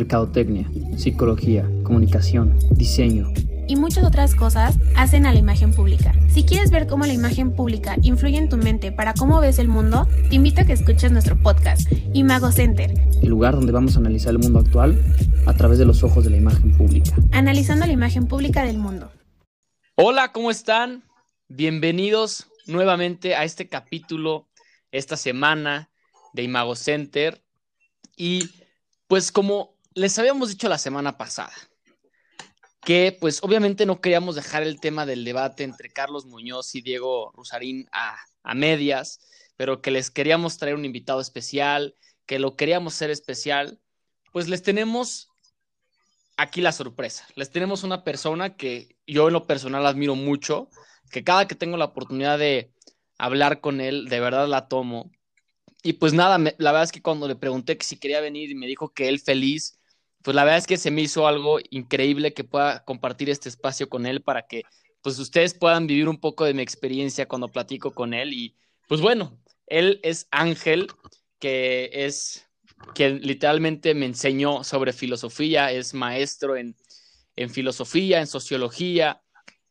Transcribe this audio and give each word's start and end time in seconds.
mercadotecnia, 0.00 0.66
psicología, 0.96 1.68
comunicación, 1.82 2.58
diseño 2.70 3.30
y 3.68 3.76
muchas 3.76 4.02
otras 4.02 4.34
cosas 4.34 4.78
hacen 4.96 5.26
a 5.26 5.32
la 5.32 5.38
imagen 5.38 5.72
pública. 5.72 6.12
Si 6.28 6.42
quieres 6.42 6.72
ver 6.72 6.88
cómo 6.88 7.06
la 7.06 7.12
imagen 7.12 7.54
pública 7.54 7.96
influye 8.02 8.36
en 8.36 8.48
tu 8.48 8.56
mente 8.56 8.90
para 8.90 9.14
cómo 9.14 9.40
ves 9.40 9.60
el 9.60 9.68
mundo, 9.68 10.08
te 10.28 10.34
invito 10.34 10.62
a 10.62 10.64
que 10.64 10.72
escuches 10.72 11.12
nuestro 11.12 11.40
podcast, 11.40 11.82
Imago 12.12 12.50
Center. 12.50 12.92
El 13.22 13.28
lugar 13.28 13.54
donde 13.54 13.70
vamos 13.70 13.94
a 13.94 14.00
analizar 14.00 14.32
el 14.32 14.40
mundo 14.40 14.58
actual 14.58 15.00
a 15.46 15.54
través 15.54 15.78
de 15.78 15.84
los 15.84 16.02
ojos 16.02 16.24
de 16.24 16.30
la 16.30 16.38
imagen 16.38 16.76
pública. 16.76 17.14
Analizando 17.30 17.86
la 17.86 17.92
imagen 17.92 18.26
pública 18.26 18.64
del 18.64 18.78
mundo. 18.78 19.12
Hola, 19.94 20.32
¿cómo 20.32 20.50
están? 20.50 21.04
Bienvenidos 21.46 22.48
nuevamente 22.66 23.36
a 23.36 23.44
este 23.44 23.68
capítulo 23.68 24.48
esta 24.90 25.16
semana 25.16 25.90
de 26.32 26.42
Imago 26.42 26.74
Center. 26.74 27.44
Y 28.16 28.50
pues 29.06 29.30
como 29.30 29.79
les 29.94 30.18
habíamos 30.18 30.50
dicho 30.50 30.68
la 30.68 30.78
semana 30.78 31.16
pasada, 31.16 31.52
que 32.82 33.16
pues 33.20 33.42
obviamente 33.42 33.86
no 33.86 34.00
queríamos 34.00 34.36
dejar 34.36 34.62
el 34.62 34.80
tema 34.80 35.04
del 35.04 35.24
debate 35.24 35.64
entre 35.64 35.90
Carlos 35.90 36.26
Muñoz 36.26 36.74
y 36.74 36.80
Diego 36.80 37.32
Rusarín 37.34 37.88
a, 37.92 38.16
a 38.42 38.54
medias, 38.54 39.20
pero 39.56 39.82
que 39.82 39.90
les 39.90 40.10
queríamos 40.10 40.56
traer 40.58 40.76
un 40.76 40.84
invitado 40.84 41.20
especial, 41.20 41.94
que 42.26 42.38
lo 42.38 42.56
queríamos 42.56 42.94
ser 42.94 43.10
especial, 43.10 43.80
pues 44.32 44.48
les 44.48 44.62
tenemos 44.62 45.28
aquí 46.36 46.60
la 46.60 46.72
sorpresa. 46.72 47.26
Les 47.34 47.50
tenemos 47.50 47.82
una 47.82 48.02
persona 48.02 48.56
que 48.56 48.96
yo 49.06 49.26
en 49.26 49.34
lo 49.34 49.46
personal 49.46 49.84
admiro 49.86 50.14
mucho, 50.14 50.70
que 51.10 51.24
cada 51.24 51.46
que 51.46 51.54
tengo 51.54 51.76
la 51.76 51.86
oportunidad 51.86 52.38
de 52.38 52.72
hablar 53.18 53.60
con 53.60 53.80
él, 53.80 54.08
de 54.08 54.20
verdad 54.20 54.48
la 54.48 54.68
tomo. 54.68 55.10
Y 55.82 55.94
pues 55.94 56.14
nada, 56.14 56.38
la 56.38 56.72
verdad 56.72 56.84
es 56.84 56.92
que 56.92 57.02
cuando 57.02 57.28
le 57.28 57.36
pregunté 57.36 57.76
si 57.80 57.98
quería 57.98 58.20
venir 58.20 58.50
y 58.50 58.54
me 58.54 58.66
dijo 58.66 58.94
que 58.94 59.08
él 59.08 59.20
feliz, 59.20 59.79
pues 60.22 60.34
la 60.34 60.44
verdad 60.44 60.58
es 60.58 60.66
que 60.66 60.76
se 60.76 60.90
me 60.90 61.02
hizo 61.02 61.26
algo 61.26 61.58
increíble 61.70 62.34
que 62.34 62.44
pueda 62.44 62.84
compartir 62.84 63.30
este 63.30 63.48
espacio 63.48 63.88
con 63.88 64.06
él 64.06 64.22
para 64.22 64.46
que 64.46 64.62
pues 65.02 65.18
ustedes 65.18 65.54
puedan 65.54 65.86
vivir 65.86 66.08
un 66.08 66.18
poco 66.18 66.44
de 66.44 66.54
mi 66.54 66.62
experiencia 66.62 67.26
cuando 67.26 67.48
platico 67.48 67.92
con 67.92 68.12
él. 68.12 68.32
Y 68.34 68.54
pues 68.86 69.00
bueno, 69.00 69.38
él 69.66 69.98
es 70.02 70.28
Ángel, 70.30 70.88
que 71.38 71.90
es 71.92 72.46
quien 72.94 73.20
literalmente 73.22 73.94
me 73.94 74.06
enseñó 74.06 74.62
sobre 74.62 74.92
filosofía, 74.92 75.72
es 75.72 75.94
maestro 75.94 76.56
en, 76.56 76.76
en 77.36 77.50
filosofía, 77.50 78.20
en 78.20 78.26
sociología, 78.26 79.22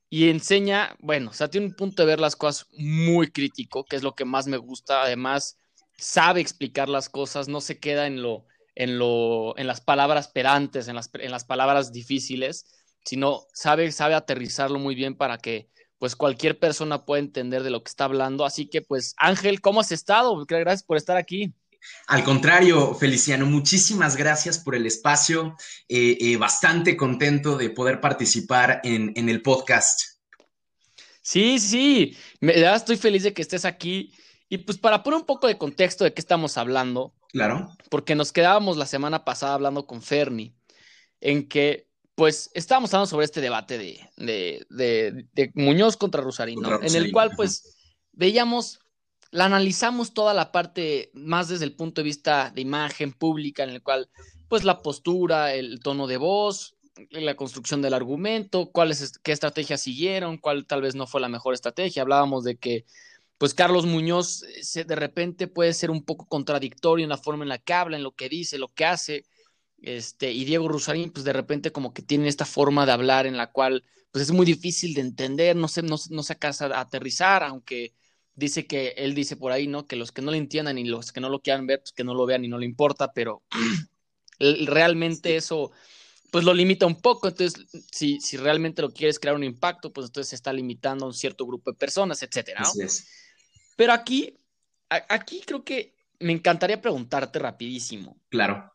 y 0.10 0.30
enseña, 0.30 0.96
bueno, 1.00 1.30
o 1.30 1.34
sea, 1.34 1.50
tiene 1.50 1.68
un 1.68 1.76
punto 1.76 2.02
de 2.02 2.08
ver 2.08 2.20
las 2.20 2.36
cosas 2.36 2.68
muy 2.72 3.32
crítico, 3.32 3.86
que 3.86 3.96
es 3.96 4.02
lo 4.02 4.16
que 4.16 4.26
más 4.26 4.48
me 4.48 4.58
gusta. 4.58 5.04
Además, 5.04 5.60
sabe 5.98 6.42
explicar 6.42 6.90
las 6.90 7.10
cosas, 7.10 7.48
no 7.48 7.62
se 7.62 7.80
queda 7.80 8.08
en 8.08 8.24
lo, 8.24 8.46
en 8.76 8.98
lo, 8.98 9.58
en 9.58 9.68
las 9.68 9.82
palabras 9.82 10.28
perantes, 10.28 10.88
en 10.88 10.96
las, 10.96 11.10
en 11.14 11.32
las 11.32 11.46
palabras 11.46 11.92
difíciles, 11.92 12.66
sino 13.04 13.46
sabe, 13.54 13.92
sabe 13.92 14.16
aterrizarlo 14.16 14.80
muy 14.80 14.96
bien 14.96 15.16
para 15.16 15.38
que 15.38 15.70
pues 15.98 16.16
cualquier 16.16 16.58
persona 16.58 17.06
pueda 17.06 17.20
entender 17.20 17.62
de 17.62 17.70
lo 17.70 17.84
que 17.84 17.90
está 17.90 18.06
hablando. 18.06 18.46
Así 18.46 18.68
que, 18.68 18.82
pues, 18.82 19.14
Ángel, 19.18 19.60
¿cómo 19.60 19.82
has 19.82 19.92
estado? 19.92 20.46
Gracias 20.48 20.84
por 20.84 20.96
estar 20.96 21.18
aquí. 21.18 21.54
Al 22.08 22.24
contrario, 22.24 22.94
Feliciano, 22.96 23.46
muchísimas 23.46 24.16
gracias 24.16 24.60
por 24.60 24.76
el 24.76 24.86
espacio. 24.86 25.56
Eh, 25.88 26.18
eh, 26.20 26.38
bastante 26.38 26.96
contento 26.96 27.58
de 27.58 27.70
poder 27.70 28.00
participar 28.00 28.80
en, 28.84 29.12
en 29.16 29.30
el 29.30 29.42
podcast. 29.42 30.00
Sí, 31.22 31.60
sí, 31.60 32.18
me, 32.40 32.60
ya 32.60 32.76
estoy 32.76 32.98
feliz 32.98 33.24
de 33.24 33.34
que 33.34 33.42
estés 33.42 33.66
aquí. 33.66 34.14
Y 34.48 34.60
pues 34.60 34.78
para 34.78 35.04
poner 35.04 35.20
un 35.20 35.26
poco 35.26 35.48
de 35.48 35.58
contexto 35.58 36.04
de 36.04 36.14
qué 36.14 36.22
estamos 36.22 36.58
hablando. 36.58 37.14
Claro. 37.32 37.76
Porque 37.90 38.16
nos 38.16 38.32
quedábamos 38.32 38.78
la 38.78 38.86
semana 38.86 39.24
pasada 39.24 39.54
hablando 39.54 39.86
con 39.86 40.02
Ferni, 40.02 40.56
en 41.22 41.48
que 41.48 41.88
pues 42.16 42.52
estábamos 42.54 42.94
hablando 42.94 43.08
sobre 43.08 43.26
este 43.26 43.40
debate 43.40 43.78
de, 43.78 44.10
de, 44.18 44.66
de, 44.70 45.26
de 45.32 45.52
Muñoz 45.56 45.96
contra 45.96 46.22
Rosarín, 46.22 46.60
¿no? 46.60 46.82
en 46.82 46.96
el 46.96 47.12
cual 47.14 47.32
pues 47.36 47.78
veíamos 48.12 48.82
la 49.32 49.46
analizamos 49.46 50.14
toda 50.14 50.34
la 50.34 50.52
parte 50.52 51.12
más 51.14 51.50
desde 51.50 51.66
el 51.66 51.76
punto 51.76 52.02
de 52.02 52.06
vista 52.06 52.52
de 52.54 52.62
imagen 52.62 53.14
pública, 53.14 53.64
en 53.64 53.70
el 53.70 53.84
cual, 53.84 54.10
pues 54.48 54.64
la 54.64 54.82
postura, 54.82 55.54
el 55.54 55.80
tono 55.82 56.08
de 56.08 56.18
voz, 56.18 56.76
la 57.12 57.36
construcción 57.36 57.82
del 57.82 57.94
argumento, 57.94 58.72
cuáles, 58.72 59.20
qué 59.20 59.32
estrategias 59.32 59.82
siguieron, 59.82 60.38
cuál 60.38 60.66
tal 60.66 60.82
vez 60.82 60.96
no 60.96 61.06
fue 61.06 61.22
la 61.22 61.30
mejor 61.30 61.54
estrategia. 61.54 62.02
Hablábamos 62.02 62.44
de 62.44 62.58
que, 62.58 62.86
pues 63.40 63.54
Carlos 63.54 63.86
Muñoz 63.86 64.44
se, 64.62 64.84
de 64.84 64.96
repente 64.96 65.48
puede 65.48 65.74
ser 65.74 65.90
un 65.90 66.04
poco 66.04 66.28
contradictorio 66.28 67.06
en 67.06 67.10
la 67.10 67.18
forma 67.18 67.46
en 67.46 67.50
la 67.50 67.58
que 67.58 67.74
habla, 67.74 67.96
en 67.96 68.04
lo 68.04 68.12
que 68.12 68.28
dice, 68.28 68.60
lo 68.60 68.68
que 68.68 68.86
hace. 68.86 69.26
Este, 69.82 70.34
y 70.34 70.44
Diego 70.44 70.68
Rusarín, 70.68 71.10
pues 71.10 71.24
de 71.24 71.32
repente 71.32 71.72
como 71.72 71.94
que 71.94 72.02
tiene 72.02 72.28
esta 72.28 72.46
forma 72.46 72.86
de 72.86 72.92
hablar 72.92 73.26
en 73.26 73.38
la 73.38 73.50
cual, 73.50 73.86
pues 74.12 74.24
es 74.24 74.32
muy 74.34 74.46
difícil 74.46 74.94
de 74.94 75.02
entender, 75.02 75.56
no 75.56 75.70
sé, 75.70 75.82
no, 75.82 75.96
no 76.10 76.22
se 76.22 76.34
acaba 76.34 76.76
a 76.76 76.82
aterrizar, 76.82 77.44
aunque 77.44 77.94
dice 78.36 78.68
que 78.68 78.90
él 78.98 79.16
dice 79.16 79.38
por 79.38 79.54
ahí, 79.54 79.68
¿no? 79.68 79.88
Que 79.88 79.96
los 79.96 80.12
que 80.12 80.22
no 80.22 80.32
le 80.32 80.38
entiendan 80.38 80.78
y 80.78 80.84
los 80.84 81.14
que 81.14 81.22
no 81.22 81.30
lo 81.30 81.40
quieran 81.40 81.66
ver, 81.66 81.80
pues 81.80 81.94
que 81.94 82.04
no 82.04 82.14
lo 82.14 82.26
vean 82.26 82.44
y 82.44 82.50
no 82.50 82.58
le 82.58 82.66
importa, 82.66 83.14
pero 83.14 83.42
realmente 84.40 85.38
eso 85.38 85.72
pues 86.30 86.44
lo 86.44 86.54
limita 86.54 86.86
un 86.86 87.02
poco, 87.02 87.28
entonces 87.28 87.66
si, 87.92 88.20
si 88.20 88.38
realmente 88.38 88.82
lo 88.82 88.92
quieres 88.92 89.18
crear 89.18 89.36
un 89.36 89.44
impacto, 89.44 89.92
pues 89.92 90.08
entonces 90.08 90.30
se 90.30 90.36
está 90.36 90.54
limitando 90.54 91.06
a 91.06 91.08
un 91.08 91.14
cierto 91.14 91.46
grupo 91.48 91.72
de 91.72 91.78
personas, 91.78 92.22
etcétera, 92.22 92.62
¿no? 92.62 92.72
Pero 93.80 93.94
aquí, 93.94 94.38
aquí 94.90 95.42
creo 95.46 95.64
que 95.64 95.96
me 96.20 96.34
encantaría 96.34 96.82
preguntarte 96.82 97.40
rapidísimo. 97.40 98.18
Claro. 98.28 98.74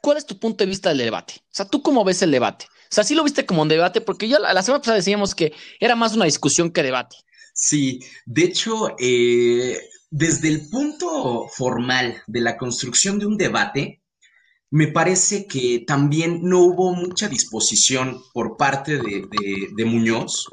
¿Cuál 0.00 0.16
es 0.16 0.26
tu 0.26 0.38
punto 0.38 0.62
de 0.62 0.70
vista 0.70 0.90
del 0.90 0.98
debate? 0.98 1.34
O 1.40 1.50
sea, 1.50 1.66
¿tú 1.66 1.82
cómo 1.82 2.04
ves 2.04 2.22
el 2.22 2.30
debate? 2.30 2.66
O 2.66 2.94
sea, 2.94 3.02
sí 3.02 3.16
lo 3.16 3.24
viste 3.24 3.44
como 3.44 3.62
un 3.62 3.68
debate, 3.68 4.00
porque 4.00 4.28
yo 4.28 4.38
la 4.38 4.62
semana 4.62 4.78
pasada 4.78 4.98
decíamos 4.98 5.34
que 5.34 5.52
era 5.80 5.96
más 5.96 6.14
una 6.14 6.26
discusión 6.26 6.70
que 6.70 6.84
debate. 6.84 7.16
Sí, 7.52 7.98
de 8.24 8.44
hecho, 8.44 8.94
eh, 9.00 9.80
desde 10.08 10.50
el 10.50 10.68
punto 10.68 11.48
formal 11.48 12.22
de 12.28 12.42
la 12.42 12.56
construcción 12.56 13.18
de 13.18 13.26
un 13.26 13.36
debate, 13.36 14.02
me 14.70 14.86
parece 14.86 15.48
que 15.48 15.82
también 15.84 16.42
no 16.44 16.60
hubo 16.60 16.94
mucha 16.94 17.28
disposición 17.28 18.22
por 18.32 18.56
parte 18.56 18.98
de, 18.98 19.84
Muñoz, 19.84 20.46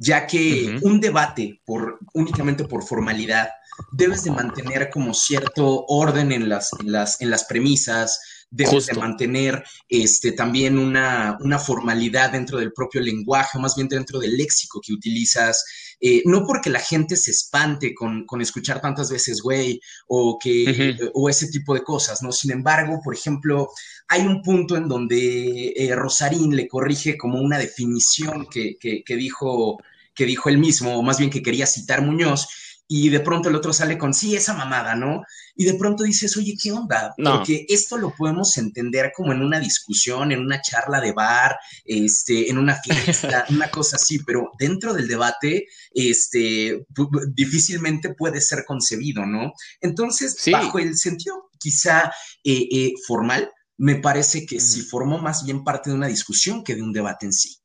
ya 0.00 0.26
que 0.26 0.78
un 0.80 0.98
debate 0.98 1.60
por, 1.64 1.98
únicamente 2.14 2.64
por 2.64 2.82
formalidad, 2.82 3.50
debes 3.92 4.24
de 4.24 4.30
mantener 4.30 4.88
como 4.88 5.12
cierto 5.12 5.84
orden 5.88 6.32
en 6.32 6.48
las, 6.48 6.70
en 6.80 6.90
las, 6.90 7.20
en 7.20 7.28
las 7.30 7.44
premisas, 7.44 8.18
debes 8.50 8.86
de 8.86 8.94
mantener 8.94 9.62
este, 9.88 10.32
también 10.32 10.78
una, 10.78 11.36
una, 11.40 11.58
formalidad 11.58 12.32
dentro 12.32 12.58
del 12.58 12.72
propio 12.72 13.00
lenguaje, 13.02 13.58
más 13.58 13.76
bien 13.76 13.88
dentro 13.88 14.18
del 14.18 14.36
léxico 14.36 14.80
que 14.84 14.94
utilizas. 14.94 15.64
Eh, 16.00 16.22
no 16.24 16.46
porque 16.46 16.70
la 16.70 16.80
gente 16.80 17.14
se 17.14 17.30
espante 17.30 17.94
con, 17.94 18.24
con 18.24 18.40
escuchar 18.40 18.80
tantas 18.80 19.10
veces 19.10 19.42
güey 19.42 19.78
o, 20.08 20.38
que, 20.42 20.96
o 21.12 21.28
ese 21.28 21.48
tipo 21.48 21.74
de 21.74 21.82
cosas, 21.82 22.22
¿no? 22.22 22.32
Sin 22.32 22.50
embargo, 22.50 23.00
por 23.04 23.14
ejemplo, 23.14 23.68
hay 24.08 24.22
un 24.22 24.42
punto 24.42 24.76
en 24.76 24.88
donde 24.88 25.74
eh, 25.76 25.94
Rosarín 25.94 26.56
le 26.56 26.66
corrige 26.66 27.18
como 27.18 27.38
una 27.40 27.58
definición 27.58 28.46
que, 28.50 28.76
que, 28.80 29.04
que, 29.04 29.16
dijo 29.16 29.78
que 30.20 30.26
dijo 30.26 30.50
él 30.50 30.58
mismo, 30.58 30.98
o 30.98 31.02
más 31.02 31.18
bien 31.18 31.30
que 31.30 31.42
quería 31.42 31.64
citar 31.64 32.02
Muñoz, 32.02 32.46
y 32.86 33.08
de 33.08 33.20
pronto 33.20 33.48
el 33.48 33.54
otro 33.54 33.72
sale 33.72 33.96
con, 33.96 34.12
sí, 34.12 34.36
esa 34.36 34.52
mamada, 34.52 34.94
¿no? 34.94 35.22
Y 35.54 35.64
de 35.64 35.72
pronto 35.78 36.04
dices, 36.04 36.36
oye, 36.36 36.58
¿qué 36.62 36.72
onda? 36.72 37.14
Porque 37.16 37.64
esto 37.70 37.96
lo 37.96 38.14
podemos 38.14 38.54
entender 38.58 39.12
como 39.16 39.32
en 39.32 39.40
una 39.40 39.58
discusión, 39.58 40.30
en 40.30 40.40
una 40.40 40.60
charla 40.60 41.00
de 41.00 41.12
bar, 41.12 41.56
este, 41.86 42.50
en 42.50 42.58
una 42.58 42.74
fiesta, 42.74 43.46
una 43.48 43.70
cosa 43.70 43.96
así, 43.96 44.18
pero 44.18 44.50
dentro 44.58 44.92
del 44.92 45.08
debate, 45.08 45.68
este, 45.90 46.84
difícilmente 47.32 48.12
puede 48.12 48.42
ser 48.42 48.66
concebido, 48.66 49.24
¿no? 49.24 49.54
Entonces, 49.80 50.36
bajo 50.52 50.78
el 50.78 50.98
sentido 50.98 51.48
quizá 51.58 52.12
eh, 52.44 52.68
eh, 52.70 52.92
formal, 53.06 53.50
me 53.78 53.94
parece 53.94 54.44
que 54.44 54.60
sí 54.60 54.82
formó 54.82 55.16
más 55.16 55.46
bien 55.46 55.64
parte 55.64 55.88
de 55.88 55.96
una 55.96 56.08
discusión 56.08 56.62
que 56.62 56.74
de 56.74 56.82
un 56.82 56.92
debate 56.92 57.24
en 57.24 57.32
sí. 57.32 57.56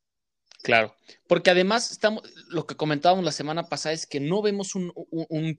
Claro, 0.62 0.96
porque 1.28 1.50
además 1.50 1.90
estamos, 1.90 2.22
lo 2.48 2.66
que 2.66 2.76
comentábamos 2.76 3.24
la 3.24 3.32
semana 3.32 3.68
pasada 3.68 3.92
es 3.92 4.06
que 4.06 4.20
no 4.20 4.42
vemos 4.42 4.74
un, 4.74 4.92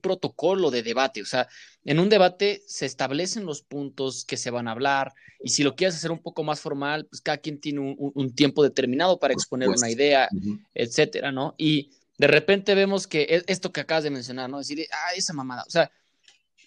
protocolo 0.00 0.70
de 0.70 0.82
debate, 0.82 1.22
o 1.22 1.26
sea, 1.26 1.48
en 1.84 1.98
un 1.98 2.08
debate 2.08 2.62
se 2.66 2.86
establecen 2.86 3.44
los 3.44 3.62
puntos 3.62 4.24
que 4.24 4.36
se 4.36 4.50
van 4.50 4.68
a 4.68 4.72
hablar 4.72 5.12
y 5.42 5.50
si 5.50 5.62
lo 5.62 5.76
quieres 5.76 5.96
hacer 5.96 6.10
un 6.10 6.20
poco 6.20 6.42
más 6.42 6.60
formal, 6.60 7.06
pues 7.06 7.20
cada 7.20 7.38
quien 7.38 7.60
tiene 7.60 7.80
un, 7.80 8.34
tiempo 8.34 8.62
determinado 8.62 9.18
para 9.18 9.34
exponer 9.34 9.68
una 9.68 9.90
idea, 9.90 10.28
etcétera, 10.74 11.32
¿no? 11.32 11.54
Y 11.58 11.90
de 12.16 12.26
repente 12.26 12.74
vemos 12.74 13.06
que 13.06 13.22
e, 13.22 13.44
esto 13.46 13.72
que 13.72 13.80
acabas 13.80 14.04
de 14.04 14.10
mencionar, 14.10 14.48
¿no? 14.48 14.58
Decir, 14.58 14.86
ah, 14.90 15.14
esa 15.16 15.32
mamada, 15.32 15.64
o 15.66 15.70
sea, 15.70 15.90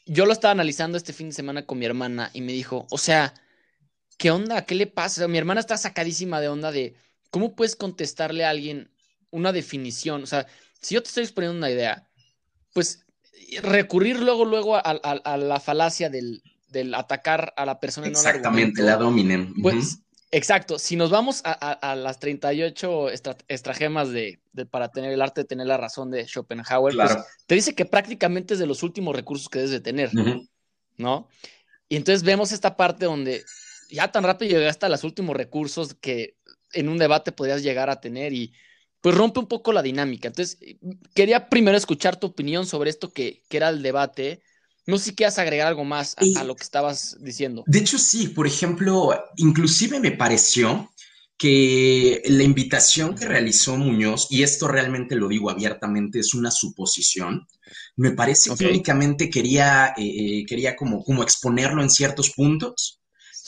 yo 0.06 0.26
lo 0.26 0.34
estaba 0.34 0.52
analizando 0.52 0.98
este 0.98 1.14
fin 1.14 1.30
de 1.30 1.36
semana 1.36 1.66
con 1.66 1.80
mi 1.80 1.86
hermana 1.86 2.30
y 2.34 2.42
me 2.42 2.54
dijo, 2.54 2.88
o 2.92 2.98
sea, 2.98 3.34
¿qué 4.18 4.32
onda? 4.32 4.66
¿Qué 4.66 4.76
le 4.76 4.88
pasa? 4.88 5.28
mi 5.28 5.38
hermana 5.38 5.60
está 5.60 5.78
sacadísima 5.78 6.40
de 6.40 6.50
onda 6.50 6.72
de 6.72 6.96
¿cómo 7.32 7.56
puedes 7.56 7.76
contestarle 7.76 8.46
a 8.46 8.52
alguien 8.52 8.91
una 9.32 9.52
definición? 9.52 10.24
O 10.24 10.28
sea, 10.28 10.48
si 10.80 10.96
yo 10.96 11.02
te 11.02 11.10
estoy 11.10 11.24
exponiendo 11.24 11.58
una 11.58 11.72
idea, 11.72 12.08
pues 12.74 13.06
recurrir 13.62 14.20
luego, 14.20 14.46
luego 14.46 14.76
a, 14.76 15.38
la 15.38 15.60
falacia 15.60 16.10
del, 16.10 16.42
del 16.70 16.94
atacar 16.94 17.54
a 17.58 17.66
la 17.66 17.80
persona. 17.80 18.08
Exactamente, 18.08 18.82
la 18.82 18.98
dominen. 18.98 19.54
Pues, 19.62 20.00
exacto, 20.32 20.80
si 20.80 20.96
nos 20.96 21.10
vamos 21.10 21.42
a, 21.44 21.96
las 21.96 22.20
38 22.20 23.10
estragemas 23.48 24.10
de, 24.10 24.40
para 24.70 24.90
tener 24.90 25.12
el 25.12 25.22
arte 25.22 25.42
de 25.42 25.46
tener 25.46 25.68
la 25.68 25.78
razón 25.78 26.12
de 26.12 26.26
Schopenhauer, 26.26 26.96
pues, 26.96 27.18
te 27.46 27.56
dice 27.56 27.76
que 27.76 27.86
prácticamente 27.86 28.54
es 28.54 28.60
de 28.60 28.68
los 28.68 28.84
últimos 28.84 29.16
recursos 29.16 29.50
que 29.50 29.60
debes 29.60 29.72
de 29.72 29.82
tener, 29.82 30.12
¿no? 30.98 31.28
Y 31.90 31.98
entonces 31.98 32.24
vemos 32.24 32.54
esta 32.54 32.78
parte 32.78 33.06
donde 33.06 33.44
ya 33.90 34.10
tan 34.10 34.24
rápido 34.24 34.58
llegaste 34.58 34.86
a 34.86 34.90
los 34.90 35.04
últimos 35.04 35.36
recursos 35.36 35.94
que 35.94 36.38
en 36.72 36.88
un 36.88 36.98
debate 36.98 37.34
podrías 37.34 37.64
llegar 37.64 37.90
a 37.90 38.00
tener 38.00 38.32
y 38.32 38.54
pues 39.02 39.16
rompe 39.16 39.40
un 39.40 39.48
poco 39.48 39.74
la 39.74 39.82
dinámica. 39.82 40.28
Entonces, 40.28 40.58
quería 41.14 41.50
primero 41.50 41.78
escuchar 41.78 42.20
tu 42.20 42.28
opinión 42.28 42.66
sobre 42.66 42.90
esto 42.90 43.12
que, 43.12 43.44
era 43.50 43.70
el 43.70 43.82
debate. 43.82 44.44
No 44.86 44.98
sé 44.98 45.06
si 45.06 45.16
quieras 45.16 45.40
agregar 45.40 45.68
algo 45.68 45.84
más 45.84 46.16
a, 46.38 46.44
lo 46.44 46.56
que 46.56 46.64
estabas 46.64 47.18
diciendo. 47.20 47.64
De 47.68 47.80
hecho, 47.80 47.98
sí, 47.98 48.28
por 48.28 48.48
ejemplo, 48.48 49.12
inclusive 49.38 50.00
me 50.00 50.12
pareció 50.12 50.92
que 51.38 52.22
la 52.26 52.44
invitación 52.44 53.16
que 53.16 53.26
realizó 53.26 53.76
Muñoz, 53.76 54.28
y 54.30 54.44
esto 54.44 54.68
realmente 54.68 55.16
lo 55.16 55.28
digo 55.28 55.50
abiertamente, 55.50 56.20
es 56.20 56.36
una 56.36 56.52
suposición, 56.52 57.48
me 57.96 58.12
parece 58.12 58.56
que 58.56 58.68
únicamente 58.68 59.28
quería, 59.32 59.94
eh, 59.98 60.04
eh, 60.04 60.46
quería 60.46 60.76
como, 60.76 61.04
como 61.04 61.24
exponerlo 61.24 61.82
en 61.82 61.90
ciertos 61.90 62.30
puntos, 62.32 63.02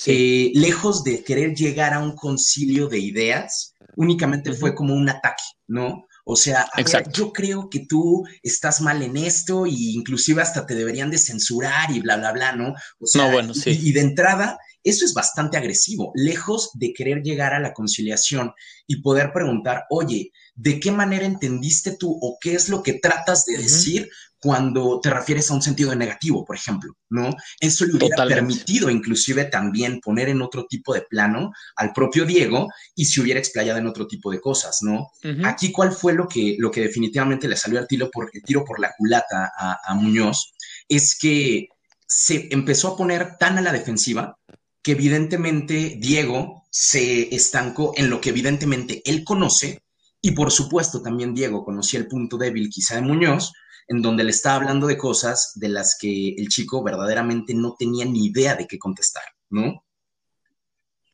eh, 0.08 0.52
lejos 0.56 1.04
de 1.04 1.24
querer 1.24 1.54
llegar 1.54 1.94
a 1.94 2.00
un 2.00 2.16
concilio 2.16 2.88
de 2.88 2.98
ideas, 2.98 3.73
únicamente 3.96 4.54
fue 4.54 4.76
como 4.76 4.94
un 4.94 5.10
ataque, 5.10 5.44
¿no? 5.68 6.08
O 6.26 6.36
sea, 6.38 6.70
yo 7.12 7.34
creo 7.34 7.70
que 7.70 7.86
tú 7.86 8.26
estás 8.42 8.80
mal 8.80 9.02
en 9.02 9.18
esto 9.18 9.66
y 9.66 9.94
inclusive 9.94 10.42
hasta 10.42 10.66
te 10.66 10.74
deberían 10.74 11.12
de 11.12 11.18
censurar 11.18 11.92
y 11.92 12.00
bla, 12.00 12.16
bla, 12.16 12.32
bla, 12.32 12.52
¿no? 12.54 12.76
O 13.00 13.06
sea, 13.06 13.26
no, 13.26 13.34
bueno, 13.34 13.54
sí. 13.54 13.78
y, 13.84 13.92
de 13.92 14.02
entrada, 14.02 14.58
eso 14.84 15.06
es 15.06 15.14
bastante 15.14 15.58
agresivo, 15.58 16.12
lejos 16.16 16.72
de 16.74 16.94
querer 16.94 17.22
llegar 17.22 17.54
a 17.54 17.60
la 17.60 17.74
conciliación 17.74 18.54
y 18.88 19.02
poder 19.02 19.32
preguntar, 19.34 19.86
oye, 19.90 20.32
¿de 20.56 20.80
qué 20.80 20.92
manera 20.92 21.26
entendiste 21.26 21.96
tú 21.98 22.18
o 22.22 22.38
qué 22.40 22.56
es 22.56 22.70
lo 22.70 22.84
que 22.84 22.94
tratas 22.94 23.46
de 23.46 23.58
decir 23.58 24.10
cuando 24.44 25.00
te 25.00 25.10
refieres 25.10 25.50
a 25.50 25.54
un 25.54 25.62
sentido 25.62 25.96
negativo, 25.96 26.44
por 26.44 26.58
ejemplo, 26.58 26.98
¿no? 27.10 27.30
Eso 27.62 27.86
le 27.86 27.96
hubiera 27.96 28.26
permitido 28.26 28.90
inclusive 28.90 29.46
también 29.46 30.02
poner 30.02 30.28
en 30.28 30.42
otro 30.42 30.66
tipo 30.66 30.94
de 30.94 31.04
plano 31.10 31.54
al 31.78 31.94
propio 31.94 32.26
Diego 32.26 32.68
y 32.94 33.06
se 33.06 33.22
hubiera 33.22 33.40
explayado 33.40 33.80
en 33.80 33.88
otro 33.88 34.06
tipo 34.06 34.30
de 34.30 34.42
cosas, 34.42 34.80
¿no? 34.82 35.08
Aquí, 35.46 35.72
¿cuál 35.72 35.94
fue 35.94 36.14
lo 36.14 36.28
que, 36.28 36.58
lo 36.60 36.72
que 36.72 36.82
definitivamente 36.82 37.48
le 37.48 37.56
salió 37.56 37.80
al 37.80 37.88
tiro 37.88 38.12
por, 38.12 38.30
tiro 38.46 38.66
por 38.66 38.82
la 38.82 38.92
culata 38.98 39.50
a, 39.58 39.78
a 39.82 39.96
Muñoz? 39.96 40.54
Es 40.90 41.18
que 41.18 41.70
se 42.06 42.50
empezó 42.52 42.90
a 42.90 42.98
poner 42.98 43.38
tan 43.40 43.58
a 43.58 43.62
la 43.62 43.72
defensiva 43.72 44.38
que 44.84 44.92
evidentemente 44.92 45.98
Diego 46.00 46.66
se 46.70 47.34
estancó 47.34 47.94
en 47.96 48.10
lo 48.10 48.22
que 48.22 48.30
evidentemente 48.30 49.02
él 49.06 49.24
conoce 49.24 49.82
y 50.22 50.32
por 50.32 50.52
supuesto 50.52 51.02
también 51.02 51.34
Diego 51.34 51.64
conocía 51.64 52.00
el 52.00 52.08
punto 52.08 52.38
débil 52.38 52.70
quizá 52.70 52.96
de 52.96 53.02
Muñoz, 53.02 53.52
en 53.88 54.02
donde 54.02 54.24
le 54.24 54.32
estaba 54.32 54.56
hablando 54.56 54.88
de 54.88 54.98
cosas 54.98 55.54
de 55.56 55.70
las 55.70 55.98
que 56.00 56.36
el 56.38 56.48
chico 56.48 56.84
verdaderamente 56.84 57.54
no 57.54 57.76
tenía 57.78 58.06
ni 58.06 58.28
idea 58.28 58.56
de 58.56 58.68
qué 58.68 58.78
contestar, 58.78 59.24
¿no? 59.50 59.84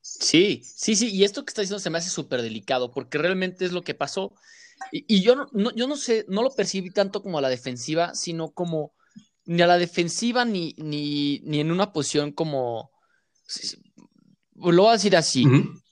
Sí, 0.01 0.62
sí, 0.63 0.95
sí, 0.95 1.10
y 1.10 1.24
esto 1.24 1.45
que 1.45 1.51
está 1.51 1.62
diciendo 1.62 1.80
se 1.80 1.89
me 1.89 1.98
hace 1.98 2.10
súper 2.10 2.42
delicado, 2.42 2.92
porque 2.92 3.18
realmente 3.18 3.65
es 3.65 3.72
lo 3.72 3.83
que 3.83 3.94
pasó. 3.94 4.33
Y, 4.92 5.22
yo, 5.22 5.48
no, 5.51 5.75
yo 5.75 5.88
no 5.88 5.98
sé, 5.98 6.25
no 6.30 6.42
lo 6.42 6.56
percibí 6.56 6.92
tanto 6.92 7.22
como 7.22 7.38
a 7.38 7.42
la 7.42 7.50
defensiva, 7.50 8.15
sino 8.15 8.51
como 8.51 8.94
ni 9.45 9.62
a 9.62 9.68
la 9.68 9.77
defensiva 9.77 10.45
ni, 10.45 10.74
ni, 10.77 11.39
ni 11.44 11.60
en 11.60 11.72
una 11.72 11.92
posición 11.92 12.31
como, 12.31 12.92
lo 14.56 14.84
voy 14.84 14.90
a 14.90 14.94
decir 14.94 15.16
así, 15.16 15.46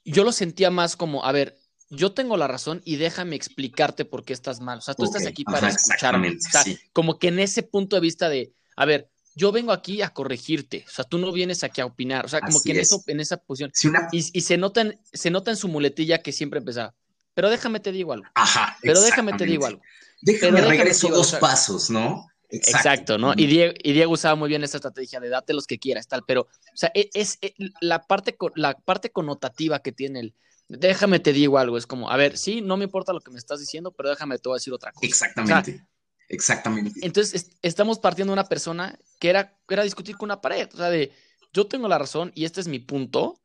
yo 0.04 0.24
lo 0.24 0.32
sentía 0.32 0.70
más 0.70 0.96
como, 0.96 1.24
a 1.24 1.32
ver, 1.32 1.58
yo 1.90 2.12
tengo 2.12 2.36
la 2.36 2.46
razón 2.46 2.82
y 2.84 2.96
déjame 2.96 3.36
explicarte 3.36 4.04
por 4.04 4.24
qué 4.24 4.32
estás 4.32 4.60
mal. 4.60 4.78
O 4.78 4.80
sea, 4.82 4.94
tú 4.94 5.04
estás 5.04 5.26
aquí 5.26 5.44
para 5.44 5.68
escucharme. 5.68 6.30
O 6.30 6.40
sea, 6.40 6.64
como 6.92 7.18
que 7.18 7.28
en 7.28 7.38
ese 7.38 7.62
punto 7.62 7.96
de 7.96 8.00
vista 8.00 8.28
de, 8.28 8.52
a 8.76 8.84
ver, 8.84 9.10
yo 9.34 9.52
vengo 9.52 9.72
aquí 9.72 10.02
a 10.02 10.10
corregirte. 10.10 10.84
O 10.86 10.90
sea, 10.90 11.04
tú 11.04 11.18
no 11.18 11.32
vienes 11.32 11.64
aquí 11.64 11.80
a 11.80 11.86
opinar. 11.86 12.26
O 12.26 12.28
sea, 12.28 12.40
como 12.40 12.60
que 12.60 12.72
en, 12.72 12.80
eso, 12.80 13.02
en 13.06 13.20
esa 13.20 13.38
posición. 13.38 13.72
y, 14.12 14.22
se, 14.22 14.58
nota 14.58 14.82
en, 14.82 15.00
se 15.12 15.30
nota 15.30 15.50
en 15.50 15.56
su 15.56 15.68
muletilla 15.68 16.22
que 16.22 16.32
siempre 16.32 16.58
empezaba. 16.58 16.94
Pero 17.34 17.48
déjame 17.48 17.80
te 17.80 17.92
digo 17.92 18.12
algo. 18.12 18.26
Ajá. 18.34 18.76
Pero 18.82 19.00
déjame 19.00 19.32
te 19.34 19.46
digo 19.46 19.64
algo. 19.64 19.80
Déjame 20.20 20.60
regreso 20.60 21.08
dos 21.08 21.34
pasos, 21.36 21.88
¿no? 21.88 22.26
Exacto, 22.50 23.18
¿no? 23.18 23.34
Y 23.36 23.46
Diego, 23.46 23.74
y 23.82 23.92
Diego, 23.92 24.12
usaba 24.12 24.34
muy 24.34 24.48
bien 24.48 24.64
esta 24.64 24.78
estrategia 24.78 25.20
de 25.20 25.28
date 25.28 25.52
los 25.52 25.66
que 25.66 25.78
quieras, 25.78 26.08
tal, 26.08 26.22
pero, 26.26 26.42
o 26.42 26.76
sea, 26.76 26.90
e, 26.94 27.10
es, 27.12 27.38
es, 27.40 27.52
la, 27.80 28.06
parte, 28.06 28.36
la 28.54 28.74
parte 28.78 29.10
connotativa 29.10 29.80
que 29.80 29.92
tiene 29.92 30.20
el, 30.20 30.34
déjame 30.68 31.20
te 31.20 31.32
digo 31.32 31.58
algo, 31.58 31.76
es 31.76 31.86
como, 31.86 32.10
a 32.10 32.16
ver, 32.16 32.38
sí, 32.38 32.60
no 32.60 32.76
me 32.76 32.84
importa 32.84 33.12
lo 33.12 33.20
que 33.20 33.30
me 33.30 33.38
estás 33.38 33.60
diciendo, 33.60 33.92
pero 33.92 34.08
déjame 34.10 34.38
te 34.38 34.48
voy 34.48 34.56
a 34.56 34.60
decir 34.60 34.72
otra 34.72 34.92
cosa. 34.92 35.06
Exactamente. 35.06 35.86
Exactamente. 36.30 37.00
Entonces, 37.02 37.52
estamos 37.62 37.98
partiendo 37.98 38.32
de 38.32 38.34
una 38.34 38.48
persona 38.48 38.98
que 39.18 39.30
era, 39.30 39.58
era 39.68 39.82
discutir 39.82 40.16
con 40.16 40.26
una 40.26 40.40
pared, 40.40 40.68
o 40.72 40.76
sea, 40.76 40.90
de 40.90 41.10
yo 41.54 41.66
tengo 41.66 41.88
la 41.88 41.98
razón 41.98 42.32
y 42.34 42.44
este 42.44 42.60
es 42.60 42.68
mi 42.68 42.78
punto, 42.78 43.40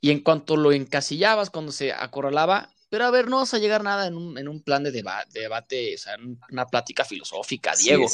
y 0.00 0.10
en 0.10 0.20
cuanto 0.20 0.56
lo 0.56 0.72
encasillabas, 0.72 1.50
cuando 1.50 1.70
se 1.70 1.92
acorralaba, 1.92 2.70
pero 2.90 3.06
a 3.06 3.10
ver, 3.10 3.28
no 3.28 3.38
vas 3.38 3.54
a 3.54 3.58
llegar 3.58 3.82
nada 3.82 4.06
en 4.06 4.16
un, 4.16 4.36
en 4.36 4.48
un 4.48 4.62
plan 4.62 4.82
de, 4.82 4.90
debate, 4.90 5.94
o 5.94 5.98
sea, 5.98 6.14
en 6.14 6.38
una 6.50 6.66
plática 6.66 7.04
filosófica, 7.04 7.74
Diego. 7.76 8.06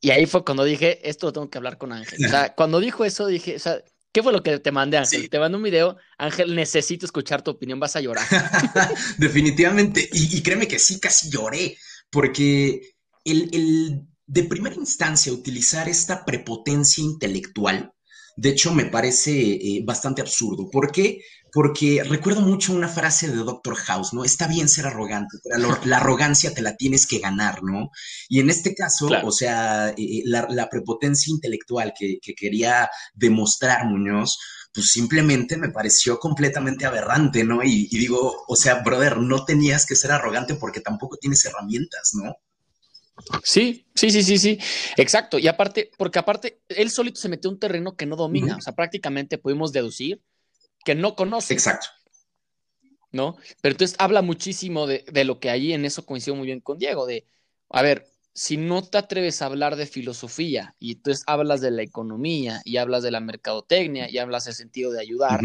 Y 0.00 0.10
ahí 0.10 0.26
fue 0.26 0.44
cuando 0.44 0.64
dije, 0.64 1.08
esto 1.08 1.26
lo 1.26 1.32
tengo 1.32 1.50
que 1.50 1.58
hablar 1.58 1.78
con 1.78 1.92
Ángel. 1.92 2.24
O 2.24 2.28
sea, 2.28 2.54
cuando 2.56 2.80
dijo 2.80 3.04
eso, 3.04 3.26
dije, 3.26 3.56
o 3.56 3.58
sea, 3.58 3.82
¿Qué 4.12 4.22
fue 4.22 4.32
lo 4.32 4.42
que 4.42 4.58
te 4.58 4.72
mandé, 4.72 4.96
Ángel? 4.96 5.28
Te 5.28 5.38
mandé 5.38 5.56
un 5.56 5.62
video. 5.62 5.96
Ángel, 6.16 6.54
necesito 6.54 7.04
escuchar 7.04 7.42
tu 7.42 7.50
opinión. 7.50 7.78
Vas 7.78 7.94
a 7.94 8.00
llorar. 8.00 8.26
Definitivamente. 9.18 10.08
Y, 10.12 10.42
créeme 10.42 10.66
que 10.66 10.78
sí, 10.78 10.98
casi 10.98 11.30
lloré. 11.30 11.76
Porque 12.10 12.94
el, 13.24 14.02
de 14.26 14.44
primera 14.44 14.74
instancia 14.74 15.32
utilizar 15.32 15.88
esta 15.88 16.24
prepotencia 16.24 17.04
intelectual, 17.04 17.92
de 18.36 18.48
hecho, 18.48 18.72
me 18.72 18.86
parece 18.86 19.32
eh, 19.32 19.82
bastante 19.84 20.22
absurdo. 20.22 20.70
¿Por 20.70 20.90
qué? 20.90 21.20
Porque 21.52 22.02
recuerdo 22.04 22.40
mucho 22.40 22.72
una 22.72 22.88
frase 22.88 23.28
de 23.28 23.36
Doctor 23.36 23.76
House, 23.76 24.12
¿no? 24.12 24.24
Está 24.24 24.46
bien 24.46 24.68
ser 24.68 24.86
arrogante, 24.86 25.38
pero 25.42 25.78
la, 25.84 25.96
arrogancia 25.98 26.54
te 26.54 26.62
la 26.62 26.76
tienes 26.76 27.06
que 27.06 27.18
ganar, 27.18 27.62
¿no? 27.62 27.90
Y 28.28 28.40
en 28.40 28.50
este 28.50 28.74
caso, 28.74 29.08
o 29.22 29.30
sea, 29.30 29.90
eh, 29.90 29.94
eh, 29.98 30.22
la, 30.24 30.68
prepotencia 30.68 31.30
intelectual 31.30 31.92
que, 31.98 32.18
quería 32.36 32.88
demostrar 33.14 33.86
Muñoz, 33.86 34.38
pues 34.72 34.88
simplemente 34.88 35.56
me 35.56 35.70
pareció 35.70 36.18
completamente 36.18 36.86
aberrante, 36.86 37.44
¿no? 37.44 37.62
Y, 37.62 37.88
y, 37.90 37.98
digo, 37.98 38.44
o 38.46 38.56
sea, 38.56 38.82
brother, 38.82 39.18
no 39.18 39.44
tenías 39.44 39.86
que 39.86 39.96
ser 39.96 40.12
arrogante 40.12 40.54
porque 40.54 40.80
tampoco 40.80 41.16
tienes 41.16 41.44
herramientas, 41.44 42.10
¿no? 42.14 42.36
Sí, 43.42 43.86
sí, 43.94 44.10
sí, 44.10 44.22
sí, 44.22 44.38
sí, 44.38 44.58
exacto. 44.96 45.38
Y 45.38 45.48
aparte, 45.48 45.90
porque 45.96 46.18
aparte, 46.18 46.60
él 46.68 46.90
solito 46.90 47.20
se 47.20 47.28
metió 47.28 47.48
en 47.50 47.54
un 47.54 47.60
terreno 47.60 47.96
que 47.96 48.06
no 48.06 48.16
domina, 48.16 48.56
o 48.56 48.60
sea, 48.60 48.74
prácticamente 48.74 49.38
pudimos 49.38 49.72
deducir 49.72 50.22
que 50.84 50.94
no 50.94 51.14
conoce. 51.14 51.54
Exacto. 51.54 51.88
¿No? 53.10 53.36
Pero 53.62 53.72
entonces 53.72 53.96
habla 53.98 54.22
muchísimo 54.22 54.86
de, 54.86 55.04
lo 55.24 55.40
que 55.40 55.50
ahí 55.50 55.72
en 55.72 55.84
eso 55.84 56.04
coincido 56.04 56.36
muy 56.36 56.46
bien 56.46 56.60
con 56.60 56.78
Diego, 56.78 57.06
de, 57.06 57.26
a 57.70 57.82
ver, 57.82 58.06
si 58.34 58.56
no 58.56 58.84
te 58.84 58.98
atreves 58.98 59.40
a 59.40 59.46
hablar 59.46 59.76
de 59.76 59.86
filosofía 59.86 60.76
y 60.78 60.92
entonces 60.92 61.24
hablas 61.26 61.60
de 61.60 61.70
la 61.70 61.82
economía 61.82 62.60
y 62.64 62.76
hablas 62.76 63.02
de 63.02 63.10
la 63.10 63.20
mercadotecnia 63.20 64.10
y 64.10 64.18
hablas 64.18 64.44
del 64.44 64.54
sentido 64.54 64.92
de 64.92 65.00
ayudar, 65.00 65.40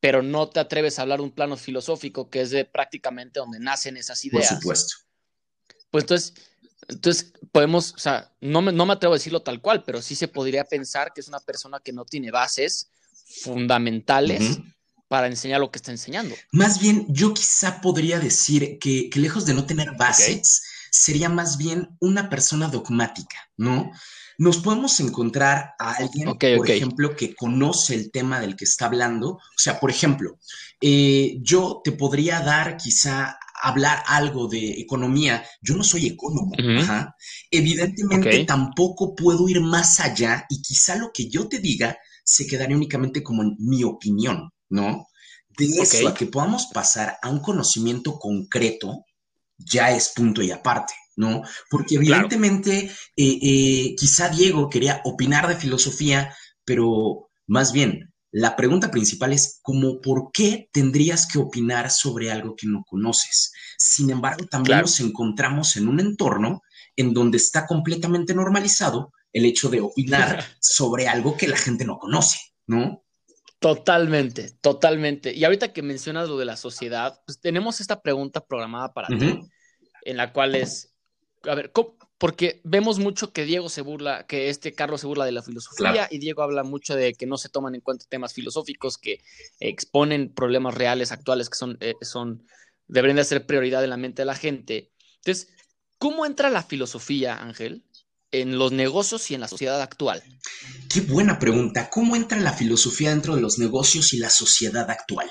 pero 0.00 0.22
no 0.22 0.48
te 0.48 0.60
atreves 0.60 0.98
a 0.98 1.02
hablar 1.02 1.18
de 1.18 1.24
un 1.24 1.32
plano 1.32 1.56
filosófico 1.56 2.30
que 2.30 2.40
es 2.40 2.50
de 2.50 2.64
prácticamente 2.64 3.40
donde 3.40 3.60
nacen 3.60 3.96
esas 3.96 4.24
ideas. 4.24 4.48
Por 4.48 4.58
supuesto. 4.58 4.96
Pues 5.90 6.04
entonces, 6.04 6.34
entonces 6.88 7.32
podemos, 7.50 7.92
o 7.94 7.98
sea, 7.98 8.32
no 8.40 8.62
me, 8.62 8.72
no 8.72 8.86
me 8.86 8.94
atrevo 8.94 9.14
a 9.14 9.18
decirlo 9.18 9.42
tal 9.42 9.60
cual, 9.60 9.82
pero 9.84 10.00
sí 10.00 10.14
se 10.14 10.28
podría 10.28 10.64
pensar 10.64 11.12
que 11.12 11.20
es 11.20 11.28
una 11.28 11.40
persona 11.40 11.80
que 11.80 11.92
no 11.92 12.04
tiene 12.04 12.30
bases 12.30 12.90
fundamentales 13.42 14.58
para 15.08 15.26
enseñar 15.26 15.60
lo 15.60 15.70
que 15.70 15.78
está 15.78 15.90
enseñando. 15.90 16.34
Más 16.52 16.80
bien, 16.80 17.06
yo 17.08 17.34
quizá 17.34 17.80
podría 17.80 18.18
decir 18.18 18.78
que, 18.78 19.10
lejos 19.14 19.44
de 19.44 19.54
no 19.54 19.66
tener 19.66 19.92
bases, 19.98 20.62
sería 20.90 21.28
más 21.28 21.58
bien 21.58 21.96
una 22.00 22.30
persona 22.30 22.68
dogmática, 22.68 23.36
¿no? 23.56 23.90
Nos 24.38 24.58
podemos 24.58 24.98
encontrar 25.00 25.74
a 25.78 25.92
alguien, 25.96 26.32
por 26.38 26.70
ejemplo, 26.70 27.14
que 27.14 27.34
conoce 27.34 27.94
el 27.94 28.10
tema 28.10 28.40
del 28.40 28.56
que 28.56 28.64
está 28.64 28.86
hablando. 28.86 29.32
O 29.32 29.58
sea, 29.58 29.78
por 29.78 29.90
ejemplo, 29.90 30.38
eh, 30.80 31.36
yo 31.42 31.80
te 31.84 31.92
podría 31.92 32.40
dar 32.40 32.76
quizá 32.76 33.38
hablar 33.62 34.02
algo 34.06 34.48
de 34.48 34.80
economía. 34.80 35.44
Yo 35.60 35.76
no 35.76 35.84
soy 35.84 36.06
economo. 36.06 36.52
Evidentemente 37.50 38.44
tampoco 38.44 39.14
puedo 39.14 39.48
ir 39.48 39.60
más 39.60 40.00
allá 40.00 40.46
y 40.48 40.60
quizá 40.62 40.96
lo 40.96 41.12
que 41.12 41.28
yo 41.28 41.48
te 41.48 41.58
diga 41.58 41.96
se 42.22 42.46
quedaría 42.46 42.76
únicamente 42.76 43.22
como 43.22 43.42
en 43.42 43.56
mi 43.58 43.84
opinión, 43.84 44.50
¿no? 44.68 45.06
De 45.58 45.66
eso 45.66 46.08
a 46.08 46.14
que 46.14 46.26
podamos 46.26 46.66
pasar 46.72 47.18
a 47.22 47.28
un 47.28 47.40
conocimiento 47.40 48.18
concreto, 48.18 49.04
ya 49.58 49.90
es 49.90 50.12
punto 50.14 50.42
y 50.42 50.50
aparte, 50.50 50.94
¿no? 51.16 51.42
Porque 51.70 51.96
evidentemente 51.96 52.90
eh, 53.16 53.38
eh, 53.42 53.94
quizá 53.96 54.28
Diego 54.28 54.70
quería 54.70 55.02
opinar 55.04 55.48
de 55.48 55.56
filosofía, 55.56 56.34
pero 56.64 57.28
más 57.46 57.72
bien, 57.72 58.12
la 58.30 58.56
pregunta 58.56 58.90
principal 58.90 59.34
es 59.34 59.60
como 59.60 60.00
por 60.00 60.30
qué 60.32 60.70
tendrías 60.72 61.26
que 61.26 61.38
opinar 61.38 61.90
sobre 61.90 62.30
algo 62.30 62.56
que 62.56 62.66
no 62.66 62.82
conoces. 62.82 63.52
Sin 63.76 64.08
embargo, 64.08 64.46
también 64.46 64.80
nos 64.80 65.00
encontramos 65.00 65.76
en 65.76 65.86
un 65.86 66.00
entorno 66.00 66.62
en 66.96 67.12
donde 67.12 67.36
está 67.36 67.66
completamente 67.66 68.34
normalizado 68.34 69.12
el 69.32 69.44
hecho 69.44 69.68
de 69.68 69.80
opinar 69.80 70.44
sobre 70.60 71.08
algo 71.08 71.36
que 71.36 71.48
la 71.48 71.56
gente 71.56 71.84
no 71.84 71.98
conoce, 71.98 72.38
¿no? 72.66 73.04
Totalmente, 73.58 74.50
totalmente. 74.60 75.32
Y 75.32 75.44
ahorita 75.44 75.72
que 75.72 75.82
mencionas 75.82 76.28
lo 76.28 76.36
de 76.36 76.44
la 76.44 76.56
sociedad, 76.56 77.22
pues 77.24 77.40
tenemos 77.40 77.80
esta 77.80 78.02
pregunta 78.02 78.44
programada 78.44 78.92
para 78.92 79.06
ti, 79.06 79.38
en 80.04 80.16
la 80.16 80.32
cual 80.32 80.56
es, 80.56 80.96
a 81.44 81.54
ver, 81.54 81.72
porque 82.18 82.60
vemos 82.64 82.98
mucho 82.98 83.32
que 83.32 83.44
Diego 83.44 83.68
se 83.68 83.82
burla, 83.82 84.26
que 84.26 84.48
este 84.48 84.74
Carlos 84.74 85.00
se 85.00 85.06
burla 85.06 85.24
de 85.24 85.32
la 85.32 85.42
filosofía 85.42 86.08
y 86.10 86.18
Diego 86.18 86.42
habla 86.42 86.64
mucho 86.64 86.96
de 86.96 87.14
que 87.14 87.26
no 87.26 87.38
se 87.38 87.48
toman 87.48 87.76
en 87.76 87.82
cuenta 87.82 88.04
temas 88.08 88.34
filosóficos 88.34 88.98
que 88.98 89.20
exponen 89.60 90.34
problemas 90.34 90.74
reales, 90.74 91.12
actuales, 91.12 91.48
que 91.48 91.56
son, 91.56 91.78
eh, 91.80 91.94
son, 92.00 92.44
deberían 92.88 93.16
de 93.16 93.24
ser 93.24 93.46
prioridad 93.46 93.84
en 93.84 93.90
la 93.90 93.96
mente 93.96 94.22
de 94.22 94.26
la 94.26 94.34
gente. 94.34 94.90
Entonces, 95.18 95.54
¿cómo 95.98 96.26
entra 96.26 96.50
la 96.50 96.64
filosofía, 96.64 97.40
Ángel, 97.40 97.84
en 98.32 98.58
los 98.58 98.72
negocios 98.72 99.30
y 99.30 99.34
en 99.34 99.40
la 99.40 99.48
sociedad 99.48 99.80
actual? 99.80 100.22
Qué 100.88 101.02
buena 101.02 101.38
pregunta. 101.38 101.90
¿Cómo 101.90 102.16
entra 102.16 102.40
la 102.40 102.52
filosofía 102.52 103.10
dentro 103.10 103.34
de 103.34 103.40
los 103.40 103.58
negocios 103.58 104.12
y 104.12 104.18
la 104.18 104.30
sociedad 104.30 104.90
actual? 104.90 105.30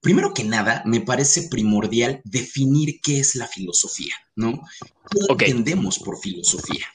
Primero 0.00 0.32
que 0.32 0.44
nada, 0.44 0.82
me 0.86 1.00
parece 1.00 1.48
primordial 1.50 2.20
definir 2.24 3.00
qué 3.02 3.20
es 3.20 3.34
la 3.34 3.48
filosofía, 3.48 4.14
¿no? 4.36 4.62
¿Qué 5.10 5.46
entendemos 5.46 5.98
por 5.98 6.20
filosofía? 6.20 6.86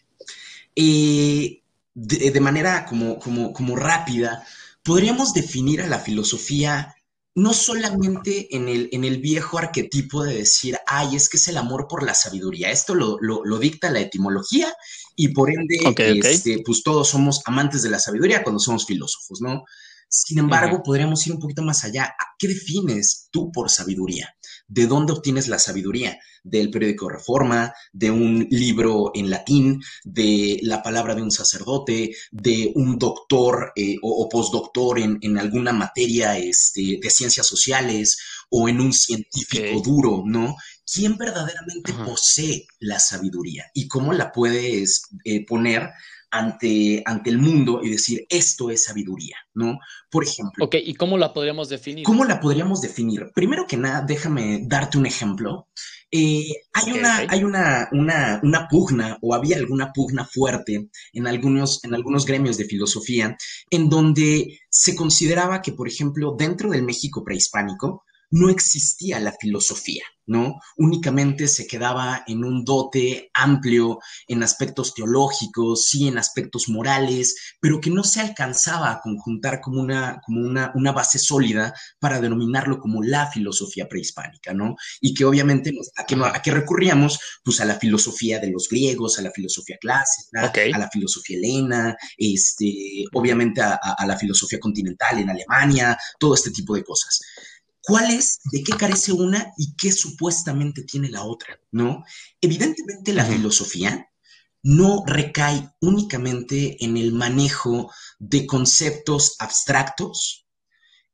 Eh, 0.76 1.62
de, 1.94 2.40
manera 2.40 2.86
como, 2.86 3.20
como, 3.20 3.52
como 3.52 3.76
rápida, 3.76 4.46
podríamos 4.84 5.34
definir 5.34 5.82
a 5.82 5.88
la 5.88 6.00
filosofía 6.00 6.96
no 7.34 7.54
solamente 7.54 8.56
en 8.56 8.68
el, 8.68 8.90
en 8.92 9.04
el 9.06 9.20
viejo 9.20 9.58
arquetipo 9.58 10.24
de 10.24 10.36
decir, 10.36 10.78
ay, 10.86 11.16
es 11.16 11.30
que 11.30 11.38
es 11.38 11.48
el 11.48 11.58
amor 11.58 11.88
por 11.88 12.04
la 12.04 12.14
sabiduría. 12.14 12.72
Esto 12.72 12.94
lo, 12.94 13.58
dicta 13.60 13.90
la 13.90 14.02
etimología 14.02 14.74
y 15.16 15.30
por 15.30 15.50
ende, 15.50 15.78
este, 16.24 16.62
pues 16.66 16.84
todos 16.84 17.10
somos 17.10 17.42
amantes 17.46 17.82
de 17.84 17.90
la 17.90 18.00
sabiduría 18.00 18.44
cuando 18.44 18.60
somos 18.60 18.86
filósofos, 18.86 19.42
¿no? 19.42 19.64
Sin 20.14 20.40
embargo, 20.40 20.84
podríamos 20.84 21.26
ir 21.26 21.34
un 21.34 21.40
poquito 21.40 21.64
más 21.64 21.86
allá. 21.86 22.14
¿Qué 22.38 22.50
defines 22.50 23.30
tú 23.32 23.50
por 23.50 23.70
sabiduría? 23.70 24.36
¿De 24.68 24.86
dónde 24.86 25.14
obtienes 25.14 25.48
la 25.48 25.58
sabiduría? 25.58 26.20
¿Del 26.44 26.70
periódico 26.70 27.08
Reforma? 27.08 27.74
¿De 27.94 28.12
un 28.12 28.46
libro 28.52 29.12
en 29.14 29.30
latín? 29.30 29.82
¿De 30.04 30.60
la 30.64 30.84
palabra 30.84 31.16
de 31.16 31.22
un 31.22 31.32
sacerdote? 31.32 32.14
¿De 32.30 32.74
un 32.76 33.00
doctor 33.00 33.72
eh, 33.74 33.96
o, 34.02 34.28
postdoctor 34.28 35.00
en, 35.00 35.38
alguna 35.38 35.72
materia 35.72 36.38
este, 36.38 37.00
de 37.02 37.10
ciencias 37.10 37.48
sociales? 37.48 38.18
¿O 38.50 38.68
en 38.68 38.82
un 38.82 38.92
científico 38.92 39.82
duro? 39.82 40.24
¿No? 40.26 40.58
¿Quién 40.92 41.18
verdaderamente 41.18 41.94
posee 41.94 42.68
la 42.80 43.00
sabiduría? 43.00 43.66
¿Y 43.74 43.88
cómo 43.88 44.14
la 44.14 44.32
puedes 44.32 45.04
eh, 45.24 45.46
poner 45.46 45.90
ante, 46.32 47.04
ante 47.06 47.30
el 47.30 47.38
mundo 47.38 47.82
y 47.84 47.90
decir, 47.90 48.26
esto 48.30 48.72
es 48.72 48.86
sabiduría, 48.86 49.36
¿no? 49.54 49.80
Por 50.10 50.24
ejemplo. 50.24 50.66
Ok, 50.66 50.76
¿y 50.84 50.96
cómo 50.96 51.18
la 51.18 51.34
podríamos 51.34 51.70
definir? 51.70 52.06
¿Cómo 52.06 52.26
la 52.26 52.40
podríamos 52.40 52.82
definir? 52.82 53.32
Primero 53.36 53.68
que 53.68 53.78
nada, 53.78 54.02
déjame 54.02 54.62
darte 54.64 54.98
un 54.98 55.06
ejemplo. 55.06 55.68
Eh, 56.10 56.54
hay, 56.74 56.92
una, 56.92 57.18
hay 57.30 57.44
una, 57.44 57.88
una, 57.94 58.40
una, 58.44 58.68
pugna 58.68 59.18
o 59.22 59.34
había 59.34 59.56
alguna 59.56 59.94
pugna 59.94 60.26
fuerte 60.26 60.90
en 61.14 61.28
algunos, 61.28 61.82
en 61.86 61.94
algunos 61.94 62.26
gremios 62.26 62.58
de 62.58 62.66
filosofía 62.66 63.38
en 63.70 63.90
donde 63.90 64.60
se 64.70 64.94
consideraba 64.94 65.62
que, 65.62 65.72
por 65.72 65.88
ejemplo, 65.88 66.36
dentro 66.38 66.70
del 66.70 66.84
México 66.84 67.24
prehispánico, 67.24 68.04
no 68.32 68.50
existía 68.50 69.20
la 69.20 69.34
filosofía, 69.34 70.04
¿no? 70.26 70.56
Únicamente 70.78 71.50
se 71.50 71.68
quedaba 71.68 72.24
en 72.26 72.46
un 72.46 72.64
dote 72.64 73.30
amplio 73.34 74.00
en 74.28 74.42
aspectos 74.42 74.94
teológicos, 74.94 75.86
sí 75.86 76.08
en 76.08 76.18
aspectos 76.18 76.70
morales, 76.70 77.36
pero 77.60 77.82
que 77.82 77.90
no 77.90 78.04
se 78.06 78.22
alcanzaba 78.22 78.92
a 78.92 79.02
conjuntar 79.02 79.60
como 79.60 79.82
una, 79.82 80.22
como 80.26 80.40
una, 80.42 80.72
una 80.76 80.94
base 80.94 81.20
sólida 81.20 81.74
para 82.00 82.22
denominarlo 82.22 82.80
como 82.80 83.04
la 83.04 83.30
filosofía 83.30 83.88
prehispánica, 83.90 84.54
¿no? 84.54 84.76
Y 85.02 85.14
que 85.14 85.26
obviamente, 85.26 85.74
¿a 85.98 86.06
qué, 86.06 86.16
a 86.16 86.42
qué 86.42 86.52
recurríamos? 86.52 87.20
Pues 87.44 87.60
a 87.60 87.66
la 87.66 87.76
filosofía 87.76 88.40
de 88.40 88.50
los 88.50 88.70
griegos, 88.70 89.20
a 89.20 89.24
la 89.24 89.32
filosofía 89.32 89.78
clásica, 89.80 90.54
a 90.74 90.80
la 90.80 90.90
filosofía 90.90 91.38
helena, 91.38 91.98
este, 92.18 93.04
obviamente 93.14 93.62
a 93.62 94.06
la 94.08 94.18
filosofía 94.18 94.60
continental 94.60 95.20
en 95.20 95.30
Alemania, 95.30 95.98
todo 96.18 96.34
este 96.36 96.52
tipo 96.52 96.76
de 96.76 96.84
cosas 96.84 97.20
cuál 97.82 98.12
es, 98.12 98.40
de 98.52 98.64
qué 98.64 98.74
carece 98.78 99.12
una 99.12 99.52
y 99.58 99.76
qué 99.76 99.92
supuestamente 99.92 100.84
tiene 100.84 101.10
la 101.10 101.24
otra, 101.24 101.60
¿no? 101.72 102.04
Evidentemente 102.40 103.14
la 103.14 103.26
filosofía 103.26 104.08
no 104.64 105.04
recae 105.06 105.70
únicamente 105.82 106.84
en 106.86 106.98
el 106.98 107.14
manejo 107.14 107.92
de 108.20 108.46
conceptos 108.46 109.36
abstractos, 109.40 110.46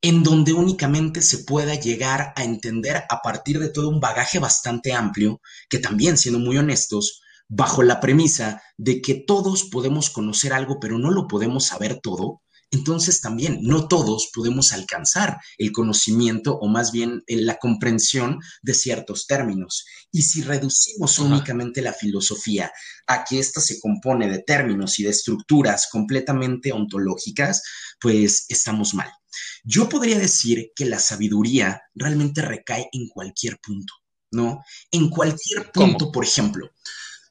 en 0.01 0.23
donde 0.23 0.53
únicamente 0.53 1.21
se 1.21 1.39
pueda 1.39 1.75
llegar 1.75 2.33
a 2.35 2.43
entender 2.43 3.03
a 3.09 3.21
partir 3.21 3.59
de 3.59 3.69
todo 3.69 3.89
un 3.89 3.99
bagaje 3.99 4.39
bastante 4.39 4.93
amplio, 4.93 5.41
que 5.69 5.79
también, 5.79 6.17
siendo 6.17 6.39
muy 6.39 6.57
honestos, 6.57 7.21
bajo 7.47 7.81
la 7.81 7.99
premisa 7.99 8.61
de 8.77 9.01
que 9.01 9.15
todos 9.15 9.63
podemos 9.71 10.09
conocer 10.09 10.53
algo, 10.53 10.79
pero 10.79 10.99
no 10.99 11.11
lo 11.11 11.27
podemos 11.27 11.65
saber 11.65 11.99
todo, 12.01 12.41
entonces 12.69 13.21
también 13.21 13.59
no 13.61 13.87
todos 13.87 14.29
podemos 14.33 14.73
alcanzar 14.73 15.37
el 15.57 15.71
conocimiento 15.71 16.57
o 16.57 16.67
más 16.67 16.91
bien 16.91 17.23
eh, 17.27 17.37
la 17.37 17.57
comprensión 17.57 18.39
de 18.61 18.73
ciertos 18.73 19.25
términos. 19.25 19.85
Y 20.11 20.23
si 20.23 20.41
reducimos 20.41 21.17
únicamente 21.19 21.81
la 21.81 21.93
filosofía 21.93 22.71
a 23.07 23.23
que 23.23 23.39
ésta 23.39 23.61
se 23.61 23.79
compone 23.79 24.29
de 24.29 24.39
términos 24.39 24.99
y 24.99 25.03
de 25.03 25.11
estructuras 25.11 25.87
completamente 25.89 26.73
ontológicas, 26.73 27.63
pues 28.01 28.45
estamos 28.49 28.93
mal. 28.93 29.09
Yo 29.63 29.87
podría 29.87 30.19
decir 30.19 30.71
que 30.75 30.85
la 30.85 30.99
sabiduría 30.99 31.81
realmente 31.93 32.41
recae 32.41 32.89
en 32.91 33.07
cualquier 33.07 33.59
punto, 33.59 33.93
¿no? 34.31 34.61
En 34.91 35.09
cualquier 35.09 35.71
punto, 35.71 36.11
por 36.11 36.25
ejemplo, 36.25 36.69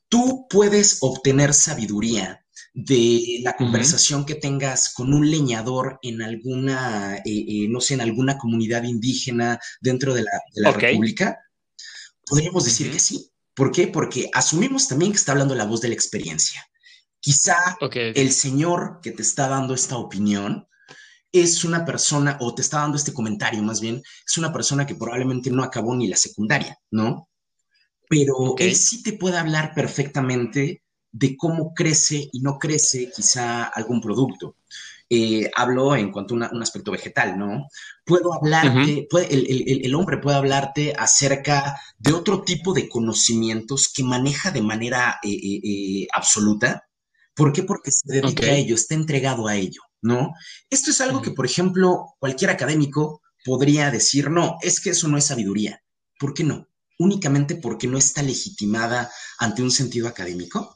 tú 0.08 0.46
puedes 0.48 0.98
obtener 1.00 1.52
sabiduría 1.52 2.45
de 2.78 3.40
la 3.42 3.56
conversación 3.56 4.26
que 4.26 4.34
tengas 4.34 4.92
con 4.92 5.14
un 5.14 5.30
leñador 5.30 5.98
en 6.02 6.20
alguna, 6.20 7.16
eh, 7.16 7.22
eh, 7.24 7.68
no 7.70 7.80
sé, 7.80 7.94
en 7.94 8.02
alguna 8.02 8.36
comunidad 8.36 8.82
indígena 8.82 9.58
dentro 9.80 10.12
de 10.12 10.24
la, 10.54 10.72
República? 10.72 11.38
Podríamos 12.26 12.66
decir 12.66 12.92
que 12.92 12.98
sí. 12.98 13.30
¿Por 13.54 13.72
qué? 13.72 13.86
Porque 13.88 14.28
asumimos 14.34 14.88
también 14.88 15.10
que 15.10 15.16
está 15.16 15.32
hablando 15.32 15.54
la 15.54 15.64
voz 15.64 15.80
de 15.80 15.88
la 15.88 15.94
experiencia. 15.94 16.66
Quizá 17.18 17.78
el 17.80 18.30
señor 18.30 19.00
que 19.02 19.12
te 19.12 19.22
está 19.22 19.48
dando 19.48 19.72
esta 19.72 19.96
opinión 19.96 20.68
es 21.32 21.64
una 21.64 21.82
persona, 21.86 22.36
o 22.42 22.54
te 22.54 22.60
está 22.60 22.80
dando 22.80 22.98
este 22.98 23.14
comentario 23.14 23.62
más 23.62 23.80
bien, 23.80 24.02
es 24.26 24.36
una 24.36 24.52
persona 24.52 24.86
que 24.86 24.94
probablemente 24.94 25.50
no 25.50 25.64
acabó 25.64 25.96
ni 25.96 26.08
la 26.08 26.16
secundaria, 26.16 26.78
¿no? 26.90 27.30
Pero 28.06 28.54
él 28.58 28.76
sí 28.76 29.02
te 29.02 29.14
puede 29.14 29.38
hablar 29.38 29.72
perfectamente 29.74 30.82
de 31.18 31.34
cómo 31.36 31.72
crece 31.72 32.28
y 32.30 32.40
no 32.40 32.58
crece 32.58 33.10
quizá 33.14 33.64
algún 33.64 34.00
producto. 34.00 34.56
Eh, 35.08 35.48
hablo 35.54 35.94
en 35.94 36.10
cuanto 36.10 36.34
a 36.34 36.50
un 36.52 36.62
aspecto 36.62 36.90
vegetal, 36.90 37.38
¿no? 37.38 37.68
Puedo 38.04 38.34
hablarte, 38.34 39.06
el, 39.30 39.94
hombre 39.94 40.18
puede 40.18 40.36
hablarte 40.36 40.94
acerca 40.98 41.80
de 41.96 42.12
otro 42.12 42.42
tipo 42.42 42.74
de 42.74 42.88
conocimientos 42.88 43.90
que 43.94 44.02
maneja 44.02 44.50
de 44.50 44.62
manera 44.62 45.18
eh, 45.22 45.30
eh, 45.32 46.08
absoluta. 46.12 46.88
¿Por 47.34 47.52
qué? 47.52 47.62
Porque 47.62 47.92
se 47.92 48.12
dedica 48.12 48.46
a 48.46 48.56
ello, 48.56 48.74
está 48.74 48.94
entregado 48.94 49.46
a 49.46 49.56
ello, 49.56 49.82
¿no? 50.02 50.32
Esto 50.68 50.90
es 50.90 51.00
algo 51.00 51.22
que, 51.22 51.30
por 51.30 51.46
ejemplo, 51.46 52.14
cualquier 52.18 52.50
académico 52.50 53.22
podría 53.44 53.90
decir, 53.90 54.28
no, 54.28 54.56
es 54.60 54.80
que 54.80 54.90
eso 54.90 55.08
no 55.08 55.16
es 55.16 55.26
sabiduría. 55.26 55.80
¿Por 56.18 56.34
qué 56.34 56.44
no? 56.44 56.66
Únicamente 56.98 57.54
porque 57.54 57.86
no 57.86 57.96
está 57.96 58.22
legitimada 58.22 59.10
ante 59.38 59.62
un 59.62 59.70
sentido 59.70 60.08
académico. 60.08 60.75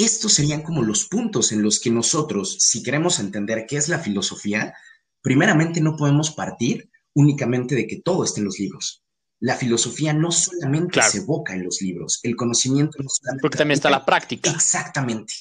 Estos 0.00 0.32
serían 0.32 0.62
como 0.62 0.80
los 0.82 1.04
puntos 1.04 1.52
en 1.52 1.62
los 1.62 1.78
que 1.78 1.90
nosotros, 1.90 2.56
si 2.58 2.82
queremos 2.82 3.18
entender 3.18 3.66
qué 3.68 3.76
es 3.76 3.88
la 3.90 3.98
filosofía, 3.98 4.72
primeramente 5.20 5.82
no 5.82 5.94
podemos 5.94 6.30
partir 6.30 6.90
únicamente 7.12 7.74
de 7.74 7.86
que 7.86 8.00
todo 8.00 8.24
esté 8.24 8.40
en 8.40 8.46
los 8.46 8.58
libros. 8.58 9.04
La 9.40 9.56
filosofía 9.56 10.14
no 10.14 10.32
solamente 10.32 11.02
se 11.02 11.18
evoca 11.18 11.52
en 11.52 11.64
los 11.64 11.82
libros, 11.82 12.18
el 12.22 12.34
conocimiento 12.34 12.96
no 13.02 13.10
solamente... 13.10 13.42
Porque 13.42 13.58
también 13.58 13.76
está 13.76 13.90
la 13.90 14.06
práctica. 14.06 14.50
Exactamente. 14.50 15.34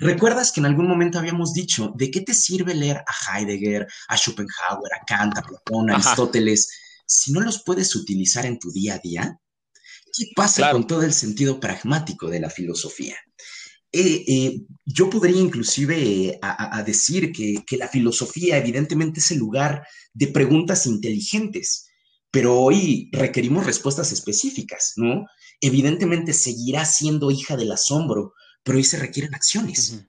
¿Recuerdas 0.00 0.50
que 0.50 0.58
en 0.58 0.66
algún 0.66 0.88
momento 0.88 1.20
habíamos 1.20 1.52
dicho 1.52 1.92
de 1.94 2.10
qué 2.10 2.22
te 2.22 2.34
sirve 2.34 2.74
leer 2.74 3.04
a 3.06 3.38
Heidegger, 3.38 3.86
a 4.08 4.16
Schopenhauer, 4.16 4.92
a 4.92 5.04
Kant, 5.06 5.38
a 5.38 5.42
Platón, 5.42 5.88
a 5.88 5.94
Aristóteles, 5.94 6.68
si 7.06 7.30
no 7.30 7.40
los 7.42 7.62
puedes 7.62 7.94
utilizar 7.94 8.44
en 8.44 8.58
tu 8.58 8.72
día 8.72 8.94
a 8.94 8.98
día? 8.98 9.38
¿Qué 10.12 10.32
pasa 10.34 10.72
con 10.72 10.88
todo 10.88 11.02
el 11.02 11.12
sentido 11.12 11.60
pragmático 11.60 12.28
de 12.28 12.40
la 12.40 12.50
filosofía? 12.50 13.16
Eh, 13.92 14.24
eh, 14.28 14.60
yo 14.86 15.10
podría 15.10 15.40
inclusive 15.40 16.38
a, 16.42 16.82
decir 16.84 17.32
que, 17.32 17.64
que, 17.66 17.76
la 17.76 17.88
filosofía 17.88 18.56
evidentemente 18.56 19.18
es 19.18 19.30
el 19.32 19.38
lugar 19.38 19.84
de 20.14 20.28
preguntas 20.28 20.86
inteligentes, 20.86 21.88
pero 22.30 22.58
hoy 22.60 23.08
requerimos 23.12 23.66
respuestas 23.66 24.12
específicas, 24.12 24.92
¿no? 24.96 25.26
Evidentemente 25.60 26.32
seguirá 26.32 26.84
siendo 26.84 27.32
hija 27.32 27.56
del 27.56 27.72
asombro, 27.72 28.34
pero 28.62 28.78
hoy 28.78 28.84
se 28.84 28.98
requieren 28.98 29.34
acciones. 29.34 30.06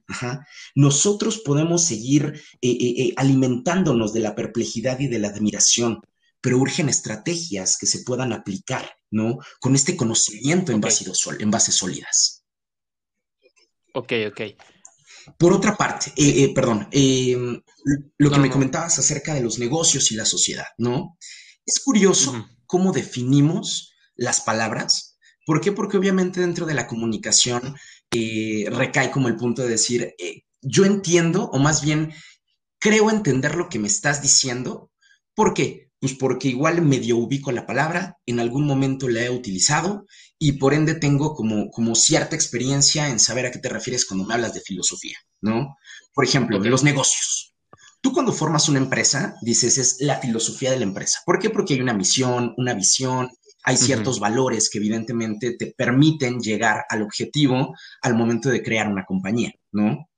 Nosotros 0.76 1.40
podemos 1.40 1.86
seguir 1.86 2.40
eh, 2.62 3.14
alimentándonos 3.16 4.14
de 4.14 4.20
la 4.20 4.36
perplejidad 4.36 5.00
y 5.00 5.08
de 5.08 5.20
la 5.20 5.30
admiración, 5.30 6.02
pero 6.40 6.58
urgen 6.58 6.90
estrategias 6.90 7.78
que 7.78 7.88
se 7.88 8.04
puedan 8.04 8.34
aplicar, 8.34 8.92
¿no? 9.10 9.40
Con 9.60 9.76
este 9.76 9.96
conocimiento 9.96 10.72
en, 10.72 10.82
base, 10.82 11.06
en 11.40 11.52
bases 11.52 11.76
sólidas. 11.76 12.41
Ok, 13.94 14.14
ok. 14.28 14.42
Por 15.38 15.54
otra 15.54 15.78
parte, 15.78 16.12
eh, 16.16 16.44
eh, 16.44 16.54
perdón, 16.54 16.88
em, 16.92 17.62
lo 18.18 18.32
que 18.32 18.40
me 18.40 18.50
comentabas 18.50 18.98
acerca 18.98 19.34
de 19.34 19.42
los 19.42 19.60
negocios 19.60 20.12
y 20.12 20.16
la 20.16 20.26
sociedad, 20.26 20.66
¿no? 20.78 21.18
Es 21.66 21.80
curioso 21.80 22.48
cómo 22.66 22.92
definimos 22.92 23.94
las 24.16 24.42
palabras. 24.42 25.18
¿Por 25.46 25.62
qué? 25.62 25.72
Porque 25.72 25.98
obviamente 25.98 26.42
dentro 26.42 26.66
de 26.66 26.74
la 26.74 26.88
comunicación 26.88 27.76
eh, 28.12 28.66
recae 28.72 29.12
como 29.12 29.28
el 29.28 29.36
punto 29.36 29.62
de 29.62 29.70
decir, 29.70 30.14
yo 30.62 30.86
entiendo, 30.86 31.50
o 31.52 31.60
más 31.60 31.82
bien 31.82 32.14
creo 32.80 33.10
entender 33.10 33.56
lo 33.56 33.70
que 33.70 33.80
me 33.80 33.88
estás 33.88 34.22
diciendo. 34.22 34.92
¿Por 35.36 35.54
qué? 35.54 35.92
Pues 36.00 36.16
porque 36.16 36.48
igual 36.48 36.82
medio 36.82 37.18
ubico 37.18 37.52
la 37.52 37.68
palabra, 37.68 38.18
en 38.26 38.40
algún 38.40 38.66
momento 38.66 39.08
la 39.08 39.22
he 39.22 39.30
utilizado 39.30 40.06
y 40.44 40.54
por 40.54 40.74
ende 40.74 40.96
tengo 40.96 41.36
como, 41.36 41.70
como 41.70 41.94
cierta 41.94 42.36
experiencia 42.36 43.10
en 43.10 43.20
saber 43.20 43.46
a 43.46 43.52
qué 43.52 43.60
te 43.60 43.70
refieres 43.70 44.08
cuando 44.08 44.26
me 44.26 44.34
hablas 44.34 44.56
de 44.56 44.62
filosofía, 44.62 45.16
¿no? 45.40 45.78
Por 46.16 46.26
ejemplo, 46.26 46.58
de 46.58 46.68
los 46.68 46.84
negocios. 46.84 47.54
Tú 48.02 48.12
cuando 48.12 48.34
formas 48.34 48.68
una 48.68 48.80
empresa, 48.80 49.36
dices, 49.44 49.78
es 49.78 49.98
la 50.00 50.18
filosofía 50.18 50.72
de 50.72 50.78
la 50.78 50.86
empresa. 50.86 51.20
¿Por 51.28 51.38
qué? 51.38 51.52
Porque 51.52 51.76
hay 51.76 51.82
una 51.82 51.94
misión, 51.94 52.56
una 52.58 52.74
visión, 52.74 53.30
hay 53.64 53.78
ciertos 53.78 54.20
valores 54.20 54.72
que 54.72 54.80
evidentemente 54.80 55.56
te 55.58 55.76
permiten 55.78 56.40
llegar 56.40 56.86
al 56.90 57.04
objetivo 57.04 57.76
al 58.02 58.16
momento 58.16 58.50
de 58.50 58.64
crear 58.64 58.88
una 58.88 59.06
compañía, 59.06 59.54
¿no? 59.72 60.10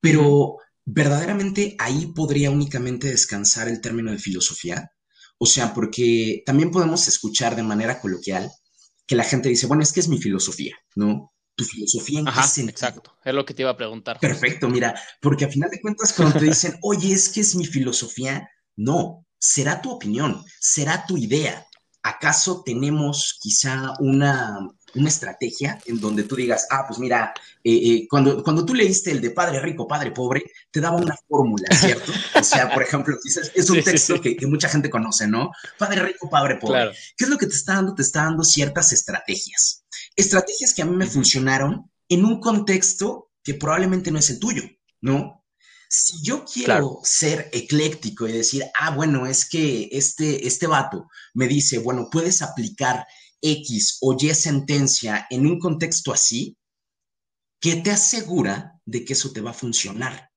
Pero 0.00 0.58
verdaderamente 0.84 1.74
ahí 1.80 2.12
podría 2.14 2.52
únicamente 2.52 3.08
descansar 3.08 3.66
el 3.66 3.80
término 3.80 4.12
de 4.12 4.18
filosofía. 4.18 4.92
O 5.36 5.46
sea, 5.46 5.74
porque 5.74 6.44
también 6.46 6.70
podemos 6.70 7.08
escuchar 7.08 7.56
de 7.56 7.64
manera 7.64 8.00
coloquial 8.00 8.52
que 9.08 9.16
la 9.16 9.24
gente 9.24 9.48
dice, 9.48 9.66
bueno, 9.66 9.82
es 9.82 9.92
que 9.92 10.00
es 10.00 10.08
mi 10.08 10.18
filosofía, 10.18 10.76
¿no? 10.94 11.32
Tu 11.56 11.64
filosofía 11.64 12.20
en 12.20 12.28
Ajá, 12.28 12.46
Exacto, 12.58 13.16
es 13.24 13.34
lo 13.34 13.44
que 13.44 13.54
te 13.54 13.62
iba 13.62 13.70
a 13.70 13.76
preguntar. 13.76 14.20
Perfecto, 14.20 14.68
mira, 14.68 14.94
porque 15.20 15.46
a 15.46 15.48
final 15.48 15.70
de 15.70 15.80
cuentas 15.80 16.12
cuando 16.12 16.38
te 16.38 16.44
dicen, 16.44 16.78
oye, 16.82 17.12
es 17.12 17.30
que 17.30 17.40
es 17.40 17.56
mi 17.56 17.64
filosofía, 17.64 18.48
no, 18.76 19.26
será 19.38 19.80
tu 19.80 19.90
opinión, 19.90 20.44
será 20.60 21.04
tu 21.06 21.16
idea. 21.16 21.66
¿Acaso 22.02 22.62
tenemos 22.64 23.38
quizá 23.40 23.94
una 23.98 24.58
una 24.94 25.08
estrategia 25.08 25.78
en 25.86 26.00
donde 26.00 26.24
tú 26.24 26.36
digas, 26.36 26.66
ah, 26.70 26.84
pues 26.86 26.98
mira, 26.98 27.32
eh, 27.62 27.72
eh, 27.72 28.06
cuando, 28.08 28.42
cuando 28.42 28.64
tú 28.64 28.74
leíste 28.74 29.10
el 29.10 29.20
de 29.20 29.30
Padre 29.30 29.60
Rico, 29.60 29.86
Padre 29.86 30.10
Pobre, 30.12 30.44
te 30.70 30.80
daba 30.80 30.96
una 30.96 31.16
fórmula, 31.28 31.66
¿cierto? 31.76 32.12
O 32.34 32.42
sea, 32.42 32.72
por 32.72 32.82
ejemplo, 32.82 33.16
quizás 33.22 33.50
es 33.54 33.68
un 33.70 33.82
texto 33.82 34.20
Que, 34.20 34.36
mucha 34.46 34.68
gente 34.68 34.90
conoce, 34.90 35.26
¿no? 35.26 35.50
Padre 35.76 36.02
Rico, 36.02 36.30
Padre 36.30 36.56
Pobre. 36.56 36.92
¿Qué 37.16 37.24
es 37.24 37.30
lo 37.30 37.36
que 37.36 37.46
te 37.46 37.54
está 37.54 37.74
dando? 37.74 37.94
Te 37.94 38.02
está 38.02 38.24
dando 38.24 38.42
ciertas 38.42 38.92
estrategias. 38.92 39.84
Estrategias 40.16 40.74
que 40.74 40.82
a 40.82 40.86
mí 40.86 40.96
me 40.96 41.06
funcionaron 41.06 41.90
en 42.08 42.24
un 42.24 42.40
contexto 42.40 43.30
que 43.42 43.54
probablemente 43.54 44.10
no 44.10 44.18
es 44.18 44.30
el 44.30 44.38
tuyo, 44.38 44.62
¿no? 45.00 45.44
Si 45.90 46.22
yo 46.22 46.44
quiero 46.44 47.00
ser 47.02 47.48
ecléctico 47.52 48.28
y 48.28 48.32
decir, 48.32 48.64
ah, 48.78 48.90
bueno, 48.90 49.26
es 49.26 49.48
que 49.48 49.88
este, 49.90 50.46
este 50.46 50.66
vato 50.66 51.08
me 51.32 51.48
dice, 51.48 51.78
bueno, 51.78 52.08
puedes 52.10 52.42
aplicar 52.42 53.06
X 53.40 53.98
o 54.00 54.16
Y 54.18 54.34
sentencia 54.34 55.26
en 55.30 55.46
un 55.46 55.58
contexto 55.58 56.12
así, 56.12 56.56
¿qué 57.60 57.76
te 57.76 57.90
asegura 57.90 58.80
de 58.84 59.04
que 59.04 59.12
eso 59.12 59.32
te 59.32 59.40
va 59.40 59.50
a 59.50 59.54
funcionar? 59.54 60.30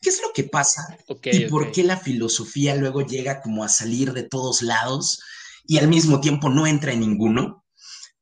¿Qué 0.00 0.10
es 0.10 0.20
lo 0.22 0.32
que 0.32 0.44
pasa? 0.44 0.96
¿Y 1.24 1.46
por 1.46 1.72
qué 1.72 1.82
la 1.82 1.96
filosofía 1.96 2.76
luego 2.76 3.04
llega 3.04 3.40
como 3.40 3.64
a 3.64 3.68
salir 3.68 4.12
de 4.12 4.22
todos 4.22 4.62
lados 4.62 5.20
y 5.66 5.78
al 5.78 5.88
mismo 5.88 6.20
tiempo 6.20 6.48
no 6.48 6.66
entra 6.66 6.92
en 6.92 7.00
ninguno? 7.00 7.64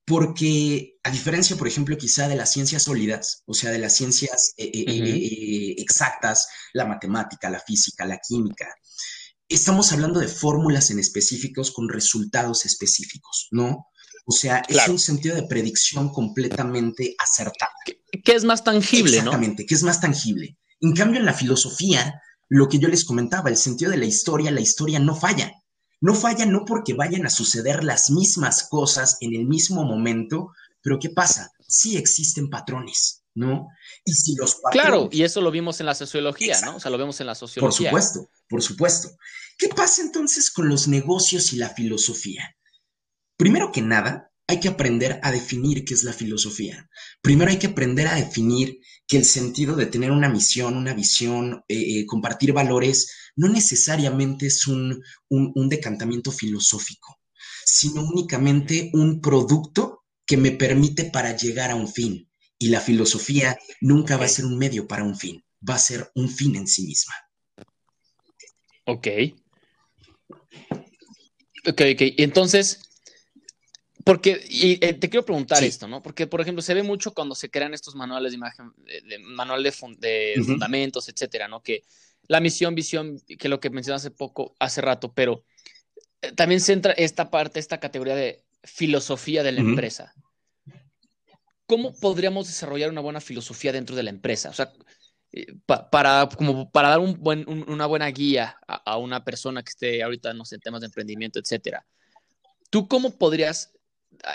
Porque 0.07 0.97
a 1.03 1.11
diferencia, 1.11 1.57
por 1.57 1.67
ejemplo, 1.67 1.97
quizá 1.97 2.29
de 2.29 2.37
las 2.37 2.53
ciencias 2.53 2.85
sólidas, 2.85 3.43
o 3.47 3.55
sea, 3.55 3.71
de 3.71 3.79
las 3.79 3.97
ciencias 3.97 4.53
eh, 4.57 4.71
eh, 4.73 4.85
eh, 4.87 5.75
exactas, 5.79 6.47
la 6.73 6.85
matemática, 6.85 7.51
la 7.51 7.61
física, 7.61 8.05
la 8.05 8.19
química, 8.19 8.69
estamos 9.49 9.93
hablando 9.93 10.21
de 10.21 10.29
fórmulas 10.29 10.91
en 10.91 10.99
específicos 10.99 11.73
con 11.73 11.89
resultados 11.89 12.67
específicos, 12.67 13.49
¿no? 13.51 13.89
O 14.27 14.33
sea, 14.33 14.63
es 14.69 14.89
un 14.89 14.99
sentido 14.99 15.37
de 15.37 15.43
predicción 15.43 16.09
completamente 16.09 17.15
acertado. 17.19 17.73
Que, 17.85 18.33
es 18.33 18.45
más 18.45 18.65
tangible, 18.65 19.19
Exactamente, 19.19 19.67
que 19.67 19.75
es 19.75 19.83
más 19.83 20.01
tangible. 20.01 20.57
En 20.81 20.95
cambio, 20.95 21.21
en 21.21 21.27
la 21.27 21.35
filosofía, 21.35 22.23
lo 22.49 22.69
que 22.69 22.79
yo 22.79 22.89
les 22.89 23.05
comentaba, 23.05 23.51
el 23.51 23.57
sentido 23.57 23.91
de 23.91 23.99
la 23.99 24.07
historia, 24.07 24.51
la 24.51 24.61
historia 24.61 24.99
no 24.99 25.15
falla. 25.15 25.53
No 26.01 26.15
falla 26.15 26.47
no 26.47 26.65
porque 26.67 26.95
vayan 26.95 27.27
a 27.27 27.31
suceder 27.31 27.85
las 27.85 28.11
mismas 28.11 28.67
cosas 28.69 29.17
en 29.21 29.35
el 29.35 29.47
mismo 29.47 29.85
momento, 29.85 30.53
pero 30.83 30.99
¿qué 30.99 31.11
pasa? 31.11 31.51
Sí 31.67 31.97
existen 31.97 32.49
patrones, 32.49 33.25
¿no? 33.35 33.69
Y 34.05 34.13
si 34.13 34.35
los 34.37 34.57
patrones... 34.57 34.83
Claro, 34.83 35.09
y 35.13 35.23
eso 35.23 35.41
lo 35.41 35.51
vimos 35.51 35.81
en 35.81 35.87
la 35.87 35.95
sociología, 35.95 36.61
¿no? 36.63 36.77
O 36.77 36.81
sea, 36.81 36.91
lo 36.91 36.99
vemos 36.99 37.21
en 37.21 37.27
la 37.27 37.35
sociología. 37.35 37.91
Por 37.91 38.03
supuesto, 38.03 38.31
por 38.49 38.63
supuesto. 38.63 39.09
¿Qué 39.59 39.69
pasa 39.69 40.03
entonces 40.03 40.51
con 40.51 40.69
los 40.69 40.89
negocios 40.89 41.53
y 41.53 41.57
la 41.57 41.71
filosofía? 41.71 42.55
Primero 43.37 43.73
que 43.73 43.83
nada, 43.83 44.31
hay 44.47 44.61
que 44.61 44.69
aprender 44.69 45.21
a 45.23 45.33
definir 45.33 45.85
qué 45.85 45.95
es 45.95 46.05
la 46.05 46.13
filosofía. 46.13 46.89
Primero 47.23 47.51
hay 47.51 47.59
que 47.59 47.69
aprender 47.69 48.07
a 48.09 48.15
definir 48.15 48.79
que 49.07 49.17
el 49.17 49.25
sentido 49.25 49.75
de 49.75 49.87
tener 49.87 50.11
una 50.11 50.29
misión, 50.29 50.77
una 50.77 50.95
visión, 50.95 51.65
eh, 51.69 52.01
eh, 52.01 52.07
compartir 52.07 52.53
valores, 52.53 53.11
no 53.37 53.49
necesariamente 53.49 54.47
es 54.47 54.67
un, 54.67 55.03
decantamiento 55.69 56.31
filosófico, 56.31 57.21
sino 57.65 58.03
únicamente 58.03 58.91
un 58.93 59.21
producto 59.21 60.05
que 60.27 60.37
me 60.37 60.53
permite 60.53 61.05
para 61.05 61.37
llegar 61.37 61.71
a 61.71 61.75
un 61.75 61.89
fin. 61.89 62.29
Y 62.59 62.69
la 62.69 62.81
filosofía 62.81 63.59
nunca 63.81 64.17
va 64.17 64.27
a 64.27 64.29
ser 64.29 64.45
un 64.45 64.57
medio 64.57 64.87
para 64.87 65.05
un 65.05 65.17
fin, 65.17 65.45
va 65.69 65.75
a 65.75 65.79
ser 65.79 66.11
un 66.15 66.29
fin 66.29 66.55
en 66.57 66.67
sí 66.67 66.87
misma. 66.87 67.15
Ok. 68.87 69.09
Ok, 71.67 71.81
ok. 71.95 72.03
Entonces, 72.19 72.84
porque, 74.05 74.45
y 74.51 74.85
eh, 74.85 74.93
te 74.93 75.09
quiero 75.09 75.25
preguntar 75.25 75.65
esto, 75.65 75.89
¿no? 75.89 76.03
Porque, 76.03 76.27
por 76.27 76.43
ejemplo, 76.43 76.61
se 76.61 76.75
ve 76.75 76.83
mucho 76.83 77.15
cuando 77.15 77.35
se 77.35 77.51
crean 77.51 77.73
estos 77.73 77.95
manuales 77.95 78.33
de 78.33 78.37
imagen, 78.37 78.73
de, 78.77 79.19
manual 79.19 79.63
de, 79.63 79.73
fundamentos, 79.73 81.09
etcétera, 81.09 81.49
¿no? 81.49 81.63
Que 81.63 81.85
la 82.29 82.41
misión, 82.41 82.75
visión, 82.75 83.19
que 83.21 83.49
lo 83.49 83.61
que 83.61 83.71
mencioné 83.71 83.97
hace 83.97 84.11
poco, 84.11 84.55
hace 84.59 84.83
rato, 84.83 85.15
pero 85.15 85.43
eh, 86.21 86.33
también 86.33 86.61
se 86.61 86.75
entra 86.75 86.93
esta 86.93 87.31
parte, 87.31 87.59
esta 87.59 87.81
categoría 87.81 88.15
de 88.15 88.45
filosofía 88.63 89.43
de 89.43 89.53
la 89.53 89.61
empresa. 89.61 90.15
¿Cómo 91.65 91.99
podríamos 91.99 92.47
desarrollar 92.47 92.91
una 92.91 93.01
buena 93.01 93.23
filosofía 93.23 93.73
dentro 93.73 93.97
de 93.97 94.03
la 94.03 94.11
empresa? 94.11 94.51
O 94.51 94.53
sea, 94.53 94.71
eh, 95.33 95.47
para, 95.65 96.29
como 96.37 96.71
para 96.71 96.91
dar 96.91 96.99
un 96.99 97.19
buen, 97.19 97.49
una 97.49 97.87
buena 97.87 98.07
guía 98.09 98.59
a, 98.69 98.93
a, 98.93 98.99
una 98.99 99.25
persona 99.25 99.63
que 99.63 99.71
esté 99.71 100.03
ahorita, 100.03 100.35
no 100.35 100.45
sé, 100.45 100.57
en 100.57 100.61
temas 100.61 100.83
de 100.83 100.89
emprendimiento, 100.89 101.39
etcétera. 101.39 101.87
¿Tú 102.69 102.87
cómo 102.87 103.17
podrías 103.17 103.75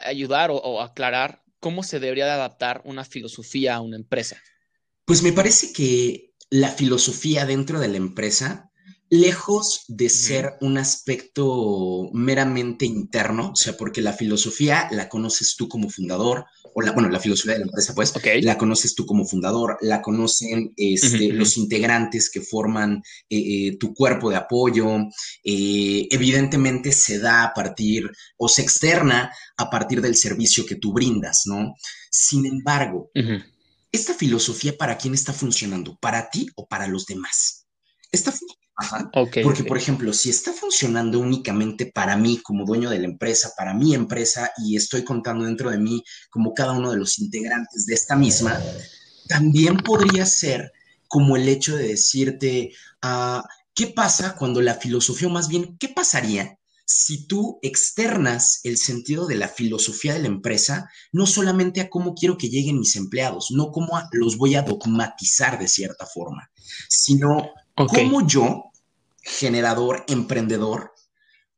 ayudar 0.04 0.50
o, 0.52 0.82
aclarar 0.82 1.44
cómo 1.60 1.84
se 1.84 2.00
debería 2.00 2.26
de 2.26 2.32
adaptar 2.32 2.82
una 2.86 3.04
filosofía 3.04 3.76
a 3.76 3.82
una 3.82 3.98
empresa? 3.98 4.38
Pues 5.06 5.24
me 5.24 5.34
parece 5.34 5.74
que 5.74 6.34
la 6.50 6.70
filosofía 6.70 7.46
dentro 7.46 7.80
de 7.80 7.88
la 7.88 7.98
empresa, 7.98 8.69
lejos 9.10 9.86
de 9.88 10.10
ser 10.10 10.54
un 10.62 10.78
aspecto 10.78 12.10
meramente 12.14 12.86
interno, 12.86 13.50
o 13.50 13.56
sea, 13.56 13.76
porque 13.76 14.02
la 14.02 14.14
filosofía 14.14 14.88
la 14.92 15.10
conoces 15.10 15.56
tú 15.58 15.68
como 15.68 15.90
fundador, 15.90 16.46
o 16.76 16.82
la, 16.82 16.92
bueno, 16.92 17.10
la 17.10 17.20
filosofía 17.20 17.54
de 17.54 17.60
la 17.60 17.66
empresa, 17.66 17.96
pues, 17.96 18.14
la 18.44 18.58
conoces 18.58 18.94
tú 18.94 19.06
como 19.06 19.26
fundador, 19.26 19.78
la 19.82 20.02
conocen 20.02 20.74
este, 20.78 21.34
los 21.34 21.58
integrantes 21.58 22.30
que 22.30 22.42
forman 22.42 23.02
eh, 23.30 23.38
eh, 23.38 23.78
tu 23.80 23.94
cuerpo 23.96 24.30
de 24.30 24.36
apoyo, 24.36 24.88
eh, 25.44 26.08
evidentemente 26.12 26.92
se 26.92 27.18
da 27.20 27.44
a 27.44 27.54
partir 27.54 28.10
o 28.38 28.48
se 28.48 28.62
externa 28.62 29.32
a 29.58 29.70
partir 29.70 30.02
del 30.02 30.16
servicio 30.16 30.66
que 30.66 30.76
tú 30.76 30.94
brindas, 30.94 31.42
¿no? 31.46 31.74
Sin 32.12 32.46
embargo, 32.46 33.10
¿esta 33.92 34.14
filosofía 34.14 34.78
para 34.78 34.98
quién 34.98 35.16
está 35.16 35.34
funcionando? 35.34 35.98
¿Para 36.00 36.30
ti 36.30 36.48
o 36.56 36.68
para 36.68 36.88
los 36.88 37.06
demás? 37.06 37.66
Esta 38.12 38.32
porque, 39.44 39.64
por 39.64 39.78
ejemplo, 39.78 40.14
si 40.14 40.30
está 40.30 40.54
funcionando 40.54 41.20
únicamente 41.20 41.86
para 41.88 42.16
mí 42.16 42.38
como 42.42 42.66
dueño 42.66 42.90
de 42.90 43.00
la 43.00 43.06
empresa, 43.06 43.52
para 43.58 43.74
mi 43.74 43.94
empresa, 43.94 44.52
y 44.58 44.76
estoy 44.76 45.04
contando 45.04 45.46
dentro 45.46 45.70
de 45.70 45.78
mí 45.78 46.04
como 46.30 46.54
cada 46.54 46.74
uno 46.74 46.92
de 46.92 46.98
los 46.98 47.20
integrantes 47.20 47.86
de 47.86 47.94
esta 47.94 48.16
misma, 48.16 48.60
también 49.28 49.78
podría 49.78 50.26
ser 50.26 50.72
como 51.08 51.36
el 51.36 51.48
hecho 51.48 51.76
de 51.76 51.90
decirte, 51.90 52.72
uh, 53.04 53.42
¿qué 53.74 53.88
pasa 53.88 54.36
cuando 54.36 54.62
la 54.62 54.76
filosofía, 54.76 55.28
o 55.28 55.32
más 55.32 55.48
bien, 55.48 55.78
qué 55.78 55.90
pasaría 55.90 56.60
si 56.92 57.28
tú 57.28 57.60
externas 57.62 58.62
el 58.64 58.78
sentido 58.78 59.28
de 59.28 59.36
la 59.36 59.48
filosofía 59.48 60.14
de 60.14 60.22
la 60.22 60.28
empresa, 60.28 60.90
no 61.12 61.28
solamente 61.28 61.82
a 61.82 61.90
cómo 61.90 62.16
quiero 62.16 62.36
que 62.36 62.50
lleguen 62.50 62.80
mis 62.80 62.96
empleados, 62.96 63.52
no 63.52 63.72
cómo 63.72 64.02
los 64.12 64.38
voy 64.38 64.56
a 64.56 64.64
dogmatizar 64.64 65.60
de 65.60 65.68
cierta 65.68 66.08
forma, 66.08 66.50
sino 66.88 67.52
cómo 67.76 68.26
yo, 68.26 68.69
generador, 69.30 70.04
emprendedor, 70.08 70.94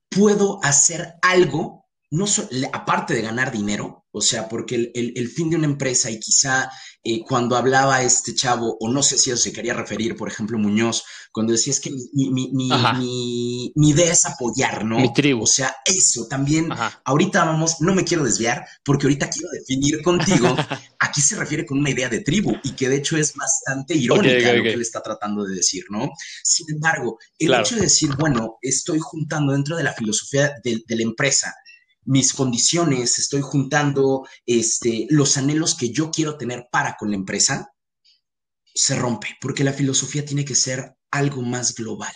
puedo 0.09 0.59
hacer 0.63 1.15
algo, 1.21 1.87
no 2.09 2.25
aparte 2.73 3.13
de 3.13 3.21
ganar 3.21 3.51
dinero, 3.51 4.00
o 4.13 4.21
sea, 4.21 4.49
porque 4.49 4.75
el, 4.93 5.13
el, 5.15 5.29
fin 5.29 5.49
de 5.49 5.55
una 5.55 5.65
empresa 5.65 6.11
y 6.11 6.19
quizá 6.19 6.69
eh, 7.03 7.21
cuando 7.25 7.55
hablaba 7.55 8.03
este 8.03 8.35
chavo, 8.35 8.77
o 8.79 8.89
no 8.89 9.01
sé 9.01 9.17
si 9.17 9.31
eso 9.31 9.41
se 9.41 9.53
quería 9.53 9.73
referir, 9.73 10.17
por 10.17 10.27
ejemplo, 10.27 10.57
Muñoz, 10.57 11.03
cuando 11.31 11.53
decía 11.53 11.71
es 11.71 11.79
que 11.79 11.91
mi, 11.91 12.29
mi, 12.29 12.51
mi, 12.51 13.71
mi 13.73 13.89
idea 13.89 14.11
es 14.11 14.25
apoyar, 14.25 14.83
¿no? 14.83 14.99
Mi 14.99 15.13
tribu. 15.13 15.43
O 15.43 15.47
sea, 15.47 15.73
eso 15.85 16.27
también, 16.27 16.69
ahorita 17.05 17.45
vamos, 17.45 17.77
no 17.79 17.95
me 17.95 18.03
quiero 18.03 18.25
desviar, 18.25 18.65
porque 18.83 19.05
ahorita 19.05 19.29
quiero 19.29 19.47
definir 19.49 20.01
contigo, 20.03 20.55
aquí 20.99 21.21
se 21.21 21.37
refiere 21.37 21.65
con 21.65 21.79
una 21.79 21.89
idea 21.89 22.09
de 22.09 22.19
tribu, 22.19 22.53
y 22.63 22.71
que 22.71 22.89
de 22.89 22.97
hecho 22.97 23.15
es 23.15 23.33
bastante 23.33 23.95
irónica 23.95 24.53
lo 24.53 24.63
que 24.63 24.73
él 24.73 24.81
está 24.81 25.01
tratando 25.01 25.45
de 25.45 25.55
decir, 25.55 25.85
¿no? 25.89 26.09
Sin 26.43 26.69
embargo, 26.69 27.17
el 27.39 27.53
hecho 27.53 27.75
de 27.75 27.83
decir, 27.83 28.09
bueno, 28.17 28.57
estoy 28.61 28.99
juntando 28.99 29.53
dentro 29.53 29.77
de 29.77 29.83
la 29.83 29.93
filosofía 29.93 30.53
de, 30.61 30.83
de 30.85 30.95
la 30.97 31.03
empresa, 31.03 31.55
mis 32.03 32.33
condiciones, 32.33 33.19
estoy 33.19 33.41
juntando 33.41 34.27
este, 34.45 35.07
los 35.09 35.37
anhelos 35.37 35.75
que 35.75 35.91
yo 35.91 36.11
quiero 36.11 36.37
tener 36.37 36.67
para 36.71 36.95
con 36.97 37.11
la 37.11 37.15
empresa, 37.15 37.71
se 38.73 38.95
rompe, 38.95 39.37
porque 39.41 39.63
la 39.63 39.73
filosofía 39.73 40.25
tiene 40.25 40.45
que 40.45 40.55
ser 40.55 40.95
algo 41.11 41.41
más 41.41 41.75
global, 41.75 42.13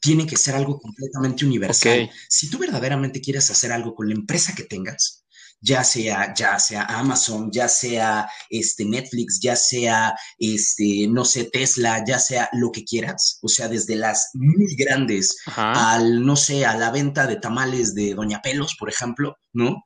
tiene 0.00 0.26
que 0.26 0.36
ser 0.36 0.54
algo 0.54 0.78
completamente 0.80 1.44
universal. 1.44 2.10
Si 2.28 2.50
tú 2.50 2.58
verdaderamente 2.58 3.20
quieres 3.20 3.50
hacer 3.50 3.72
algo 3.72 3.94
con 3.94 4.08
la 4.08 4.14
empresa 4.14 4.54
que 4.54 4.64
tengas, 4.64 5.23
ya 5.64 5.82
sea, 5.82 6.34
ya 6.34 6.58
sea 6.58 6.82
Amazon, 6.82 7.50
ya 7.50 7.68
sea 7.68 8.28
este 8.50 8.84
Netflix, 8.84 9.40
ya 9.40 9.56
sea 9.56 10.14
este, 10.38 11.06
no 11.08 11.24
sé, 11.24 11.44
Tesla, 11.44 12.04
ya 12.06 12.18
sea 12.18 12.50
lo 12.52 12.70
que 12.70 12.84
quieras, 12.84 13.38
o 13.40 13.48
sea, 13.48 13.68
desde 13.68 13.96
las 13.96 14.28
muy 14.34 14.76
grandes 14.76 15.38
al, 15.56 16.24
no 16.24 16.36
sé, 16.36 16.66
a 16.66 16.76
la 16.76 16.90
venta 16.90 17.26
de 17.26 17.36
tamales 17.36 17.94
de 17.94 18.14
Doña 18.14 18.42
Pelos, 18.42 18.76
por 18.78 18.90
ejemplo, 18.90 19.36
¿no? 19.54 19.84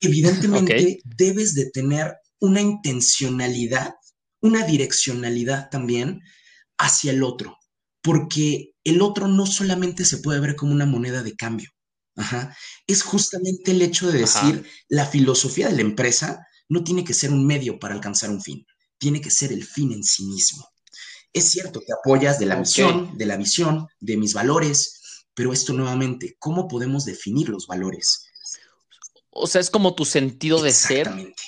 Evidentemente 0.00 1.00
debes 1.04 1.54
de 1.54 1.70
tener 1.70 2.14
una 2.40 2.62
intencionalidad, 2.62 3.94
una 4.40 4.64
direccionalidad 4.64 5.68
también 5.68 6.22
hacia 6.78 7.12
el 7.12 7.22
otro, 7.22 7.58
porque 8.02 8.72
el 8.84 9.02
otro 9.02 9.28
no 9.28 9.44
solamente 9.44 10.06
se 10.06 10.18
puede 10.18 10.40
ver 10.40 10.56
como 10.56 10.72
una 10.72 10.86
moneda 10.86 11.22
de 11.22 11.36
cambio, 11.36 11.70
Ajá. 12.16 12.56
Es 12.86 13.02
justamente 13.02 13.72
el 13.72 13.82
hecho 13.82 14.10
de 14.10 14.20
decir, 14.20 14.64
la 14.88 15.06
filosofía 15.06 15.68
de 15.68 15.74
la 15.74 15.82
empresa 15.82 16.46
no 16.68 16.84
tiene 16.84 17.04
que 17.04 17.14
ser 17.14 17.30
un 17.30 17.46
medio 17.46 17.78
para 17.78 17.94
alcanzar 17.94 18.30
un 18.30 18.40
fin, 18.40 18.64
tiene 18.98 19.20
que 19.20 19.30
ser 19.30 19.52
el 19.52 19.64
fin 19.64 19.92
en 19.92 20.04
sí 20.04 20.24
mismo. 20.24 20.68
Es 21.32 21.50
cierto, 21.50 21.80
te 21.80 21.92
apoyas 21.92 22.38
de 22.38 22.46
la 22.46 22.56
misión, 22.56 23.18
de 23.18 23.26
la 23.26 23.36
visión, 23.36 23.88
de 23.98 24.16
mis 24.16 24.34
valores, 24.34 25.00
pero 25.34 25.52
esto 25.52 25.72
nuevamente, 25.72 26.36
¿cómo 26.38 26.68
podemos 26.68 27.04
definir 27.04 27.48
los 27.48 27.66
valores? 27.66 28.26
O 29.30 29.48
sea, 29.48 29.60
es 29.60 29.68
como 29.68 29.96
tu 29.96 30.04
sentido 30.04 30.62
de 30.62 30.72
ser. 30.72 31.00
Exactamente. 31.00 31.42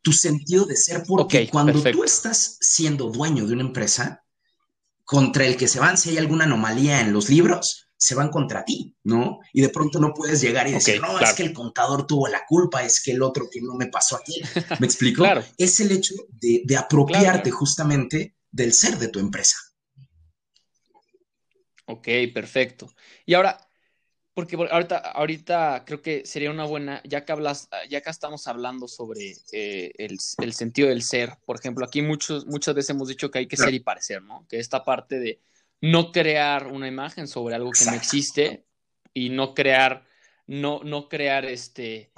Tu 0.00 0.12
sentido 0.12 0.64
de 0.64 0.76
ser, 0.76 1.02
porque 1.06 1.48
cuando 1.48 1.80
tú 1.82 2.04
estás 2.04 2.56
siendo 2.60 3.10
dueño 3.10 3.46
de 3.46 3.52
una 3.52 3.62
empresa, 3.62 4.24
contra 5.04 5.44
el 5.44 5.56
que 5.56 5.68
se 5.68 5.80
van 5.80 5.98
si 5.98 6.10
hay 6.10 6.18
alguna 6.18 6.44
anomalía 6.44 7.00
en 7.00 7.12
los 7.12 7.28
libros, 7.28 7.88
se 8.02 8.16
van 8.16 8.30
contra 8.30 8.64
ti, 8.64 8.96
¿no? 9.04 9.38
Y 9.52 9.60
de 9.60 9.68
pronto 9.68 10.00
no 10.00 10.12
puedes 10.12 10.40
llegar 10.40 10.66
y 10.66 10.72
decir, 10.72 11.00
no, 11.00 11.20
es 11.20 11.34
que 11.34 11.44
el 11.44 11.52
contador 11.52 12.04
tuvo 12.04 12.26
la 12.26 12.44
culpa, 12.48 12.82
es 12.82 13.00
que 13.00 13.12
el 13.12 13.22
otro 13.22 13.48
que 13.48 13.60
no 13.60 13.76
me 13.76 13.86
pasó 13.86 14.16
aquí. 14.16 14.42
¿Me 14.80 14.88
explico? 14.88 15.22
claro. 15.22 15.44
Es 15.56 15.78
el 15.78 15.92
hecho 15.92 16.16
de, 16.32 16.76
apropiarte 16.76 17.52
justamente 17.52 18.34
del 18.50 18.72
ser 18.72 18.98
de 18.98 19.06
tu 19.06 19.20
empresa. 19.20 19.56
Ok, 21.86 22.08
perfecto. 22.34 22.92
Y 23.24 23.34
ahora, 23.34 23.68
porque 24.34 24.56
ahorita, 24.56 24.96
ahorita 24.98 25.84
creo 25.86 26.02
que 26.02 26.26
sería 26.26 26.50
una 26.50 26.64
buena, 26.64 27.00
ya 27.04 27.24
que 27.24 27.30
hablas, 27.30 27.68
ya 27.88 28.00
que 28.00 28.10
estamos 28.10 28.48
hablando 28.48 28.88
sobre 28.88 29.36
eh, 29.52 29.92
el, 29.96 30.18
sentido 30.52 30.88
del 30.88 31.04
ser, 31.04 31.38
por 31.44 31.56
ejemplo, 31.56 31.84
aquí 31.84 32.02
muchos, 32.02 32.46
muchas 32.46 32.74
veces 32.74 32.90
hemos 32.90 33.06
dicho 33.06 33.30
que 33.30 33.38
hay 33.38 33.46
que 33.46 33.56
ser 33.56 33.72
y 33.72 33.78
parecer, 33.78 34.24
¿no? 34.24 34.44
Que 34.48 34.58
esta 34.58 34.82
parte 34.82 35.20
de 35.20 35.40
no 35.82 36.12
crear 36.12 36.68
una 36.68 36.86
imagen 36.88 37.28
sobre 37.28 37.56
algo 37.56 37.72
que 37.72 37.84
no 37.84 37.92
existe 37.92 38.64
y 39.12 39.28
no 39.28 39.52
crear, 39.52 40.06
no, 40.46 40.80
no 40.84 41.08
crear 41.08 41.44
este, 41.44 42.12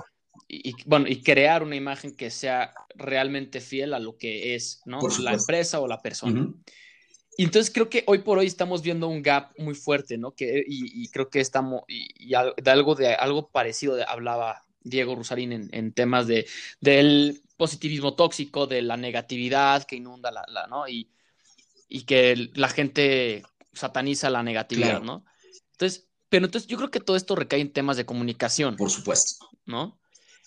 y, 0.46 0.74
bueno, 0.84 1.06
y 1.08 1.22
crear 1.22 1.62
una 1.62 1.74
imagen 1.74 2.14
que 2.14 2.30
sea 2.30 2.74
realmente 2.94 3.60
fiel 3.60 3.94
a 3.94 3.98
lo 3.98 4.18
que 4.18 4.54
es, 4.54 4.82
¿no? 4.84 5.00
La 5.20 5.32
empresa 5.32 5.80
o 5.80 5.88
la 5.88 6.02
persona. 6.02 6.52
Y 7.36 7.44
entonces 7.44 7.72
creo 7.72 7.88
que 7.88 8.04
hoy 8.06 8.18
por 8.18 8.38
hoy 8.38 8.46
estamos 8.46 8.82
viendo 8.82 9.08
un 9.08 9.22
gap 9.22 9.58
muy 9.58 9.74
fuerte, 9.74 10.18
¿no? 10.18 10.32
Que, 10.32 10.62
y, 10.66 11.08
creo 11.08 11.30
que 11.30 11.40
estamos, 11.40 11.82
y, 11.88 12.28
de 12.28 12.70
algo 12.70 12.94
de 12.94 13.14
algo 13.14 13.48
parecido 13.48 13.96
hablaba 14.06 14.66
Diego 14.82 15.14
Rusarín 15.14 15.52
en, 15.52 15.68
en, 15.72 15.92
temas 15.92 16.26
de, 16.26 16.46
del 16.82 17.40
positivismo 17.56 18.14
tóxico, 18.14 18.66
de 18.66 18.82
la 18.82 18.98
negatividad 18.98 19.84
que 19.84 19.96
inunda 19.96 20.30
la, 20.30 20.44
la 20.48 20.66
¿no? 20.66 20.86
Y, 20.86 21.10
y 21.88 22.02
que 22.02 22.50
la 22.54 22.68
gente 22.68 23.42
sataniza 23.74 24.30
la 24.30 24.42
negatividad, 24.42 25.02
¿no? 25.02 25.24
Entonces, 25.72 26.08
pero 26.28 26.46
entonces 26.46 26.68
yo 26.68 26.76
creo 26.76 26.90
que 26.90 27.00
todo 27.00 27.16
esto 27.16 27.36
recae 27.36 27.60
en 27.60 27.72
temas 27.72 27.96
de 27.96 28.06
comunicación. 28.06 28.76
Por 28.76 28.90
supuesto. 28.90 29.48
¿No? 29.66 30.00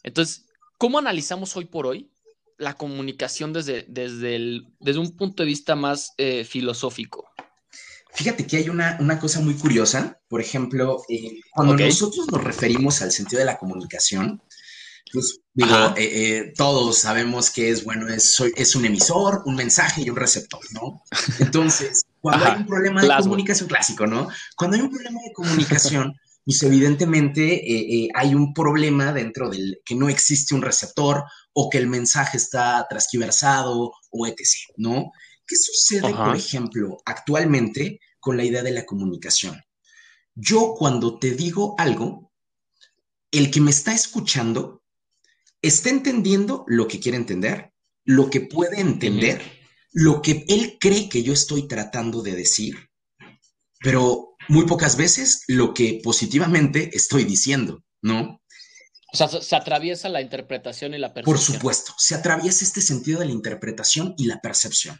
Entonces, 0.04 0.46
¿cómo 0.78 1.00
analizamos 1.00 1.56
hoy 1.56 1.66
por 1.66 1.88
hoy 1.88 2.12
la 2.58 2.74
comunicación 2.74 3.54
desde, 3.54 3.86
desde, 3.88 4.36
el, 4.36 4.68
desde 4.80 5.00
un 5.00 5.16
punto 5.16 5.44
de 5.44 5.48
vista 5.48 5.76
más 5.76 6.13
eh, 6.18 6.44
filosófico? 6.44 7.30
Fíjate 8.13 8.48
que 8.48 8.58
hay 8.58 8.70
una, 8.70 8.98
una, 9.00 9.20
cosa 9.20 9.40
muy 9.42 9.54
curiosa. 9.54 10.20
Por 10.28 10.42
ejemplo, 10.42 11.04
eh, 11.08 11.40
cuando 11.54 11.76
nosotros 11.76 12.28
nos 12.32 12.44
referimos 12.44 13.02
al 13.02 13.12
sentido 13.12 13.40
de 13.40 13.46
la 13.46 13.58
comunicación, 13.58 14.42
pues 15.12 15.39
digo, 15.54 15.76
eh, 15.96 15.96
eh, 15.98 16.54
todos 16.56 17.00
sabemos 17.00 17.50
que 17.50 17.70
es, 17.70 17.84
bueno, 17.84 18.08
es, 18.08 18.41
es 18.56 18.76
un 18.76 18.86
emisor, 18.86 19.41
un 19.46 19.56
mensaje 19.56 20.02
y 20.02 20.10
un 20.10 20.15
receptor, 20.15 20.62
¿no? 20.72 21.04
Entonces, 21.39 22.04
cuando 22.22 22.46
hay 22.46 22.58
un 22.58 22.67
problema 22.67 23.02
de 23.02 23.08
comunicación 23.08 23.70
clásico, 23.70 24.08
¿no? 24.08 24.28
Cuando 24.56 24.78
hay 24.78 24.84
un 24.84 24.91
problema 24.91 25.20
de 25.22 25.34
comunicación, 25.34 26.13
pues 26.46 26.63
evidentemente 26.63 27.43
eh, 27.43 28.10
hay 28.13 28.34
un 28.34 28.54
problema 28.54 29.12
dentro 29.12 29.50
del 29.50 29.82
que 29.84 29.96
no 29.96 30.10
existe 30.10 30.56
un 30.56 30.62
receptor 30.62 31.24
o 31.54 31.70
que 31.70 31.78
el 31.78 31.88
mensaje 31.88 32.38
está 32.38 32.86
transquiversado 32.89 33.91
o 34.12 34.28
etc., 34.28 34.46
¿no? 34.78 35.12
¿Qué 35.46 35.56
sucede, 35.56 36.13
por 36.13 36.36
ejemplo, 36.36 36.98
actualmente 37.06 38.00
con 38.20 38.36
la 38.36 38.43
idea 38.43 38.63
de 38.63 38.72
la 38.72 38.86
comunicación? 38.86 39.62
Yo 40.36 40.76
cuando 40.78 41.17
te 41.17 41.32
digo 41.32 41.74
algo, 41.78 42.32
el 43.32 43.50
que 43.50 43.62
me 43.62 43.72
está 43.72 43.93
escuchando 43.93 44.84
está 45.68 45.90
entendiendo 45.90 46.64
lo 46.68 46.88
que 46.88 47.00
quiere 47.00 47.18
entender, 47.18 47.74
lo 48.04 48.30
que 48.30 48.42
puede 48.42 48.80
entender, 48.80 49.42
lo 49.92 50.22
que 50.22 50.46
él 50.48 50.78
cree 50.80 51.10
que 51.10 51.24
yo 51.24 51.34
estoy 51.34 51.68
tratando 51.68 52.22
de 52.22 52.36
decir, 52.36 52.90
pero 53.80 54.36
muy 54.50 54.66
pocas 54.66 54.98
veces 54.98 55.44
lo 55.48 55.74
que 55.74 56.00
positivamente 56.04 56.90
estoy 56.94 57.24
diciendo, 57.24 57.84
¿no? 58.02 58.42
O 59.14 59.18
sea, 59.18 59.28
se 59.28 59.56
atraviesa 59.56 60.10
la 60.10 60.22
interpretación 60.22 60.94
y 60.94 60.98
la 60.98 61.14
percepción. 61.14 61.36
Por 61.36 61.44
supuesto, 61.44 61.94
se 61.98 62.16
atraviesa 62.16 62.66
este 62.66 62.82
sentido 62.82 63.20
de 63.20 63.26
la 63.26 63.32
interpretación 63.32 64.14
y 64.18 64.26
la 64.26 64.40
percepción. 64.42 65.00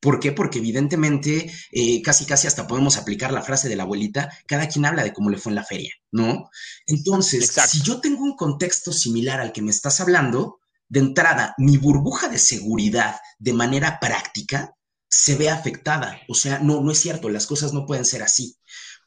¿Por 0.00 0.20
qué? 0.20 0.32
Porque 0.32 0.58
evidentemente 0.58 1.50
eh, 1.72 2.02
casi 2.02 2.24
casi 2.24 2.46
hasta 2.46 2.66
podemos 2.66 2.96
aplicar 2.96 3.32
la 3.32 3.42
frase 3.42 3.68
de 3.68 3.76
la 3.76 3.82
abuelita, 3.84 4.30
cada 4.46 4.68
quien 4.68 4.84
habla 4.84 5.04
de 5.04 5.12
cómo 5.12 5.30
le 5.30 5.38
fue 5.38 5.50
en 5.50 5.56
la 5.56 5.64
feria, 5.64 5.92
¿no? 6.12 6.50
Entonces, 6.86 7.52
si 7.68 7.82
yo 7.82 8.00
tengo 8.00 8.22
un 8.22 8.36
contexto 8.36 8.92
similar 8.92 9.40
al 9.40 9.52
que 9.52 9.62
me 9.62 9.70
estás 9.70 10.00
hablando, 10.00 10.60
de 10.88 11.00
entrada, 11.00 11.54
mi 11.58 11.76
burbuja 11.76 12.28
de 12.28 12.38
seguridad 12.38 13.16
de 13.38 13.52
manera 13.52 13.98
práctica 14.00 14.74
se 15.08 15.36
ve 15.36 15.50
afectada. 15.50 16.20
O 16.28 16.34
sea, 16.34 16.58
no, 16.58 16.80
no 16.80 16.90
es 16.90 16.98
cierto, 16.98 17.28
las 17.28 17.46
cosas 17.46 17.72
no 17.72 17.86
pueden 17.86 18.04
ser 18.04 18.22
así. 18.22 18.56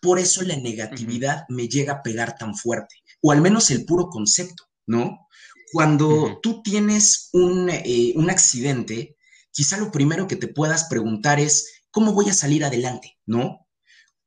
Por 0.01 0.19
eso 0.19 0.41
la 0.41 0.57
negatividad 0.57 1.45
me 1.49 1.67
llega 1.67 1.93
a 1.93 2.03
pegar 2.03 2.35
tan 2.37 2.55
fuerte, 2.55 2.95
o 3.21 3.31
al 3.31 3.41
menos 3.41 3.69
el 3.69 3.85
puro 3.85 4.09
concepto, 4.09 4.63
¿no? 4.87 5.27
Cuando 5.71 6.39
tú 6.41 6.61
tienes 6.63 7.29
un, 7.33 7.69
eh, 7.69 8.13
un 8.15 8.29
accidente, 8.29 9.15
quizá 9.51 9.77
lo 9.77 9.91
primero 9.91 10.27
que 10.27 10.35
te 10.35 10.47
puedas 10.47 10.85
preguntar 10.85 11.39
es, 11.39 11.83
¿cómo 11.91 12.13
voy 12.13 12.29
a 12.29 12.33
salir 12.33 12.63
adelante? 12.63 13.17
¿No? 13.25 13.67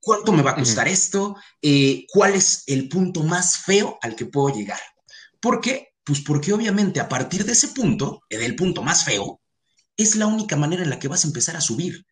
¿Cuánto 0.00 0.32
me 0.32 0.42
va 0.42 0.50
a 0.50 0.56
costar 0.56 0.87
esto? 0.87 1.37
Eh, 1.62 2.04
¿Cuál 2.12 2.34
es 2.34 2.64
el 2.66 2.88
punto 2.88 3.22
más 3.22 3.56
feo 3.58 3.98
al 4.02 4.14
que 4.14 4.26
puedo 4.26 4.54
llegar? 4.54 4.80
¿Por 5.40 5.62
qué? 5.62 5.94
Pues 6.04 6.20
porque 6.20 6.52
obviamente 6.52 7.00
a 7.00 7.08
partir 7.08 7.44
de 7.44 7.52
ese 7.52 7.68
punto, 7.68 8.20
del 8.28 8.54
punto 8.54 8.82
más 8.82 9.04
feo, 9.04 9.40
es 9.96 10.16
la 10.16 10.26
única 10.26 10.56
manera 10.56 10.82
en 10.82 10.90
la 10.90 10.98
que 10.98 11.08
vas 11.08 11.24
a 11.24 11.28
empezar 11.28 11.56
a 11.56 11.62
subir. 11.62 12.04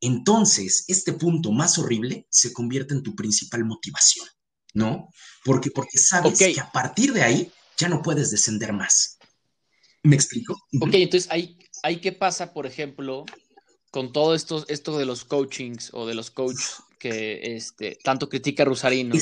Entonces, 0.00 0.84
este 0.88 1.12
punto 1.12 1.52
más 1.52 1.78
horrible 1.78 2.26
se 2.30 2.52
convierte 2.52 2.94
en 2.94 3.02
tu 3.02 3.14
principal 3.14 3.64
motivación, 3.64 4.26
¿no? 4.74 5.08
Porque, 5.44 5.70
porque 5.70 5.98
sabes 5.98 6.38
que 6.38 6.60
a 6.60 6.72
partir 6.72 7.12
de 7.12 7.22
ahí 7.22 7.52
ya 7.76 7.88
no 7.88 8.02
puedes 8.02 8.30
descender 8.30 8.72
más. 8.72 9.18
¿Me 10.02 10.16
explico? 10.16 10.54
Ok, 10.80 10.94
entonces 10.94 11.30
ahí, 11.30 11.58
ahí 11.82 12.00
qué 12.00 12.12
pasa, 12.12 12.52
por 12.52 12.66
ejemplo, 12.66 13.24
con 13.90 14.12
todo 14.12 14.34
esto, 14.34 14.64
esto 14.68 14.98
de 14.98 15.06
los 15.06 15.24
coachings 15.24 15.90
o 15.92 16.06
de 16.06 16.14
los 16.14 16.30
coaches 16.30 16.76
que 16.98 17.56
este, 17.56 17.98
tanto 18.02 18.28
critica 18.28 18.64
Rusarino 18.64 19.14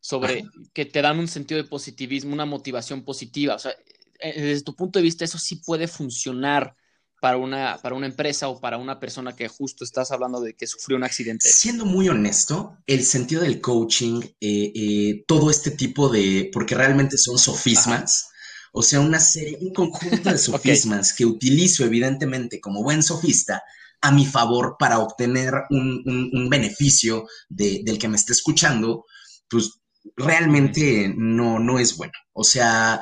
sobre 0.00 0.44
que 0.72 0.86
te 0.86 1.02
dan 1.02 1.18
un 1.18 1.28
sentido 1.28 1.62
de 1.62 1.68
positivismo, 1.68 2.32
una 2.32 2.46
motivación 2.46 3.04
positiva. 3.04 3.54
O 3.54 3.58
sea, 3.58 3.72
eh, 4.20 4.40
desde 4.40 4.64
tu 4.64 4.74
punto 4.74 4.98
de 4.98 5.02
vista, 5.02 5.24
eso 5.24 5.38
sí 5.38 5.56
puede 5.56 5.88
funcionar 5.88 6.74
para 7.20 7.36
una, 7.36 7.78
para 7.82 7.94
una 7.94 8.06
empresa 8.06 8.48
o 8.48 8.60
para 8.60 8.78
una 8.78 9.00
persona 9.00 9.34
que 9.34 9.48
justo 9.48 9.84
estás 9.84 10.10
hablando 10.10 10.40
de 10.40 10.54
que 10.54 10.66
sufrió 10.66 10.96
un 10.96 11.04
accidente? 11.04 11.48
Siendo 11.48 11.84
muy 11.84 12.08
honesto, 12.08 12.76
el 12.86 13.04
sentido 13.04 13.42
del 13.42 13.60
coaching, 13.60 14.20
eh, 14.40 14.72
eh, 14.74 15.24
todo 15.26 15.50
este 15.50 15.72
tipo 15.72 16.08
de, 16.08 16.50
porque 16.52 16.74
realmente 16.74 17.18
son 17.18 17.38
sofismas, 17.38 18.30
o 18.72 18.82
sea, 18.82 19.00
una 19.00 19.20
serie, 19.20 19.58
un 19.60 19.72
conjunto 19.72 20.30
de 20.30 20.38
sofismas 20.38 21.12
que 21.12 21.26
utilizo 21.26 21.84
evidentemente 21.84 22.60
como 22.60 22.82
buen 22.82 23.02
sofista 23.02 23.62
a 24.00 24.12
mi 24.12 24.26
favor 24.26 24.76
para 24.78 25.00
obtener 25.00 25.52
un, 25.70 26.48
beneficio 26.48 27.26
del 27.48 27.98
que 27.98 28.08
me 28.08 28.16
esté 28.16 28.32
escuchando, 28.32 29.06
pues 29.50 29.80
realmente 30.16 31.12
no, 31.16 31.58
no 31.58 31.78
es 31.78 31.96
bueno. 31.96 32.12
O 32.32 32.44
sea, 32.44 33.00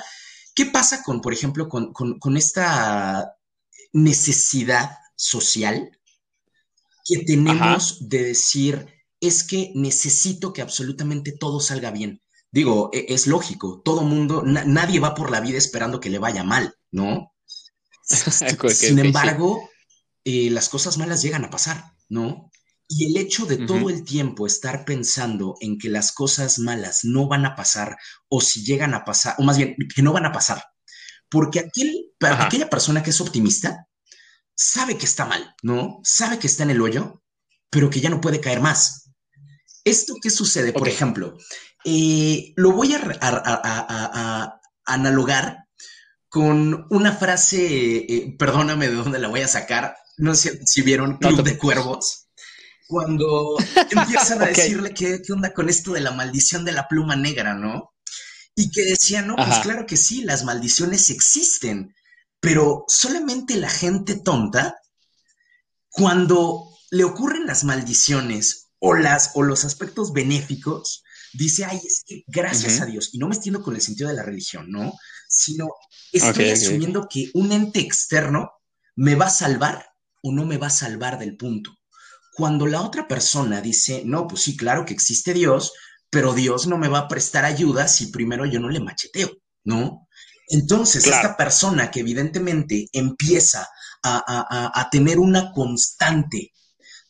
¿qué 0.55 0.67
pasa 0.67 1.03
con, 1.03 1.21
por 1.21 1.35
ejemplo, 1.35 1.69
con, 1.69 1.93
con 1.93 2.37
esta 2.37 3.37
necesidad 3.93 4.91
social 5.15 5.91
que 7.07 7.25
tenemos 7.25 8.09
de 8.09 8.25
decir, 8.25 8.87
es 9.21 9.45
que 9.45 9.73
necesito 9.75 10.53
que 10.53 10.61
absolutamente 10.61 11.33
todo 11.33 11.61
salga 11.61 11.91
bien. 11.91 12.21
Digo, 12.57 12.89
e, 12.91 13.05
es 13.11 13.27
lógico, 13.27 13.83
todo 13.85 14.01
mundo, 14.01 14.43
nadie 14.43 14.99
va 14.99 15.15
por 15.15 15.31
la 15.31 15.41
vida 15.41 15.59
esperando 15.59 16.01
que 16.01 16.09
le 16.09 16.19
vaya 16.19 16.43
mal, 16.43 16.75
¿no? 16.91 17.35
Sin 18.71 18.99
embargo, 18.99 19.69
eh, 20.25 20.49
las 20.49 20.71
cosas 20.71 20.97
malas 20.97 21.21
llegan 21.21 21.45
a 21.45 21.51
pasar, 21.51 21.93
¿no? 22.09 22.51
Y 22.89 23.05
el 23.05 23.19
hecho 23.19 23.45
de 23.45 23.59
todo 23.59 23.91
el 23.91 24.05
tiempo 24.05 24.47
estar 24.47 24.87
pensando 24.87 25.57
en 25.61 25.77
que 25.77 25.91
las 25.91 26.13
cosas 26.13 26.59
malas 26.59 27.01
no 27.05 27.29
van 27.29 27.45
a 27.45 27.57
pasar, 27.57 27.99
o 28.31 28.41
si 28.41 28.65
llegan 28.65 28.95
a 28.95 29.05
pasar, 29.05 29.35
o 29.37 29.43
más 29.43 29.59
bien, 29.59 29.77
que 29.95 30.01
no 30.01 30.15
van 30.15 30.25
a 30.25 30.33
pasar, 30.33 30.65
porque 31.29 31.59
aquel, 31.61 32.07
aquella 32.21 32.71
persona 32.71 33.03
que 33.03 33.11
es 33.11 33.21
optimista 33.21 33.87
sabe 34.55 34.97
que 34.97 35.05
está 35.05 35.27
mal, 35.27 35.55
¿no? 35.63 36.01
Sabe 36.05 36.39
que 36.39 36.47
está 36.47 36.63
en 36.63 36.71
el 36.71 36.81
hoyo, 36.81 37.23
pero 37.69 37.91
que 37.91 38.01
ya 38.01 38.09
no 38.09 38.23
puede 38.23 38.41
caer 38.41 38.61
más. 38.61 39.11
¿Esto 39.85 40.15
qué 40.21 40.31
sucede? 40.31 40.73
Por 40.73 40.89
ejemplo, 40.89 41.37
eh, 41.89 42.53
lo 42.57 42.73
voy 42.73 42.95
a, 42.95 44.61
analogar 44.85 45.69
con 46.29 46.85
una 46.91 47.13
frase, 47.13 47.97
eh, 47.97 48.35
perdóname 48.37 48.89
de 48.89 48.95
dónde 48.97 49.21
la 49.21 49.29
voy 49.29 49.43
a 49.43 49.49
sacar, 49.49 49.97
no 50.17 50.35
sé 50.35 50.59
si 50.65 50.83
vieron 50.83 51.19
Club 51.19 51.45
de 51.45 51.57
Cuervos, 51.57 52.27
cuando 52.89 53.57
empiezan 53.89 54.43
a 54.43 54.47
decirle 54.49 54.93
qué, 54.95 55.23
qué 55.25 55.33
onda 55.33 55.55
con 55.55 55.69
esto 55.69 55.93
de 55.93 56.01
la 56.01 56.11
maldición 56.11 56.65
de 56.65 56.73
la 56.73 56.89
pluma 56.89 57.15
negra, 57.15 57.55
¿no? 57.55 57.95
Y 58.57 58.73
que 58.73 58.83
decían, 58.83 59.29
no, 59.29 59.37
pues 59.37 59.59
claro 59.61 59.87
que 59.87 59.97
sí, 59.97 60.25
las 60.25 60.43
maldiciones 60.43 61.09
existen, 61.11 61.95
pero 62.41 62.85
solamente 62.89 63.55
la 63.55 63.71
gente 63.71 64.17
tonta, 64.17 64.75
cuando 65.89 66.69
le 66.91 67.05
ocurren 67.05 67.47
las 67.47 67.63
maldiciones 67.63 68.71
o, 68.81 68.95
las, 68.95 69.31
o 69.35 69.45
los 69.45 69.65
aspectos 69.65 70.13
benéficos, 70.13 71.05
dice, 71.33 71.65
ay, 71.65 71.81
es 71.85 72.03
que 72.07 72.25
gracias 72.27 72.81
a 72.81 72.87
Dios, 72.87 73.11
y 73.13 73.19
no 73.19 73.29
me 73.29 73.35
entiendo 73.35 73.63
con 73.63 73.75
el 73.75 73.81
sentido 73.81 74.09
de 74.09 74.15
la 74.15 74.23
religión, 74.23 74.71
¿no? 74.71 74.93
Sino 75.29 75.69
estoy 76.13 76.51
asumiendo 76.51 77.07
que 77.09 77.31
un 77.35 77.53
ente 77.53 77.81
externo 77.81 78.51
me 78.95 79.15
va 79.15 79.27
a 79.27 79.31
salvar 79.31 79.87
o 80.23 80.33
no 80.33 80.45
me 80.45 80.59
va 80.59 80.69
a 80.69 80.71
salvar 80.71 81.19
del 81.19 81.37
punto. 81.37 81.77
Cuando 82.35 82.67
la 82.67 82.83
otra 82.83 83.09
persona 83.09 83.61
dice, 83.61 84.03
no, 84.05 84.27
pues 84.27 84.43
sí, 84.43 84.57
claro 84.57 84.85
que 84.85 84.95
existe 84.95 85.33
Dios, 85.33 85.73
pero 86.11 86.35
Dios 86.35 86.67
no 86.67 86.79
me 86.79 86.89
va 86.89 87.01
a 87.01 87.09
prestar 87.09 87.45
ayuda 87.45 87.89
si 87.89 88.07
primero 88.07 88.47
yo 88.47 88.61
no 88.61 88.69
le 88.69 88.81
macheteo, 88.81 89.31
¿no? 89.65 90.07
Entonces, 90.49 91.07
esta 91.07 91.37
persona 91.37 91.91
que 91.91 92.01
evidentemente 92.01 92.89
empieza 92.93 93.69
a, 94.03 94.89
tener 94.91 95.19
una 95.19 95.51
constante 95.53 96.53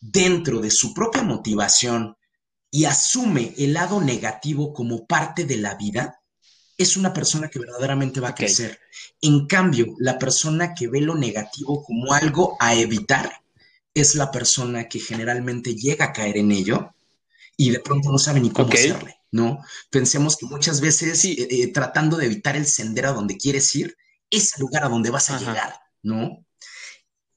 dentro 0.01 0.61
de 0.61 0.71
su 0.71 0.95
propia 0.95 1.23
motivación 1.23 2.16
y 2.77 2.85
asume 2.85 3.55
el 3.57 3.73
lado 3.73 4.03
negativo 4.03 4.75
como 4.75 5.07
parte 5.07 5.47
de 5.47 5.57
la 5.57 5.77
vida, 5.77 6.21
es 6.77 6.99
una 6.99 7.15
persona 7.15 7.49
que 7.49 7.59
verdaderamente 7.59 8.21
va 8.21 8.29
a 8.29 8.35
crecer. 8.35 8.79
En 9.23 9.47
cambio, 9.47 9.95
la 9.99 10.19
persona 10.19 10.75
que 10.75 10.87
ve 10.87 11.01
lo 11.01 11.15
negativo 11.15 11.83
como 11.83 12.13
algo 12.13 12.55
a 12.61 12.75
evitar 12.75 13.33
es 13.95 14.15
la 14.15 14.31
persona 14.31 14.91
que 14.91 15.01
generalmente 15.01 15.75
llega 15.75 16.05
a 16.05 16.13
caer 16.13 16.37
en 16.37 16.51
ello 16.51 16.93
y 17.57 17.71
de 17.71 17.81
pronto 17.81 18.13
no 18.13 18.19
sabe 18.19 18.41
ni 18.41 18.51
cómo 18.51 18.71
hacerle, 18.71 19.17
¿no? 19.31 19.65
Pensemos 19.89 20.37
que 20.37 20.45
muchas 20.45 20.83
veces 20.83 21.25
eh, 21.25 21.49
eh, 21.51 21.73
tratando 21.73 22.19
de 22.19 22.27
evitar 22.27 22.57
el 22.57 22.67
sendero 22.67 23.09
a 23.09 23.15
donde 23.15 23.39
quieres 23.39 23.75
ir, 23.75 23.97
es 24.29 24.55
el 24.55 24.61
lugar 24.61 24.85
a 24.85 24.91
donde 24.91 25.09
vas 25.09 25.31
a 25.31 25.39
llegar, 25.39 25.81
¿no? 26.03 26.46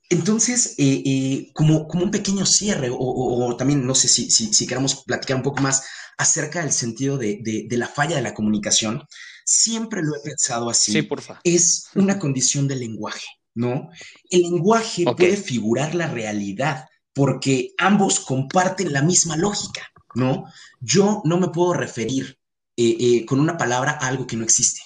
Entonces, 0.09 0.75
eh, 0.77 1.51
como, 1.53 1.87
como 1.87 2.05
un 2.05 2.11
pequeño 2.11 2.45
cierre, 2.45 2.89
o, 2.91 3.55
también 3.57 3.85
no 3.85 3.93
sé 3.93 4.07
si, 4.07 4.29
si, 4.31 4.67
queramos 4.67 5.03
platicar 5.03 5.37
un 5.37 5.43
poco 5.43 5.61
más 5.61 5.83
acerca 6.17 6.61
del 6.61 6.71
sentido 6.71 7.17
de, 7.17 7.67
la 7.69 7.87
falla 7.87 8.15
de 8.15 8.23
la 8.23 8.33
comunicación, 8.33 9.03
siempre 9.45 10.01
lo 10.01 10.15
he 10.15 10.21
pensado 10.21 10.69
así. 10.69 10.91
Sí, 10.91 11.01
porfa. 11.03 11.39
Es 11.43 11.89
una 11.95 12.17
condición 12.17 12.67
del 12.67 12.79
lenguaje, 12.79 13.27
¿no? 13.53 13.89
El 14.29 14.41
lenguaje 14.41 15.05
puede 15.05 15.37
figurar 15.37 15.93
la 15.93 16.07
realidad 16.07 16.85
porque 17.13 17.73
ambos 17.77 18.19
comparten 18.19 18.91
la 18.91 19.03
misma 19.03 19.37
lógica. 19.37 19.81
¿no? 20.15 20.45
Yo 20.79 21.21
no 21.25 21.39
me 21.39 21.49
puedo 21.49 21.73
referir 21.73 22.37
eh, 22.75 22.97
eh, 22.99 23.25
con 23.25 23.39
una 23.39 23.57
palabra 23.57 23.91
a 23.91 24.07
algo 24.07 24.25
que 24.25 24.35
no 24.35 24.43
existe. 24.43 24.81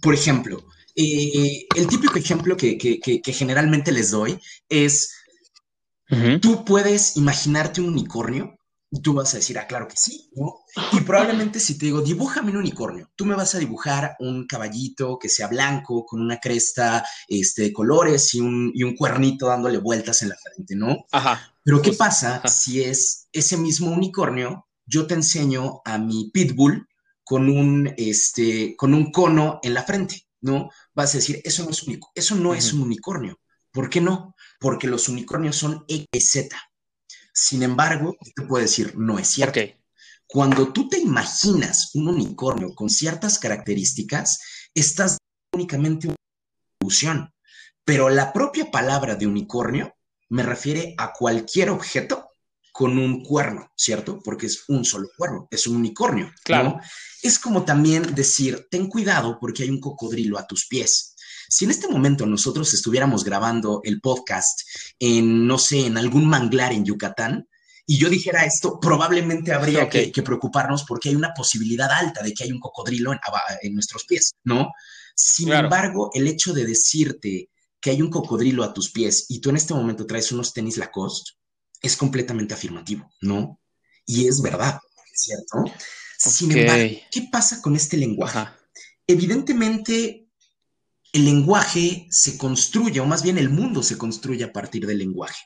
Por 0.00 0.14
ejemplo, 0.14 0.64
eh, 0.96 1.66
el 1.74 1.86
típico 1.86 2.18
ejemplo 2.18 2.56
que, 2.56 3.20
generalmente 3.26 3.92
les 3.92 4.10
doy 4.10 4.38
es, 4.68 5.12
tú 6.40 6.64
puedes 6.64 7.16
imaginarte 7.16 7.80
un 7.80 7.90
unicornio 7.90 8.56
y 8.92 9.00
tú 9.00 9.14
vas 9.14 9.32
a 9.32 9.36
decir, 9.36 9.56
ah, 9.58 9.68
claro 9.68 9.86
que 9.86 9.96
sí, 9.96 10.28
¿no? 10.34 10.64
Y 10.92 11.00
probablemente 11.02 11.60
si 11.60 11.78
te 11.78 11.86
digo, 11.86 12.00
dibújame 12.00 12.50
un 12.50 12.56
unicornio, 12.56 13.08
tú 13.14 13.24
me 13.24 13.36
vas 13.36 13.54
a 13.54 13.58
dibujar 13.58 14.16
un 14.18 14.46
caballito 14.46 15.16
que 15.18 15.28
sea 15.28 15.46
blanco, 15.46 16.04
con 16.04 16.20
una 16.20 16.38
cresta 16.38 17.04
este, 17.28 17.62
de 17.62 17.72
colores 17.72 18.34
y 18.34 18.40
un, 18.40 18.72
y 18.74 18.82
un 18.82 18.96
cuernito 18.96 19.46
dándole 19.46 19.78
vueltas 19.78 20.22
en 20.22 20.30
la 20.30 20.36
frente, 20.36 20.74
¿no? 20.74 21.04
Ajá. 21.12 21.54
Pero 21.62 21.80
¿qué 21.80 21.92
pasa 21.92 22.42
si 22.48 22.82
es 22.82 23.28
ese 23.32 23.56
mismo 23.56 23.90
unicornio? 23.90 24.66
Yo 24.86 25.06
te 25.06 25.14
enseño 25.14 25.82
a 25.84 25.98
mi 25.98 26.30
pitbull 26.32 26.88
con 27.22 27.48
un, 27.48 27.94
este, 27.96 28.74
con 28.76 28.92
un 28.92 29.12
cono 29.12 29.60
en 29.62 29.74
la 29.74 29.84
frente, 29.84 30.26
¿no? 30.40 30.70
Vas 30.94 31.14
a 31.14 31.18
decir, 31.18 31.40
eso 31.44 31.64
no 31.64 31.70
es, 31.70 31.82
único, 31.82 32.10
eso 32.14 32.34
no 32.34 32.54
es 32.54 32.72
un 32.72 32.82
unicornio. 32.82 33.40
¿Por 33.70 33.88
qué 33.88 34.00
no? 34.00 34.34
Porque 34.58 34.88
los 34.88 35.08
unicornios 35.08 35.56
son 35.56 35.84
XZ. 35.88 36.48
Sin 37.32 37.62
embargo, 37.62 38.16
te 38.34 38.42
puedo 38.42 38.62
decir, 38.62 38.96
no 38.96 39.18
es 39.18 39.28
cierto. 39.28 39.60
Cuando 40.26 40.72
tú 40.72 40.88
te 40.88 40.98
imaginas 40.98 41.90
un 41.94 42.08
unicornio 42.08 42.74
con 42.74 42.88
ciertas 42.88 43.38
características, 43.38 44.38
estás 44.74 45.18
únicamente 45.52 46.08
una 46.08 46.16
ilusión. 46.80 47.32
Pero 47.84 48.08
la 48.08 48.32
propia 48.32 48.70
palabra 48.70 49.16
de 49.16 49.26
unicornio 49.26 49.94
me 50.28 50.42
refiere 50.42 50.94
a 50.98 51.12
cualquier 51.12 51.70
objeto 51.70 52.29
con 52.72 52.98
un 52.98 53.22
cuerno, 53.22 53.70
¿cierto? 53.76 54.20
Porque 54.24 54.46
es 54.46 54.64
un 54.68 54.84
solo 54.84 55.08
cuerno, 55.16 55.48
es 55.50 55.66
un 55.66 55.76
unicornio. 55.76 56.32
Claro. 56.44 56.78
Es 57.22 57.38
como 57.38 57.64
también 57.64 58.14
decir, 58.14 58.66
ten 58.70 58.88
cuidado 58.88 59.38
porque 59.40 59.64
hay 59.64 59.70
un 59.70 59.80
cocodrilo 59.80 60.38
a 60.38 60.46
tus 60.46 60.66
pies. 60.66 61.14
Si 61.48 61.64
en 61.64 61.72
este 61.72 61.88
momento 61.88 62.26
nosotros 62.26 62.72
estuviéramos 62.74 63.24
grabando 63.24 63.80
el 63.84 64.00
podcast 64.00 64.60
en, 64.98 65.46
no 65.46 65.58
sé, 65.58 65.86
en 65.86 65.98
algún 65.98 66.28
manglar 66.28 66.72
en 66.72 66.84
Yucatán, 66.84 67.48
y 67.86 67.98
yo 67.98 68.08
dijera 68.08 68.44
esto, 68.44 68.78
probablemente 68.78 69.52
habría 69.52 69.88
que, 69.88 70.12
preocuparnos 70.22 70.84
porque 70.84 71.08
hay 71.08 71.16
una 71.16 71.34
posibilidad 71.34 71.90
alta 71.90 72.22
de 72.22 72.32
que 72.32 72.44
hay 72.44 72.52
un 72.52 72.60
cocodrilo 72.60 73.12
en, 73.12 73.74
nuestros 73.74 74.04
pies, 74.04 74.30
¿no? 74.44 74.70
Sin 75.16 75.52
embargo, 75.52 76.08
el 76.14 76.28
hecho 76.28 76.52
de 76.52 76.66
decirte 76.66 77.50
que 77.80 77.90
hay 77.90 78.00
un 78.00 78.10
cocodrilo 78.10 78.62
a 78.62 78.72
tus 78.72 78.92
pies 78.92 79.26
y 79.28 79.40
tú 79.40 79.50
en 79.50 79.56
este 79.56 79.74
momento 79.74 80.06
traes 80.06 80.30
unos 80.30 80.52
tenis 80.52 80.76
Lacoste, 80.76 81.32
es 81.82 81.96
completamente 81.96 82.54
afirmativo, 82.54 83.10
¿no? 83.20 83.60
Y 84.06 84.26
es 84.26 84.42
verdad, 84.42 84.80
¿cierto? 85.14 85.64
Sin 86.18 86.52
embargo, 86.52 86.96
¿qué 87.10 87.28
pasa 87.30 87.62
con 87.62 87.76
este 87.76 87.96
lenguaje? 87.96 88.40
Evidentemente, 89.06 90.28
el 91.12 91.24
lenguaje 91.24 92.06
se 92.10 92.36
construye, 92.36 93.00
o 93.00 93.06
más 93.06 93.22
bien 93.22 93.38
el 93.38 93.48
mundo 93.48 93.82
se 93.82 93.98
construye 93.98 94.44
a 94.44 94.52
partir 94.52 94.86
del 94.86 94.98
lenguaje. 94.98 95.40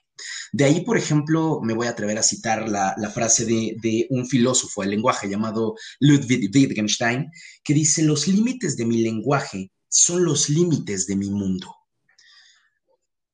De 0.52 0.64
ahí, 0.64 0.80
por 0.82 0.96
ejemplo, 0.96 1.60
me 1.62 1.74
voy 1.74 1.86
a 1.86 1.90
atrever 1.90 2.18
a 2.18 2.22
citar 2.22 2.68
la, 2.68 2.94
frase 3.12 3.44
de, 3.44 3.76
de, 3.80 4.06
un 4.10 4.26
filósofo 4.26 4.82
del 4.82 4.90
lenguaje 4.90 5.28
llamado 5.28 5.74
Ludwig 6.00 6.50
Wittgenstein, 6.54 7.30
que 7.62 7.74
dice, 7.74 8.02
los 8.02 8.28
límites 8.28 8.76
de 8.76 8.84
mi 8.84 8.98
lenguaje 8.98 9.70
son 9.88 10.24
los 10.24 10.48
límites 10.48 11.06
de 11.06 11.16
mi 11.16 11.30
mundo. 11.30 11.74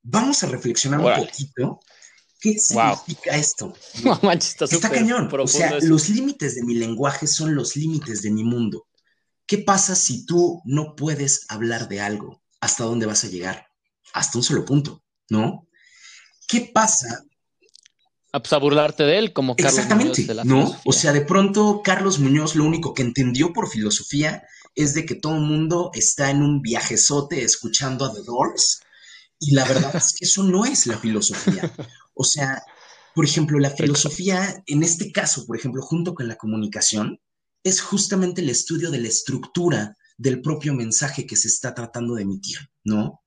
Vamos 0.03 0.43
a 0.43 0.47
reflexionar 0.47 1.01
un 1.01 1.27
poquito. 1.27 1.81
¿Qué 2.41 2.59
significa 2.59 3.37
esto? 3.37 3.75
está, 4.33 4.91
cañón. 4.91 5.29
O 5.33 5.47
sea, 5.47 5.79
los 5.81 6.09
límites 6.09 6.55
de 6.55 6.65
mi 6.65 6.75
lenguaje 6.75 7.27
son 7.27 7.55
los 7.55 7.77
límites 7.77 8.23
de 8.23 8.31
mi 8.31 8.45
mundo. 8.45 8.87
¿Qué 9.47 9.59
pasa 9.59 9.95
si 9.95 10.25
tú 10.25 10.63
no 10.65 10.95
puedes 10.97 11.45
hablar 11.49 11.89
de 11.89 12.01
algo? 12.01 12.43
¿Hasta 12.61 12.85
dónde 12.85 13.07
vas 13.07 13.25
a 13.25 13.29
llegar? 13.29 13.67
Hasta 14.15 14.39
un 14.39 14.45
solo 14.45 14.65
punto, 14.65 15.03
¿no? 15.29 15.67
¿Qué 16.49 16.71
pasa? 16.73 17.25
A, 18.33 18.41
pues, 18.41 18.53
a 18.53 18.59
burlarte 18.59 19.03
de 19.03 19.19
él, 19.19 19.33
como 19.33 19.57
Carlos 19.57 19.75
Exactamente, 19.75 20.23
Muñoz 20.23 20.47
¿no? 20.47 20.81
O 20.85 20.93
sea, 20.93 21.13
de 21.13 21.23
pronto 21.23 21.83
Carlos 21.83 22.21
Muñoz 22.21 22.55
lo 22.55 22.65
único 22.65 22.95
que 22.95 23.03
entendió 23.03 23.53
por 23.53 23.69
filosofía 23.69 24.45
es 24.75 24.95
de 24.95 25.05
que 25.05 25.17
todo 25.17 25.35
el 25.35 25.43
mundo 25.43 25.91
está 25.95 26.31
en 26.31 26.43
un 26.43 26.63
viajezote 26.63 27.43
escuchando 27.43 28.05
a 28.05 28.15
The 28.15 28.23
Doors 28.23 28.81
y 29.41 29.55
la 29.55 29.65
verdad 29.65 29.97
es 29.97 30.13
que 30.13 30.27
eso 30.27 30.45
no 30.45 30.65
es 30.67 30.87
la 30.87 30.99
filosofía. 30.99 31.73
O 32.15 32.25
sea, 32.25 32.63
por 33.15 33.25
ejemplo, 33.25 33.59
la 33.59 33.71
filosofía, 33.71 34.63
en 34.67 34.83
este 34.83 35.11
caso, 35.11 35.47
por 35.47 35.57
ejemplo, 35.57 35.81
junto 35.81 36.15
con 36.15 36.29
la 36.29 36.37
comunicación, 36.37 37.19
es 37.65 37.81
justamente 37.81 38.43
el 38.43 38.51
estudio 38.51 38.91
de 38.91 39.01
la 39.01 39.09
estructura 39.09 39.97
del 40.19 40.43
propio 40.43 40.75
mensaje 40.75 41.27
que 41.27 41.37
se 41.37 41.49
está 41.49 41.75
tratando 41.75 42.15
de 42.15 42.23
emitir, 42.23 42.59
¿no? 42.85 43.23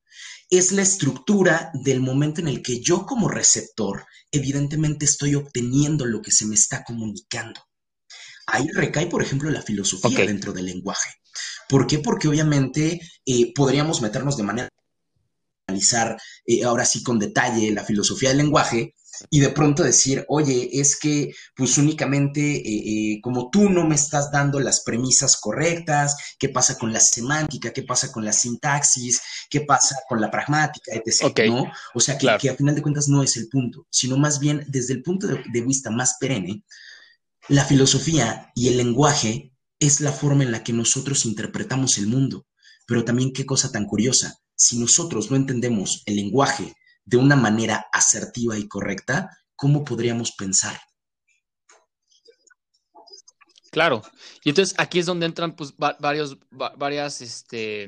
Es 0.52 0.72
la 0.72 0.84
estructura 0.84 1.72
del 1.84 2.02
momento 2.02 2.40
en 2.40 2.48
el 2.48 2.62
que 2.62 2.80
yo 2.82 3.08
como 3.08 3.28
receptor, 3.28 4.06
evidentemente 4.32 5.06
estoy 5.06 5.34
obteniendo 5.34 6.06
lo 6.06 6.22
que 6.22 6.32
se 6.32 6.46
me 6.46 6.54
está 6.54 6.84
comunicando. 6.84 7.60
Ahí 8.46 8.68
recae, 8.72 9.08
por 9.08 9.24
ejemplo, 9.24 9.50
la 9.50 9.64
filosofía 9.64 10.26
dentro 10.28 10.54
del 10.54 10.66
lenguaje. 10.66 11.10
¿Por 11.68 11.88
qué? 11.88 11.98
Porque 11.98 12.28
obviamente 12.28 13.02
eh, 13.26 13.54
podríamos 13.56 14.02
meternos 14.02 14.38
de 14.38 14.44
manera 14.44 14.70
analizar 15.74 16.18
eh, 16.46 16.64
ahora 16.64 16.86
sí 16.86 17.04
con 17.04 17.20
detalle 17.20 17.72
la 17.72 17.84
filosofía 17.84 18.30
del 18.30 18.40
lenguaje 18.40 18.96
y 19.30 19.40
de 19.40 19.50
pronto 19.50 19.84
decir, 19.84 20.26
oye, 20.28 20.70
es 20.74 20.98
que 20.98 21.34
pues 21.56 21.78
únicamente 21.78 22.42
eh, 22.42 23.20
como 23.22 23.50
tú 23.50 23.70
no 23.70 23.88
me 23.88 23.96
estás 23.96 24.32
dando 24.32 24.60
las 24.60 24.82
premisas 24.84 25.38
correctas, 25.38 26.16
qué 26.40 26.50
pasa 26.50 26.78
con 26.78 26.92
la 26.92 27.00
semántica, 27.00 27.72
qué 27.72 27.84
pasa 27.84 28.12
con 28.12 28.26
la 28.26 28.34
sintaxis, 28.34 29.22
qué 29.50 29.62
pasa 29.62 29.98
con 30.10 30.20
la 30.20 30.32
pragmática, 30.32 30.92
etc. 30.94 31.48
¿no? 31.48 31.72
O 31.94 32.00
sea, 32.00 32.18
que, 32.18 32.28
que, 32.40 32.50
a 32.50 32.56
final 32.56 32.76
de 32.76 32.82
cuentas 32.82 33.08
no 33.08 33.24
es 33.24 33.38
el 33.38 33.48
punto, 33.50 33.86
sino 33.90 34.18
más 34.18 34.40
bien 34.40 34.66
desde 34.68 34.94
el 34.94 35.04
punto 35.04 35.28
de 35.28 35.62
vista 35.62 35.92
más 35.92 36.18
perenne, 36.20 36.64
la 37.50 37.66
filosofía 37.66 38.52
y 38.56 38.70
el 38.70 38.78
lenguaje 38.78 39.54
es 39.80 40.00
la 40.00 40.12
forma 40.12 40.44
en 40.44 40.52
la 40.52 40.64
que 40.64 40.74
nosotros 40.74 41.26
interpretamos 41.26 41.98
el 41.98 42.08
mundo. 42.08 42.46
Pero 42.86 43.06
también 43.06 43.32
qué 43.32 43.46
cosa 43.46 43.72
tan 43.72 43.86
curiosa, 43.86 44.40
si 44.64 44.80
nosotros 44.80 45.30
no 45.30 45.36
entendemos 45.36 46.04
el 46.06 46.16
lenguaje 46.16 46.74
de 47.04 47.18
una 47.18 47.36
manera 47.36 47.86
asertiva 47.92 48.58
y 48.58 48.70
correcta, 48.70 49.30
¿cómo 49.58 49.84
podríamos 49.84 50.32
pensar? 50.32 50.80
Claro. 53.72 54.02
Y 54.46 54.50
entonces 54.50 54.74
aquí 54.78 55.00
es 55.00 55.06
donde 55.06 55.26
entran 55.26 55.58
pues 55.58 55.74
varios, 55.78 56.38
varias, 56.78 57.20
este, 57.20 57.88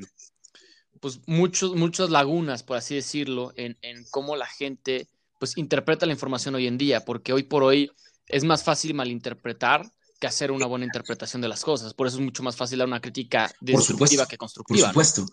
pues 1.00 1.20
muchos, 1.26 1.74
muchas 1.74 2.10
lagunas, 2.10 2.62
por 2.62 2.76
así 2.76 2.94
decirlo, 2.94 3.54
en, 3.56 3.78
en 3.80 4.04
cómo 4.10 4.36
la 4.36 4.46
gente 4.46 5.08
pues 5.40 5.56
interpreta 5.56 6.04
la 6.04 6.12
información 6.12 6.56
hoy 6.56 6.66
en 6.66 6.76
día, 6.76 7.06
porque 7.06 7.32
hoy 7.32 7.44
por 7.44 7.62
hoy 7.62 7.90
es 8.26 8.44
más 8.44 8.64
fácil 8.64 8.92
malinterpretar 8.92 9.90
que 10.20 10.26
hacer 10.26 10.50
una 10.50 10.66
buena 10.66 10.84
interpretación 10.84 11.40
de 11.40 11.48
las 11.48 11.62
cosas. 11.62 11.94
Por 11.94 12.06
eso 12.06 12.16
es 12.18 12.22
mucho 12.22 12.42
más 12.42 12.56
fácil 12.56 12.78
dar 12.78 12.88
una 12.88 13.00
crítica 13.00 13.50
destructiva 13.60 14.26
que 14.26 14.36
constructiva. 14.36 14.92
Por 14.92 15.04
supuesto. 15.04 15.26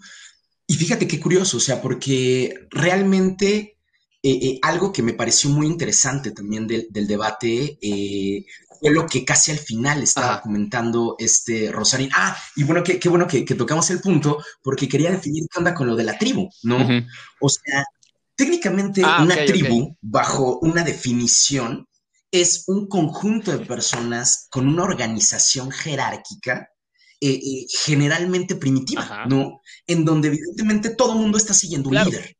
Y 0.67 0.75
fíjate 0.75 1.07
qué 1.07 1.19
curioso, 1.19 1.57
o 1.57 1.59
sea, 1.59 1.81
porque 1.81 2.67
realmente 2.71 3.77
eh, 4.25 4.39
eh, 4.41 4.59
algo 4.61 4.93
que 4.93 5.03
me 5.03 5.13
pareció 5.13 5.49
muy 5.49 5.67
interesante 5.67 6.31
también 6.31 6.65
del, 6.65 6.87
debate 6.91 7.77
eh, 7.81 8.45
fue 8.79 8.91
lo 8.91 9.05
que 9.05 9.25
casi 9.25 9.51
al 9.51 9.57
final 9.57 10.01
estaba 10.01 10.41
comentando 10.41 11.15
este 11.19 11.71
Rosarín. 11.71 12.09
Ah, 12.15 12.37
y 12.55 12.63
bueno, 12.63 12.83
qué, 12.83 13.09
bueno 13.09 13.27
que, 13.27 13.43
tocamos 13.43 13.89
el 13.89 13.99
punto, 13.99 14.41
porque 14.61 14.87
quería 14.87 15.11
definir 15.11 15.43
qué 15.51 15.59
onda 15.59 15.73
con 15.73 15.87
lo 15.87 15.95
de 15.97 16.05
la 16.05 16.17
tribu, 16.17 16.49
¿no? 16.63 16.77
O 17.41 17.49
sea, 17.49 17.83
técnicamente 18.35 19.01
ah, 19.03 19.21
una 19.21 19.35
tribu, 19.45 19.97
bajo 20.01 20.59
una 20.59 20.83
definición, 20.83 21.85
es 22.31 22.63
un 22.67 22.87
conjunto 22.87 23.51
de 23.51 23.65
personas 23.65 24.47
con 24.49 24.67
una 24.67 24.83
organización 24.83 25.69
jerárquica 25.69 26.69
eh, 27.25 27.39
eh, 27.41 27.65
generalmente 27.85 28.57
primitiva, 28.57 29.25
¿no? 29.29 29.61
En 29.87 30.03
donde 30.03 30.27
evidentemente 30.27 30.89
todo 30.89 31.13
el 31.13 31.19
mundo 31.19 31.37
está 31.37 31.53
siguiendo 31.53 31.87
un 31.87 31.95
líder. 31.95 32.35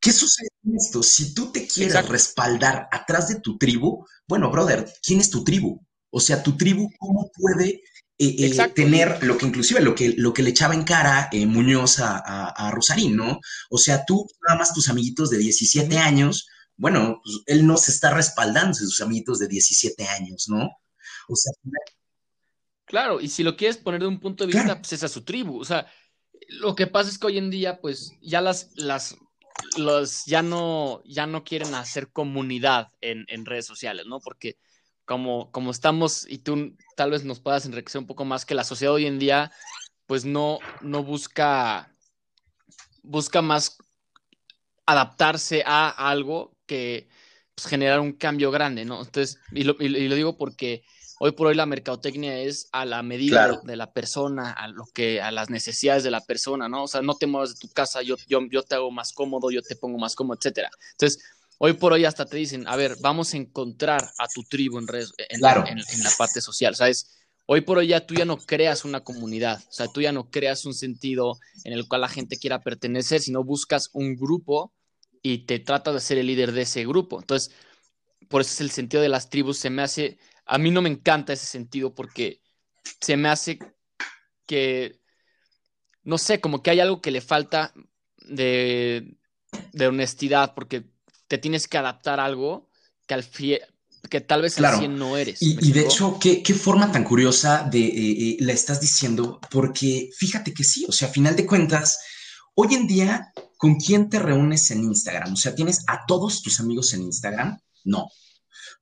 ¿Qué 0.00 0.12
sucede 0.12 0.48
con 0.60 0.74
esto? 0.74 1.00
Si 1.04 1.32
tú 1.32 1.52
te 1.52 1.64
quieres 1.68 2.08
respaldar 2.08 2.88
atrás 2.90 3.28
de 3.28 3.36
tu 3.36 3.56
tribu, 3.56 4.04
bueno, 4.26 4.50
brother, 4.50 4.92
¿quién 5.00 5.20
es 5.20 5.30
tu 5.30 5.44
tribu? 5.44 5.86
O 6.10 6.18
sea, 6.18 6.42
tu 6.42 6.56
tribu, 6.56 6.90
¿cómo 6.98 7.30
puede 7.32 7.82
eh, 8.18 8.72
tener 8.74 9.22
lo 9.22 9.38
que 9.38 9.46
inclusive 9.46 9.80
lo 9.80 9.94
que, 9.94 10.14
lo 10.16 10.34
que 10.34 10.42
le 10.42 10.50
echaba 10.50 10.74
en 10.74 10.82
cara 10.82 11.30
Muñoz 11.46 12.00
a, 12.00 12.18
a, 12.48 12.70
Rosarín, 12.72 13.14
¿no? 13.14 13.38
O 13.70 13.78
sea, 13.78 14.04
tú 14.04 14.26
nada 14.44 14.58
más 14.58 14.74
tus 14.74 14.88
amiguitos 14.88 15.30
de 15.30 15.38
17 15.38 15.98
años, 15.98 16.48
bueno, 16.76 17.20
pues, 17.22 17.42
él 17.46 17.64
no 17.64 17.76
se 17.76 17.92
está 17.92 18.10
respaldando 18.10 18.76
de 18.76 18.86
sus 18.86 19.00
amiguitos 19.02 19.38
de 19.38 19.46
17 19.46 20.08
años, 20.08 20.46
¿no? 20.48 20.68
O 21.28 21.36
sea, 21.36 21.52
claro, 22.90 23.20
y 23.20 23.28
si 23.28 23.44
lo 23.44 23.56
quieres 23.56 23.76
poner 23.76 24.00
de 24.00 24.08
un 24.08 24.18
punto 24.18 24.44
de 24.44 24.52
vista, 24.52 24.76
pues 24.76 24.92
es 24.92 25.04
a 25.04 25.08
su 25.08 25.22
tribu. 25.22 25.60
O 25.60 25.64
sea, 25.64 25.86
lo 26.48 26.74
que 26.74 26.88
pasa 26.88 27.08
es 27.08 27.18
que 27.18 27.28
hoy 27.28 27.38
en 27.38 27.48
día, 27.48 27.80
pues, 27.80 28.12
ya 28.20 28.40
las, 28.40 28.72
las, 28.74 29.16
los, 29.78 30.24
ya 30.26 30.42
no, 30.42 31.00
ya 31.04 31.26
no 31.26 31.44
quieren 31.44 31.74
hacer 31.74 32.10
comunidad 32.10 32.88
en, 33.00 33.24
en 33.28 33.46
redes 33.46 33.66
sociales, 33.66 34.06
¿no? 34.06 34.18
Porque 34.18 34.58
como, 35.04 35.52
como 35.52 35.70
estamos, 35.70 36.26
y 36.28 36.38
tú 36.38 36.76
tal 36.96 37.12
vez 37.12 37.24
nos 37.24 37.38
puedas 37.38 37.64
enriquecer 37.64 38.00
un 38.00 38.08
poco 38.08 38.24
más, 38.24 38.44
que 38.44 38.56
la 38.56 38.64
sociedad 38.64 38.94
hoy 38.94 39.06
en 39.06 39.20
día, 39.20 39.52
pues 40.06 40.24
no, 40.24 40.58
no 40.80 41.04
busca, 41.04 41.94
busca 43.04 43.40
más 43.40 43.78
adaptarse 44.84 45.62
a 45.64 45.88
algo 45.88 46.56
que 46.66 47.08
pues, 47.54 47.68
generar 47.68 48.00
un 48.00 48.12
cambio 48.14 48.50
grande, 48.50 48.84
¿no? 48.84 49.02
Entonces, 49.02 49.38
y 49.52 49.62
lo, 49.62 49.74
digo 49.74 50.36
porque 50.36 50.82
hoy 51.22 51.32
por 51.32 51.48
hoy 51.48 51.54
la 51.54 51.66
mercadotecnia 51.66 52.38
es 52.38 52.68
a 52.72 52.86
la 52.86 53.02
medida 53.02 53.60
de 53.62 53.76
la 53.76 53.92
persona, 53.92 54.52
a 54.52 54.68
lo 54.68 54.86
que, 54.86 55.20
a 55.20 55.30
las 55.30 55.50
necesidades 55.50 56.02
de 56.02 56.10
la 56.10 56.22
persona, 56.22 56.66
¿no? 56.66 56.84
O 56.84 56.88
sea, 56.88 57.02
no 57.02 57.14
te 57.14 57.26
muevas 57.26 57.54
de 57.54 57.60
tu 57.60 57.68
casa, 57.68 58.00
yo, 58.00 58.16
yo, 58.26 58.40
yo 58.50 58.62
te 58.62 58.76
hago 58.76 58.90
más 58.90 59.12
cómodo, 59.12 59.50
yo 59.50 59.60
te 59.60 59.76
pongo 59.76 59.98
más 59.98 60.14
cómodo, 60.14 60.38
etcétera. 60.40 60.70
Entonces, 60.92 61.22
hoy 61.58 61.74
por 61.74 61.92
hoy 61.92 62.06
hasta 62.06 62.24
te 62.24 62.38
dicen, 62.38 62.66
a 62.66 62.74
ver, 62.74 62.96
vamos 63.02 63.34
a 63.34 63.36
encontrar 63.36 64.10
a 64.18 64.28
tu 64.28 64.44
tribu 64.44 64.78
en, 64.78 64.88
redes, 64.88 65.12
en, 65.28 65.44
en, 65.44 66.02
la 66.02 66.10
parte 66.16 66.40
social, 66.40 66.74
¿sabes? 66.74 67.18
Hoy 67.44 67.60
por 67.60 67.76
hoy 67.76 67.88
ya 67.88 68.06
tú 68.06 68.14
ya 68.14 68.24
no 68.24 68.38
creas 68.38 68.86
una 68.86 69.00
comunidad, 69.00 69.62
o 69.68 69.72
sea, 69.72 69.88
tú 69.88 70.00
ya 70.00 70.12
no 70.12 70.30
creas 70.30 70.64
un 70.64 70.72
sentido 70.72 71.38
en 71.64 71.74
el 71.74 71.86
cual 71.86 72.00
la 72.00 72.08
gente 72.08 72.38
quiera 72.38 72.62
pertenecer, 72.62 73.20
sino 73.20 73.44
buscas 73.44 73.90
un 73.92 74.16
grupo 74.16 74.72
y 75.20 75.44
te 75.44 75.58
trata 75.58 75.92
de 75.92 76.00
ser 76.00 76.16
el 76.16 76.28
líder 76.28 76.52
de 76.52 76.62
ese 76.62 76.86
grupo. 76.86 77.20
Entonces, 77.20 77.54
por 78.30 78.40
eso 78.40 78.52
es 78.52 78.60
el 78.62 78.70
sentido 78.70 79.02
de 79.02 79.10
las 79.10 79.28
tribus, 79.28 79.58
se 79.58 79.68
me 79.68 79.82
hace, 79.82 80.18
a 80.50 80.58
mí 80.58 80.70
no 80.70 80.82
me 80.82 80.88
encanta 80.88 81.32
ese 81.32 81.46
sentido 81.46 81.94
porque 81.94 82.40
se 83.00 83.16
me 83.16 83.28
hace 83.28 83.58
que, 84.46 85.00
no 86.02 86.18
sé, 86.18 86.40
como 86.40 86.62
que 86.62 86.70
hay 86.70 86.80
algo 86.80 87.00
que 87.00 87.10
le 87.10 87.20
falta 87.20 87.72
de, 88.16 89.16
de 89.72 89.86
honestidad 89.86 90.54
porque 90.54 90.84
te 91.28 91.38
tienes 91.38 91.68
que 91.68 91.78
adaptar 91.78 92.20
a 92.20 92.24
algo 92.24 92.68
que 93.06 93.14
al 93.14 93.24
que 94.08 94.20
tal 94.20 94.42
vez 94.42 94.58
al 94.58 94.98
no 94.98 95.16
eres. 95.16 95.40
Y, 95.42 95.72
de 95.72 95.80
hecho, 95.80 96.18
¿qué, 96.20 96.42
forma 96.54 96.90
tan 96.90 97.04
curiosa 97.04 97.68
de 97.70 97.80
eh, 97.80 97.92
eh, 97.94 98.36
la 98.40 98.52
estás 98.52 98.80
diciendo, 98.80 99.40
porque 99.50 100.10
fíjate 100.16 100.54
que 100.54 100.64
sí, 100.64 100.86
o 100.88 100.92
sea, 100.92 101.08
a 101.08 101.10
final 101.12 101.36
de 101.36 101.46
cuentas, 101.46 101.98
hoy 102.54 102.74
en 102.74 102.86
día 102.86 103.32
¿Con 103.60 103.74
quién 103.74 104.08
te 104.08 104.18
reúnes 104.18 104.70
en 104.70 104.82
Instagram? 104.84 105.34
O 105.34 105.36
sea, 105.36 105.54
¿tienes 105.54 105.84
a 105.86 106.06
todos 106.06 106.40
tus 106.40 106.60
amigos 106.60 106.94
en 106.94 107.02
Instagram? 107.02 107.58
No. 107.84 108.08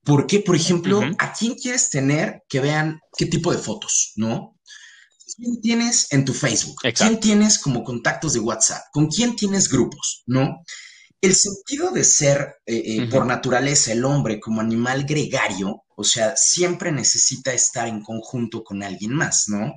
¿Por 0.05 0.27
qué? 0.27 0.41
Por 0.41 0.57
ejemplo, 0.57 1.03
¿a 1.19 1.33
quién 1.33 1.55
quieres 1.55 1.91
tener 1.91 2.43
que 2.49 2.61
vean 2.61 3.01
qué 3.17 3.27
tipo 3.27 3.53
de 3.53 3.59
fotos? 3.59 4.13
¿No? 4.17 4.59
¿Quién 5.37 5.61
tienes 5.61 6.13
en 6.13 6.25
tu 6.25 6.35
Facebook? 6.35 6.77
¿Quién 6.95 7.21
tienes 7.21 7.59
como 7.59 7.85
contactos 7.85 8.33
de 8.33 8.41
WhatsApp? 8.41 8.83
¿Con 8.93 9.09
quién 9.09 9.37
tienes 9.37 9.69
grupos? 9.69 10.23
¿No? 10.27 10.63
El 11.21 11.35
sentido 11.35 11.91
de 11.91 12.05
ser 12.05 12.57
eh, 12.65 12.83
eh, 12.85 13.09
por 13.11 13.27
naturaleza 13.27 13.93
el 13.93 14.05
hombre 14.05 14.39
como 14.41 14.61
animal 14.61 15.05
gregario, 15.05 15.83
o 15.97 16.05
sea, 16.05 16.35
siempre 16.37 16.93
necesita 16.93 17.53
estar 17.53 17.89
en 17.89 18.03
conjunto 18.03 18.63
con 18.63 18.83
alguien 18.83 19.15
más, 19.15 19.45
¿no? 19.49 19.75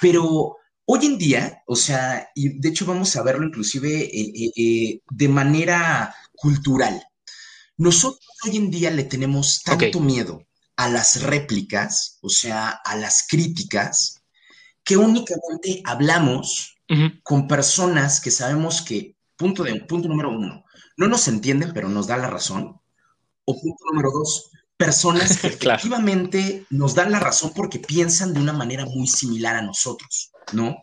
Pero 0.00 0.56
Hoy 0.90 1.04
en 1.04 1.18
día, 1.18 1.62
o 1.66 1.76
sea, 1.76 2.30
y 2.34 2.58
de 2.58 2.70
hecho 2.70 2.86
vamos 2.86 3.14
a 3.14 3.22
verlo 3.22 3.46
inclusive 3.46 4.08
eh, 4.10 5.02
de 5.10 5.28
manera 5.28 6.14
cultural. 6.34 7.02
Nosotros 7.78 8.26
hoy 8.44 8.56
en 8.56 8.70
día 8.70 8.90
le 8.90 9.04
tenemos 9.04 9.62
tanto 9.62 10.00
miedo 10.00 10.44
a 10.76 10.88
las 10.88 11.22
réplicas, 11.22 12.18
o 12.20 12.28
sea, 12.28 12.70
a 12.70 12.96
las 12.96 13.26
críticas, 13.28 14.20
que 14.82 14.96
únicamente 14.96 15.80
hablamos 15.84 16.76
con 17.22 17.46
personas 17.46 18.20
que 18.20 18.32
sabemos 18.32 18.82
que, 18.82 19.16
punto, 19.36 19.62
de, 19.62 19.80
punto 19.82 20.08
número 20.08 20.30
uno, 20.30 20.64
no 20.96 21.06
nos 21.06 21.28
entienden, 21.28 21.72
pero 21.72 21.88
nos 21.88 22.08
da 22.08 22.16
la 22.16 22.28
razón. 22.28 22.80
O 23.44 23.60
punto 23.60 23.84
número 23.92 24.10
dos, 24.10 24.50
personas 24.76 25.36
que 25.36 25.46
efectivamente 25.48 26.66
nos 26.70 26.96
dan 26.96 27.12
la 27.12 27.20
razón 27.20 27.52
porque 27.54 27.78
piensan 27.78 28.34
de 28.34 28.40
una 28.40 28.52
manera 28.52 28.86
muy 28.86 29.06
similar 29.06 29.54
a 29.54 29.62
nosotros, 29.62 30.32
¿no? 30.52 30.76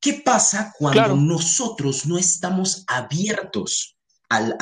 ¿Qué 0.00 0.14
pasa 0.24 0.74
cuando 0.76 1.14
nosotros 1.14 2.06
no 2.06 2.18
estamos 2.18 2.84
abiertos 2.88 3.96
al, 4.30 4.56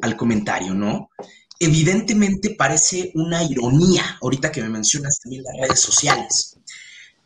al, 0.00 0.16
comentario, 0.16 0.72
¿no? 0.72 1.10
Evidentemente 1.58 2.54
parece 2.56 3.10
una 3.14 3.42
ironía, 3.42 4.18
ahorita 4.22 4.50
que 4.50 4.62
me 4.62 4.68
mencionas 4.68 5.20
también 5.20 5.42
las 5.42 5.68
redes 5.68 5.80
sociales. 5.80 6.56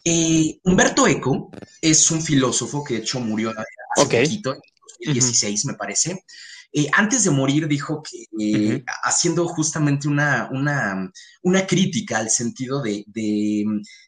Eh, 0.05 0.59
Humberto 0.65 1.07
Eco 1.07 1.51
es 1.83 2.11
un 2.11 2.23
filósofo 2.23 2.83
que 2.83 2.95
de 2.95 3.01
hecho 3.01 3.21
murió 3.21 3.51
hace 3.51 4.09
poquito, 4.09 4.55
en 4.55 4.61
2016 5.15 5.67
me 5.67 5.75
parece. 5.75 6.25
Eh, 6.73 6.89
antes 6.93 7.25
de 7.25 7.31
morir 7.31 7.67
dijo 7.67 8.03
que, 8.03 8.25
eh, 8.41 8.85
haciendo 9.03 9.47
justamente 9.49 10.07
una, 10.07 10.51
una, 10.53 11.67
crítica 11.67 12.19
al 12.19 12.31
sentido 12.31 12.83
de, 12.83 13.05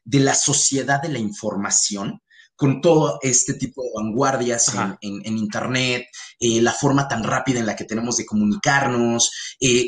la 0.05 0.35
sociedad 0.35 1.01
de 1.01 1.09
la 1.09 1.19
información, 1.19 2.21
con 2.61 2.83
todo 2.83 3.19
este 3.23 3.55
tipo 3.55 3.83
de 3.83 3.89
vanguardias 3.95 4.71
en, 5.01 5.39
Internet, 5.39 6.05
eh, 6.39 6.61
la 6.61 6.75
forma 6.75 7.09
tan 7.09 7.25
rápida 7.25 7.59
en 7.59 7.65
la 7.65 7.75
que 7.75 7.87
tenemos 7.87 8.19
de 8.19 8.27
comunicarnos, 8.27 9.31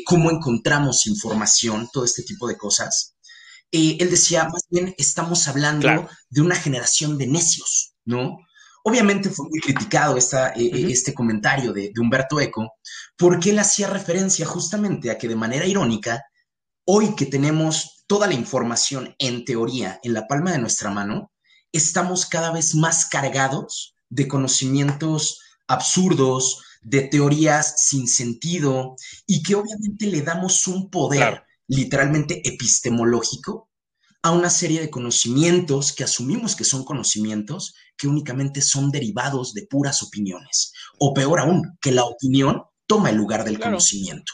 cómo 0.03 0.31
encontramos 0.31 1.05
información, 1.05 1.87
todo 1.93 2.03
este 2.03 2.23
tipo 2.23 2.47
de 2.47 2.57
cosas. 2.57 3.15
él 3.71 4.09
decía, 4.09 4.45
más 4.45 4.63
bien 4.71 4.95
estamos 4.97 5.47
hablando 5.47 6.09
de 6.29 6.41
una 6.41 6.55
generación 6.55 7.19
de 7.19 7.27
necios, 7.27 7.93
¿no? 8.05 8.39
Obviamente 8.85 9.29
fue 9.29 9.47
muy 9.49 9.59
criticado 9.59 10.17
esta, 10.17 10.49
eh, 10.49 10.65
eh, 10.65 10.87
este 10.89 11.13
comentario 11.13 11.71
de, 11.71 11.93
Humberto 11.97 12.41
Eco, 12.41 12.73
porque 13.17 13.51
él 13.51 13.59
hacía 13.59 13.87
referencia 13.87 14.45
justamente 14.45 15.09
a 15.09 15.17
que 15.17 15.29
de 15.29 15.37
manera 15.37 15.65
irónica, 15.65 16.21
hoy 16.85 17.15
que 17.15 17.25
tenemos 17.25 18.03
toda 18.07 18.27
la 18.27 18.33
información 18.33 19.15
en 19.19 19.45
teoría 19.45 19.99
en 20.03 20.13
la 20.13 20.27
palma 20.27 20.51
de 20.51 20.59
nuestra 20.59 20.89
mano, 20.89 21.31
estamos 21.73 22.25
cada 22.25 22.53
vez 22.53 22.75
más 22.75 23.05
cargados 23.05 23.95
de 24.09 24.27
conocimientos 24.27 25.39
absurdos, 25.67 26.63
de 26.81 27.01
teorías 27.01 27.85
sin 27.87 28.07
sentido, 28.07 28.95
y 29.27 29.43
que 29.43 29.55
obviamente 29.55 30.07
le 30.07 30.21
damos 30.21 30.67
un 30.67 30.89
poder 30.89 31.43
literalmente 31.67 32.41
epistemológico 32.47 33.69
a 34.21 34.31
una 34.31 34.49
serie 34.49 34.79
de 34.79 34.89
conocimientos 34.89 35.91
que 35.91 36.05
asumimos 36.05 36.55
que 36.55 36.63
son 36.63 36.85
conocimientos 36.85 37.75
que 37.97 38.07
únicamente 38.07 38.61
son 38.61 38.89
derivados 38.89 39.53
de 39.53 39.67
puras 39.67 40.01
opiniones. 40.01 40.73
O 40.97 41.13
peor 41.13 41.41
aún, 41.41 41.77
que 41.81 41.91
la 41.91 42.05
opinión 42.05 42.63
toma 42.87 43.09
el 43.09 43.17
lugar 43.17 43.43
del 43.43 43.59
conocimiento. 43.59 44.33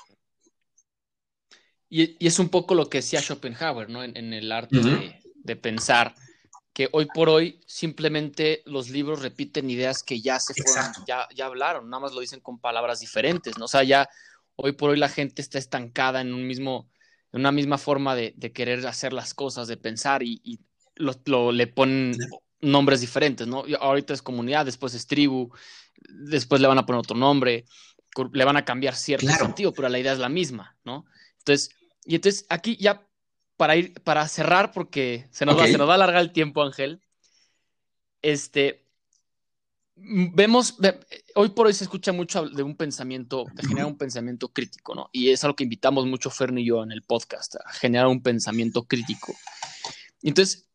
Y, 1.89 2.23
es 2.25 2.37
un 2.37 2.49
poco 2.49 2.75
lo 2.75 2.87
que 2.87 2.99
decía 2.99 3.21
Schopenhauer, 3.21 3.89
¿no? 3.89 4.03
En, 4.03 4.33
el 4.33 4.51
arte 4.51 4.77
de, 5.35 5.55
pensar, 5.55 6.13
que 6.79 6.87
hoy 6.93 7.07
por 7.13 7.27
hoy 7.27 7.59
simplemente 7.67 8.63
los 8.65 8.89
libros 8.89 9.21
repiten 9.21 9.69
ideas 9.69 10.01
que 10.01 10.21
ya 10.21 10.39
se 10.39 10.53
fueron, 10.53 10.93
ya, 11.05 11.27
ya 11.35 11.45
hablaron, 11.45 11.89
nada 11.89 11.99
más 11.99 12.13
lo 12.13 12.21
dicen 12.21 12.39
con 12.39 12.57
palabras 12.57 13.01
diferentes, 13.01 13.57
¿no? 13.57 13.65
O 13.65 13.67
sea, 13.67 13.83
ya 13.83 14.07
hoy 14.55 14.71
por 14.71 14.91
hoy 14.91 14.97
la 14.97 15.09
gente 15.09 15.41
está 15.41 15.57
estancada 15.57 16.21
en 16.21 16.33
un 16.33 16.47
mismo 16.47 16.89
una 17.33 17.51
misma 17.51 17.77
forma 17.77 18.15
de, 18.15 18.33
querer 18.53 18.87
hacer 18.87 19.11
las 19.11 19.33
cosas, 19.33 19.67
de 19.67 19.75
pensar 19.75 20.23
y, 20.23 20.61
lo, 20.95 21.51
le 21.51 21.67
ponen 21.67 22.15
nombres 22.61 23.01
diferentes, 23.01 23.45
¿no? 23.45 23.65
ahorita 23.77 24.13
es 24.13 24.21
comunidad, 24.21 24.65
después 24.65 24.93
es 24.93 25.05
tribu, 25.05 25.51
después 26.07 26.61
le 26.61 26.69
van 26.69 26.77
a 26.77 26.85
poner 26.85 26.99
otro 26.99 27.17
nombre, 27.17 27.65
le 28.31 28.45
van 28.45 28.55
a 28.55 28.63
cambiar 28.63 28.95
cierto 28.95 29.27
sentido, 29.27 29.73
pero 29.73 29.89
la 29.89 29.99
idea 29.99 30.13
es 30.13 30.19
la 30.19 30.29
misma, 30.29 30.77
¿no? 30.85 31.03
Entonces, 31.39 31.71
y 32.05 32.15
entonces 32.15 32.45
aquí 32.47 32.77
ya 32.77 33.05
para 33.59 33.75
ir, 33.75 33.93
para 34.05 34.25
cerrar, 34.29 34.71
porque 34.71 35.27
se 35.31 35.45
nos, 35.45 35.59
va, 35.59 35.67
se 35.67 35.77
nos 35.77 35.85
va 35.85 35.91
a 35.91 35.95
alargar 35.95 36.21
el 36.21 36.31
tiempo, 36.31 36.63
Ángel, 36.63 37.01
este, 38.21 38.87
vemos, 39.97 40.77
hoy 41.35 41.49
por 41.49 41.67
hoy 41.67 41.73
se 41.73 41.83
escucha 41.83 42.13
mucho 42.13 42.47
de 42.47 42.63
un 42.63 42.77
pensamiento, 42.77 43.43
de 43.53 43.67
generar 43.67 43.87
un 43.87 43.97
pensamiento 43.97 44.47
crítico, 44.47 44.95
¿no? 44.95 45.09
Y 45.11 45.31
es 45.31 45.43
algo 45.43 45.57
que 45.57 45.65
invitamos 45.65 46.05
mucho 46.05 46.29
Fern 46.29 46.57
y 46.57 46.67
yo 46.67 46.81
en 46.83 46.93
el 46.93 47.01
podcast, 47.01 47.55
a 47.57 47.73
generar 47.73 48.07
un 48.07 48.23
pensamiento 48.23 48.83
crítico. 48.83 49.35
Entonces, 50.21 50.69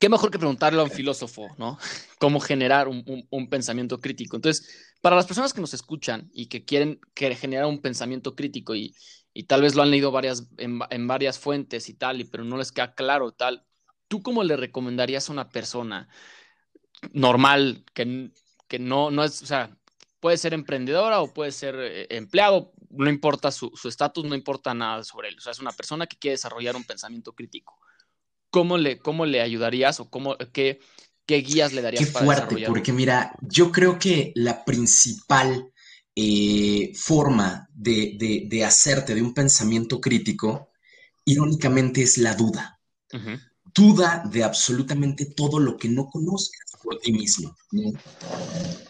qué 0.00 0.08
mejor 0.08 0.30
que 0.30 0.38
preguntarle 0.38 0.80
a 0.80 0.84
un 0.84 0.90
filósofo, 0.90 1.48
¿no? 1.58 1.78
Cómo 2.18 2.40
generar 2.40 2.88
un, 2.88 3.48
pensamiento 3.50 4.00
crítico. 4.00 4.36
Entonces, 4.36 4.94
para 5.02 5.14
las 5.14 5.26
personas 5.26 5.52
que 5.52 5.60
nos 5.60 5.74
escuchan 5.74 6.30
y 6.32 6.46
que 6.46 6.64
quieren 6.64 7.00
generar 7.14 7.66
un 7.66 7.82
pensamiento 7.82 8.34
crítico 8.34 8.74
y, 8.74 8.94
tal 9.44 9.62
vez 9.62 9.74
lo 9.74 9.82
han 9.82 9.90
leído 9.90 10.10
varias, 10.10 10.48
en, 10.56 10.80
en, 10.90 11.06
varias 11.06 11.38
fuentes 11.38 11.88
y 11.88 11.94
tal, 11.94 12.20
y, 12.20 12.24
pero 12.24 12.44
no 12.44 12.56
les 12.56 12.72
queda 12.72 12.94
claro 12.94 13.32
tal, 13.32 13.64
¿tú 14.08 14.22
cómo 14.22 14.42
le 14.44 14.56
recomendarías 14.56 15.28
a 15.28 15.32
una 15.32 15.48
persona? 15.48 16.08
normal, 17.12 17.84
que, 17.94 18.30
que 18.66 18.78
no, 18.78 19.10
no 19.10 19.24
es, 19.24 19.42
o 19.42 19.46
sea, 19.46 19.76
puede 20.20 20.36
ser 20.36 20.54
emprendedora 20.54 21.20
o 21.20 21.32
puede 21.32 21.52
ser 21.52 21.76
eh, 21.78 22.06
empleado, 22.10 22.72
no 22.90 23.08
importa 23.08 23.50
su 23.50 23.72
estatus, 23.84 24.24
no 24.24 24.34
importa 24.34 24.74
nada 24.74 25.04
sobre 25.04 25.28
él. 25.28 25.36
O 25.38 25.40
sea, 25.40 25.52
es 25.52 25.60
una 25.60 25.72
persona 25.72 26.06
que 26.06 26.18
quiere 26.18 26.34
desarrollar 26.34 26.76
un 26.76 26.84
pensamiento 26.84 27.32
crítico. 27.32 27.78
¿Cómo 28.50 28.78
le, 28.78 28.98
cómo 28.98 29.26
le 29.26 29.42
ayudarías 29.42 30.00
o 30.00 30.08
cómo, 30.08 30.36
qué, 30.52 30.80
qué 31.26 31.36
guías 31.36 31.72
le 31.72 31.82
darías? 31.82 32.06
Qué 32.06 32.10
fuerte, 32.10 32.64
porque 32.66 32.92
mira, 32.92 33.36
yo 33.42 33.70
creo 33.70 33.98
que 33.98 34.32
la 34.34 34.64
principal 34.64 35.70
eh, 36.20 36.92
forma 36.96 37.68
de, 37.72 38.46
de, 38.50 38.64
hacerte 38.64 39.14
de 39.14 39.22
un 39.22 39.32
pensamiento 39.32 40.00
crítico, 40.00 40.72
irónicamente, 41.24 42.02
es 42.02 42.18
la 42.18 42.34
duda. 42.34 42.80
Duda 43.72 44.24
de 44.28 44.42
absolutamente 44.42 45.26
todo 45.26 45.60
lo 45.60 45.76
que 45.76 45.88
no 45.88 46.06
conozcas 46.06 46.72
por 46.82 46.98
ti 46.98 47.12
mismo. 47.12 47.54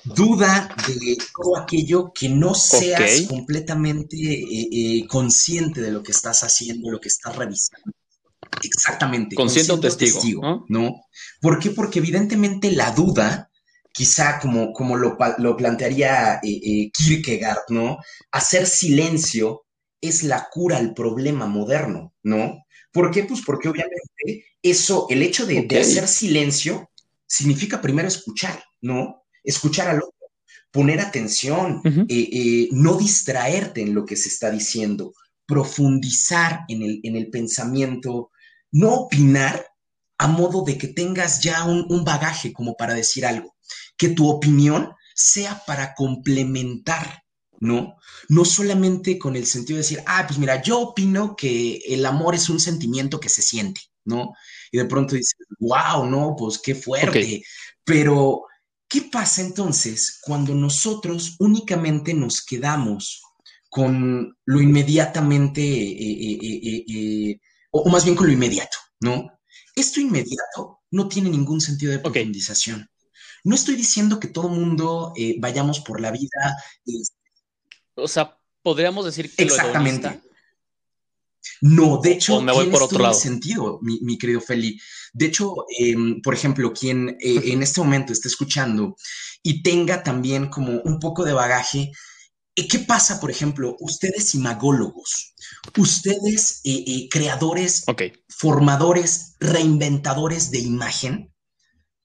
Duda 0.05 0.74
de 0.87 1.18
todo 1.37 1.59
aquello 1.59 2.12
que 2.14 2.31
no 2.31 2.55
seas 2.55 3.26
completamente 3.29 4.16
eh, 4.16 4.68
eh, 4.72 5.07
consciente 5.07 5.83
de 5.83 5.93
lo 5.93 6.03
que 6.03 6.12
estás 6.12 6.43
haciendo, 6.45 6.91
lo 6.91 6.99
que 6.99 7.09
estás 7.09 7.37
revisando. 7.37 7.93
Exactamente. 8.62 9.37
Consciente 9.37 9.72
o 9.72 9.81
testigo. 9.81 10.64
¿no? 10.70 10.95
¿Por 11.43 11.59
qué? 11.59 11.72
Porque 11.72 11.99
evidentemente 11.99 12.72
la 12.72 12.93
duda, 12.93 13.47
quizá 13.99 14.38
como, 14.38 14.72
como 14.72 14.96
lo, 14.96 15.16
plantearía 15.57 16.38
eh, 16.40 16.88
Kierkegaard, 16.92 17.64
¿no? 17.70 17.99
Hacer 18.30 18.64
silencio 18.64 19.64
es 20.01 20.22
la 20.22 20.46
cura 20.53 20.76
al 20.76 20.94
problema 20.94 21.46
moderno, 21.46 22.14
¿no? 22.22 22.64
¿Por 22.92 23.11
qué? 23.11 23.24
Pues 23.24 23.40
porque 23.44 23.68
obviamente 23.68 24.44
eso, 24.62 25.09
el 25.11 25.22
hecho 25.22 25.46
de 25.46 25.66
hacer 25.80 26.07
silencio, 26.07 26.88
significa 27.26 27.80
primero 27.80 28.07
escuchar, 28.07 28.62
¿no? 28.80 29.24
Escuchar 29.42 29.88
al 29.88 29.96
otro, 29.96 30.30
poner 30.70 31.01
atención, 31.01 31.82
eh, 31.84 32.05
eh, 32.09 32.68
no 32.70 32.96
distraerte 32.96 33.80
en 33.82 33.94
lo 33.94 34.05
que 34.05 34.14
se 34.14 34.28
está 34.28 34.49
diciendo, 34.49 35.12
profundizar 35.44 36.61
en 36.68 36.82
el, 36.82 37.01
en 37.03 37.16
el 37.16 37.30
pensamiento, 37.30 38.30
no 38.70 38.94
opinar 38.94 39.66
a 40.18 40.28
modo 40.28 40.62
de 40.62 40.78
que 40.78 40.86
tengas 40.86 41.42
ya 41.42 41.64
un, 41.64 41.84
un 41.88 42.05
bagaje 42.05 42.53
como 42.53 42.76
para 42.76 42.94
decir 42.94 43.26
algo, 43.26 43.57
que 43.97 44.11
tu 44.11 44.29
opinión 44.29 44.93
sea 45.14 45.62
para 45.66 45.95
complementar 45.95 47.23
¿no? 47.61 47.97
No 48.29 48.45
solamente 48.45 49.19
con 49.19 49.37
el 49.37 49.47
sentido 49.47 49.77
de 49.77 49.83
decir, 49.83 50.03
ah, 50.07 50.25
pues 50.27 50.39
mira, 50.39 50.62
yo 50.62 50.81
opino 50.81 51.35
que 51.37 51.77
el 51.87 52.05
amor 52.07 52.35
es 52.35 52.49
un 52.49 52.61
sentimiento 52.61 53.19
que 53.21 53.29
se 53.29 53.43
siente, 53.43 53.81
¿no? 54.05 54.33
Y 54.71 54.79
de 54.79 54.85
pronto 54.85 55.14
dices, 55.14 55.37
wow, 55.59 56.07
no, 56.07 56.35
pues 56.39 56.59
qué 56.59 56.75
fuerte. 56.75 57.43
Pero, 57.85 58.43
¿qué 58.89 59.03
pasa 59.03 59.41
entonces 59.43 60.19
cuando 60.23 60.55
nosotros 60.55 61.37
únicamente 61.39 62.14
nos 62.14 62.45
quedamos 62.45 63.23
con 63.69 64.37
lo 64.45 64.62
inmediatamente, 64.62 65.61
eh, 65.62 66.49
eh, 66.53 66.85
eh, 66.89 67.41
o, 67.71 67.89
más 67.91 68.05
bien 68.05 68.16
con 68.16 68.27
lo 68.27 68.33
inmediato, 68.33 68.79
¿no? 69.01 69.31
Esto 69.75 70.01
inmediato 70.01 70.81
no 70.91 71.09
tiene 71.09 71.29
ningún 71.31 71.61
sentido 71.61 71.93
de 71.93 71.99
profundización. 71.99 72.89
No 73.49 73.55
estoy 73.55 73.76
diciendo 73.76 74.20
que 74.20 74.28
todo 74.28 74.49
mundo 74.49 75.12
vayamos 75.38 75.80
por 75.80 76.01
la 76.01 76.11
vida. 76.11 76.57
o 77.94 78.07
sea, 78.07 78.38
podríamos 78.62 79.05
decir 79.05 79.34
que 79.34 79.42
Exactamente. 79.42 80.20
No, 81.61 81.99
de 81.99 82.12
hecho, 82.12 82.40
me 82.40 82.53
voy 82.53 82.66
por 82.66 82.82
otro 82.82 82.99
lado. 82.99 83.14
sentido, 83.14 83.78
mi, 83.82 83.99
mi 84.03 84.18
querido 84.18 84.40
Feli. 84.40 84.78
De 85.12 85.26
hecho, 85.26 85.66
em, 85.78 86.20
por 86.20 86.34
ejemplo, 86.34 86.72
quien 86.72 87.16
eh, 87.20 87.40
en 87.44 87.62
este 87.62 87.80
momento 87.80 88.12
esté 88.12 88.28
escuchando 88.28 88.96
y 89.42 89.62
tenga 89.62 90.03
también 90.03 90.49
como 90.49 90.80
un 90.82 91.01
poco 91.01 91.24
de 91.24 91.32
bagaje, 91.32 91.90
eh, 92.59 92.68
¿qué 92.68 92.80
pasa, 92.80 93.20
por 93.20 93.30
ejemplo, 93.30 93.76
ustedes 93.78 94.34
imagólogos, 94.34 95.34
ustedes 95.76 96.61
eh, 96.64 96.84
eh, 96.86 97.09
creadores 97.09 97.84
formadores, 98.28 99.36
reinventadores 99.38 100.51
de 100.51 100.59
imagen, 100.59 101.32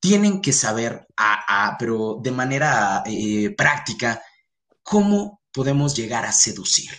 tienen 0.03 0.41
que 0.41 0.51
saber, 0.51 1.07
a- 1.15 1.67
a- 1.67 1.77
pero 1.77 2.19
de 2.21 2.31
manera 2.31 3.03
eh, 3.05 3.51
práctica, 3.57 4.21
cómo 4.83 5.41
podemos 5.53 5.95
llegar 5.95 6.25
a 6.25 6.33
seducir. 6.33 6.91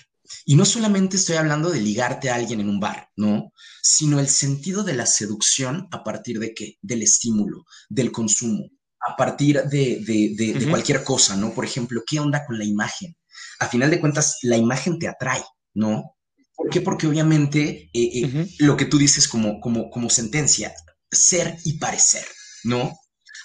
Y 0.46 0.54
no 0.56 0.64
solamente 0.64 1.18
estoy 1.18 1.36
hablando 1.36 1.68
de 1.70 1.82
ligarte 1.82 2.30
a 2.30 2.34
alguien 2.36 2.60
en 2.60 2.70
un 2.70 2.80
bar, 2.80 3.10
¿no? 3.16 3.52
Sino 3.82 4.18
el 4.20 4.28
sentido 4.28 4.82
de 4.84 4.94
la 4.94 5.04
seducción 5.04 5.86
a 5.92 6.02
partir 6.02 6.38
de 6.38 6.54
qué? 6.54 6.78
Del 6.80 7.02
estímulo, 7.02 7.64
del 7.90 8.10
consumo, 8.10 8.64
a 9.06 9.16
partir 9.16 9.62
de, 9.64 10.00
de- 10.00 10.32
de- 10.34 10.52
de 10.54 10.60
Ujú. 10.64 10.70
cualquier 10.70 11.04
cosa, 11.04 11.36
¿no? 11.36 11.52
Por 11.52 11.66
ejemplo, 11.66 12.02
¿qué 12.06 12.20
onda 12.20 12.46
con 12.46 12.56
la 12.58 12.64
imagen? 12.64 13.14
A 13.58 13.68
final 13.68 13.90
de 13.90 14.00
cuentas, 14.00 14.38
la 14.42 14.56
imagen 14.56 14.98
te 14.98 15.08
atrae, 15.08 15.44
¿no? 15.74 16.16
¿Por 16.56 16.70
qué? 16.70 16.80
Porque 16.80 17.06
obviamente 17.06 17.90
eh, 17.92 18.10
eh, 18.24 18.48
lo 18.60 18.78
que 18.78 18.86
tú 18.86 18.96
dices 18.96 19.28
como, 19.28 19.60
como, 19.60 19.90
como 19.90 20.08
sentencia, 20.08 20.72
ser 21.12 21.58
y 21.64 21.74
parecer, 21.74 22.24
¿no? 22.64 22.96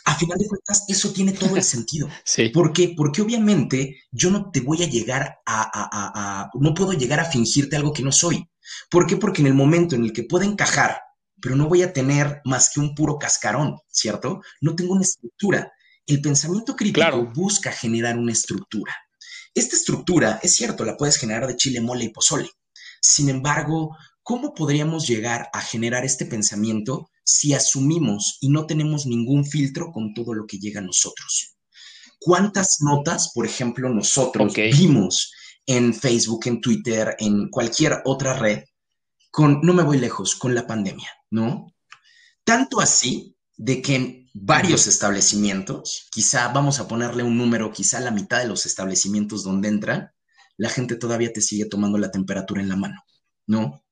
A 0.05 0.15
final 0.15 0.37
de 0.39 0.47
cuentas, 0.47 0.85
eso 0.87 1.11
tiene 1.13 1.33
todo 1.33 1.55
el 1.55 1.63
sentido. 1.63 2.07
Sí. 2.25 2.49
¿Por 2.49 2.73
qué? 2.73 2.93
Porque 2.95 3.21
obviamente 3.21 4.03
yo 4.11 4.31
no 4.31 4.49
te 4.51 4.61
voy 4.61 4.83
a 4.83 4.87
llegar 4.89 5.37
a, 5.45 5.61
a- 5.61 5.89
a- 5.91 6.41
a- 6.43 6.49
no 6.59 6.73
puedo 6.73 6.93
llegar 6.93 7.19
a 7.19 7.25
fingirte 7.25 7.75
algo 7.75 7.93
que 7.93 8.03
no 8.03 8.11
soy. 8.11 8.47
¿Por 8.89 9.05
qué? 9.07 9.17
Porque 9.17 9.41
en 9.41 9.47
el 9.47 9.53
momento 9.53 9.95
en 9.95 10.03
el 10.03 10.13
que 10.13 10.23
pueda 10.23 10.45
encajar, 10.45 11.01
pero 11.41 11.55
no 11.55 11.67
voy 11.67 11.81
a 11.83 11.93
tener 11.93 12.41
más 12.45 12.69
que 12.73 12.79
un 12.79 12.93
puro 12.95 13.17
cascarón, 13.17 13.77
¿cierto? 13.89 14.41
No 14.61 14.75
tengo 14.75 14.93
una 14.93 15.03
estructura. 15.03 15.71
El 16.05 16.21
pensamiento 16.21 16.75
crítico 16.75 17.01
Claro. 17.01 17.31
busca 17.33 17.71
generar 17.71 18.17
una 18.17 18.31
estructura. 18.33 18.95
Esta 19.53 19.75
estructura, 19.75 20.39
es 20.43 20.53
cierto, 20.55 20.83
la 20.85 20.97
puedes 20.97 21.17
generar 21.17 21.47
de 21.47 21.55
chile, 21.55 21.81
mole 21.81 22.05
y 22.05 22.09
pozole. 22.09 22.49
Sin 23.01 23.29
embargo, 23.29 23.95
¿cómo 24.23 24.53
podríamos 24.53 25.07
llegar 25.07 25.49
a 25.53 25.61
generar 25.61 26.03
este 26.05 26.25
pensamiento 26.25 27.09
si 27.29 27.53
asumimos 27.53 28.37
y 28.41 28.49
no 28.49 28.65
tenemos 28.65 29.05
ningún 29.05 29.45
filtro 29.45 29.91
con 29.91 30.13
todo 30.13 30.33
lo 30.33 30.45
que 30.47 30.57
llega 30.57 30.79
a 30.79 30.83
nosotros? 30.83 31.55
¿Cuántas 32.19 32.77
notas, 32.81 33.31
por 33.33 33.45
ejemplo, 33.45 33.89
nosotros 33.89 34.53
vimos 34.53 35.31
en 35.65 35.93
Facebook, 35.93 36.41
en 36.47 36.59
Twitter, 36.59 37.15
en 37.19 37.49
cualquier 37.49 38.01
otra 38.05 38.33
red, 38.33 38.63
con, 39.31 39.61
no 39.61 39.73
me 39.73 39.83
voy 39.83 39.99
lejos, 39.99 40.35
con 40.35 40.55
la 40.55 40.65
pandemia, 40.65 41.09
¿no? 41.29 41.73
Tanto 42.43 42.81
así 42.81 43.35
de 43.55 43.81
que 43.81 43.95
en 43.95 44.29
varios 44.33 44.87
establecimientos, 44.87 46.07
quizá 46.11 46.47
vamos 46.47 46.79
a 46.79 46.87
ponerle 46.87 47.23
un 47.23 47.37
número, 47.37 47.71
quizá 47.71 47.99
la 47.99 48.11
mitad 48.11 48.39
de 48.39 48.47
los 48.47 48.65
establecimientos 48.65 49.43
donde 49.43 49.67
entran, 49.69 50.11
la 50.57 50.69
gente 50.69 50.95
todavía 50.95 51.31
te 51.31 51.41
sigue 51.41 51.65
tomando 51.65 51.97
la 51.97 52.11
temperatura 52.11 52.61
en 52.61 52.69
la 52.69 52.75
mano, 52.75 53.03
¿no? 53.45 53.83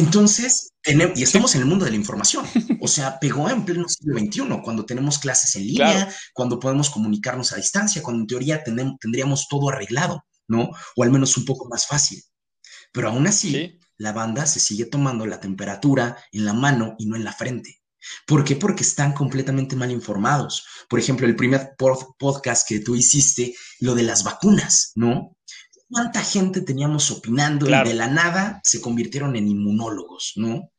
Entonces, 0.00 0.72
tenem- 0.82 1.12
y 1.14 1.22
estamos 1.22 1.54
en 1.54 1.60
el 1.62 1.66
mundo 1.66 1.84
de 1.84 1.90
la 1.90 1.96
información, 1.96 2.44
o 2.80 2.88
sea, 2.88 3.18
pegó 3.20 3.48
en 3.50 3.64
pleno 3.64 3.86
siglo 3.88 4.18
XXI, 4.18 4.62
cuando 4.64 4.84
tenemos 4.86 5.18
clases 5.18 5.54
en 5.56 5.66
línea, 5.66 5.92
Claro. 5.92 6.10
cuando 6.32 6.58
podemos 6.58 6.90
comunicarnos 6.90 7.52
a 7.52 7.56
distancia, 7.56 8.02
cuando 8.02 8.22
en 8.22 8.26
teoría 8.26 8.62
tendríamos 8.64 9.46
todo 9.48 9.68
arreglado, 9.68 10.24
¿no? 10.48 10.70
O 10.96 11.02
al 11.02 11.10
menos 11.10 11.36
un 11.36 11.44
poco 11.44 11.68
más 11.68 11.86
fácil. 11.86 12.22
Pero 12.92 13.08
aún 13.08 13.26
así, 13.26 13.50
Sí. 13.52 13.78
la 13.98 14.12
banda 14.12 14.46
se 14.46 14.58
sigue 14.60 14.86
tomando 14.86 15.26
la 15.26 15.38
temperatura 15.40 16.16
en 16.32 16.44
la 16.44 16.54
mano 16.54 16.94
y 16.98 17.06
no 17.06 17.16
en 17.16 17.24
la 17.24 17.32
frente. 17.32 17.76
¿Por 18.26 18.42
qué? 18.44 18.56
Porque 18.56 18.82
están 18.82 19.12
completamente 19.12 19.76
mal 19.76 19.90
informados. 19.90 20.64
Por 20.88 20.98
ejemplo, 20.98 21.26
el 21.26 21.36
primer 21.36 21.72
pod- 21.78 22.14
podcast 22.18 22.66
que 22.66 22.80
tú 22.80 22.96
hiciste, 22.96 23.54
lo 23.80 23.94
de 23.94 24.02
las 24.04 24.24
vacunas, 24.24 24.92
¿no? 24.94 25.36
¿Cuánta 25.90 26.22
gente 26.22 26.60
teníamos 26.60 27.10
opinando 27.10 27.66
Claro. 27.66 27.88
y 27.88 27.92
de 27.92 27.98
la 27.98 28.08
nada 28.08 28.60
se 28.64 28.80
convirtieron 28.80 29.34
en 29.36 29.48
inmunólogos, 29.48 30.32
¿no? 30.36 30.70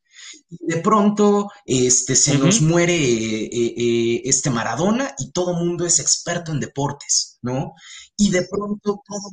Y 0.49 0.65
de 0.65 0.77
pronto 0.77 1.49
este, 1.65 2.15
se 2.15 2.37
nos 2.37 2.61
muere 2.61 2.95
eh, 2.95 3.49
eh, 3.51 3.73
eh, 3.77 4.21
este 4.25 4.49
Maradona 4.49 5.13
y 5.17 5.31
todo 5.31 5.53
mundo 5.53 5.85
es 5.85 5.99
experto 5.99 6.51
en 6.51 6.59
deportes, 6.59 7.37
¿no? 7.41 7.73
Y 8.17 8.29
de 8.29 8.47
pronto 8.49 9.01
todo... 9.05 9.29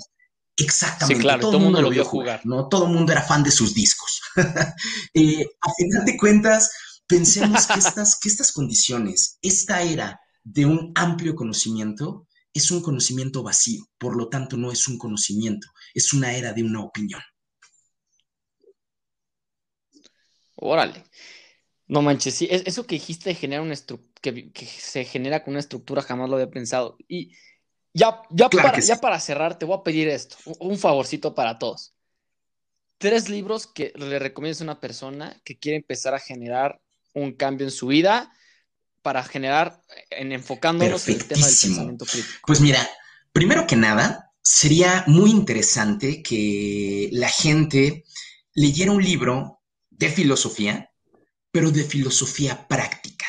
Exactamente, 0.56 1.14
Sí, 1.14 1.22
claro, 1.22 1.40
todo 1.40 1.56
el 1.58 1.62
mundo, 1.62 1.80
lo 1.80 1.90
vio 1.90 2.04
jugar, 2.04 2.40
¿no? 2.44 2.66
Todo 2.68 2.86
el 2.86 2.92
mundo 2.92 3.12
era 3.12 3.22
fan 3.22 3.44
de 3.44 3.50
sus 3.50 3.74
discos. 3.74 4.20
Eh, 5.14 5.44
a 5.60 5.72
final 5.74 6.04
de 6.04 6.16
cuentas, 6.16 6.70
pensemos 7.06 7.66
que 7.66 7.78
estas, 7.78 8.18
que 8.18 8.28
estas 8.28 8.52
condiciones, 8.52 9.38
esta 9.42 9.82
era 9.82 10.20
de 10.44 10.66
un 10.66 10.92
amplio 10.94 11.34
conocimiento, 11.34 12.27
es 12.58 12.70
un 12.70 12.82
conocimiento 12.82 13.42
vacío, 13.42 13.84
por 13.98 14.16
lo 14.16 14.28
tanto 14.28 14.56
no 14.56 14.70
es 14.72 14.86
un 14.88 14.98
conocimiento, 14.98 15.68
es 15.94 16.12
una 16.12 16.34
era 16.36 16.52
de 16.52 16.62
una 16.62 16.82
opinión. 16.84 17.20
Órale. 20.56 21.04
No 21.88 22.02
manches, 22.02 22.34
sí, 22.34 22.48
es- 22.50 22.64
eso 22.66 22.86
que 22.86 22.96
dijiste 22.96 23.30
de 23.30 23.34
generar 23.36 23.62
una 23.64 23.74
que, 24.22 24.52
que 24.52 24.66
se 24.66 25.04
genera 25.04 25.44
con 25.44 25.52
una 25.54 25.60
estructura, 25.60 26.02
jamás 26.02 26.28
lo 26.30 26.36
había 26.36 26.50
pensado. 26.50 26.96
Y 27.08 27.32
ya, 27.94 28.22
ya, 28.30 28.50
Claro 28.50 28.68
para, 28.70 28.80
sí. 28.82 28.88
ya 28.88 29.00
para 29.00 29.20
cerrar, 29.20 29.58
te 29.58 29.66
voy 29.66 29.78
a 29.78 29.82
pedir 29.84 30.08
esto, 30.08 30.36
un 30.60 30.78
favorcito 30.78 31.34
para 31.34 31.58
todos. 31.58 31.94
Tres 32.98 33.28
libros 33.28 33.66
que 33.66 33.92
le 33.96 34.18
recomiendas 34.18 34.60
a 34.60 34.64
una 34.64 34.80
persona 34.80 35.40
que 35.44 35.56
quiere 35.58 35.76
empezar 35.78 36.14
a 36.14 36.18
generar 36.18 36.80
un 37.14 37.32
cambio 37.32 37.66
en 37.66 37.70
su 37.70 37.86
vida 37.86 38.32
para 39.08 39.24
generar, 39.24 39.82
en 40.10 40.32
enfocándonos 40.32 41.08
en 41.08 41.14
el 41.14 41.24
tema 41.24 41.46
del 41.46 41.56
pensamiento 41.56 42.04
crítico. 42.04 42.40
Pues 42.46 42.60
mira, 42.60 42.86
primero 43.32 43.66
que 43.66 43.74
nada, 43.74 44.34
sería 44.42 45.02
muy 45.06 45.30
interesante 45.30 46.22
que 46.22 47.08
la 47.12 47.30
gente 47.30 48.04
leyera 48.52 48.92
un 48.92 49.02
libro 49.02 49.62
de 49.88 50.10
filosofía, 50.10 50.90
pero 51.50 51.70
de 51.70 51.84
filosofía 51.84 52.68
práctica. 52.68 53.24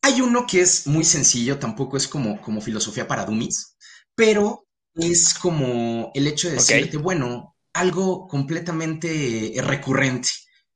Hay 0.00 0.20
uno 0.20 0.48
que 0.48 0.62
es 0.62 0.88
muy 0.88 1.04
sencillo, 1.04 1.60
tampoco 1.60 1.96
es 1.96 2.08
como, 2.08 2.40
como 2.40 2.60
filosofía 2.60 3.06
para 3.06 3.24
dummies, 3.24 3.76
pero 4.16 4.66
es 4.96 5.32
como 5.32 6.10
el 6.12 6.26
hecho 6.26 6.48
de 6.48 6.54
decirte, 6.54 6.96
bueno, 6.96 7.56
algo 7.72 8.26
completamente 8.26 9.54
recurrente. 9.58 10.30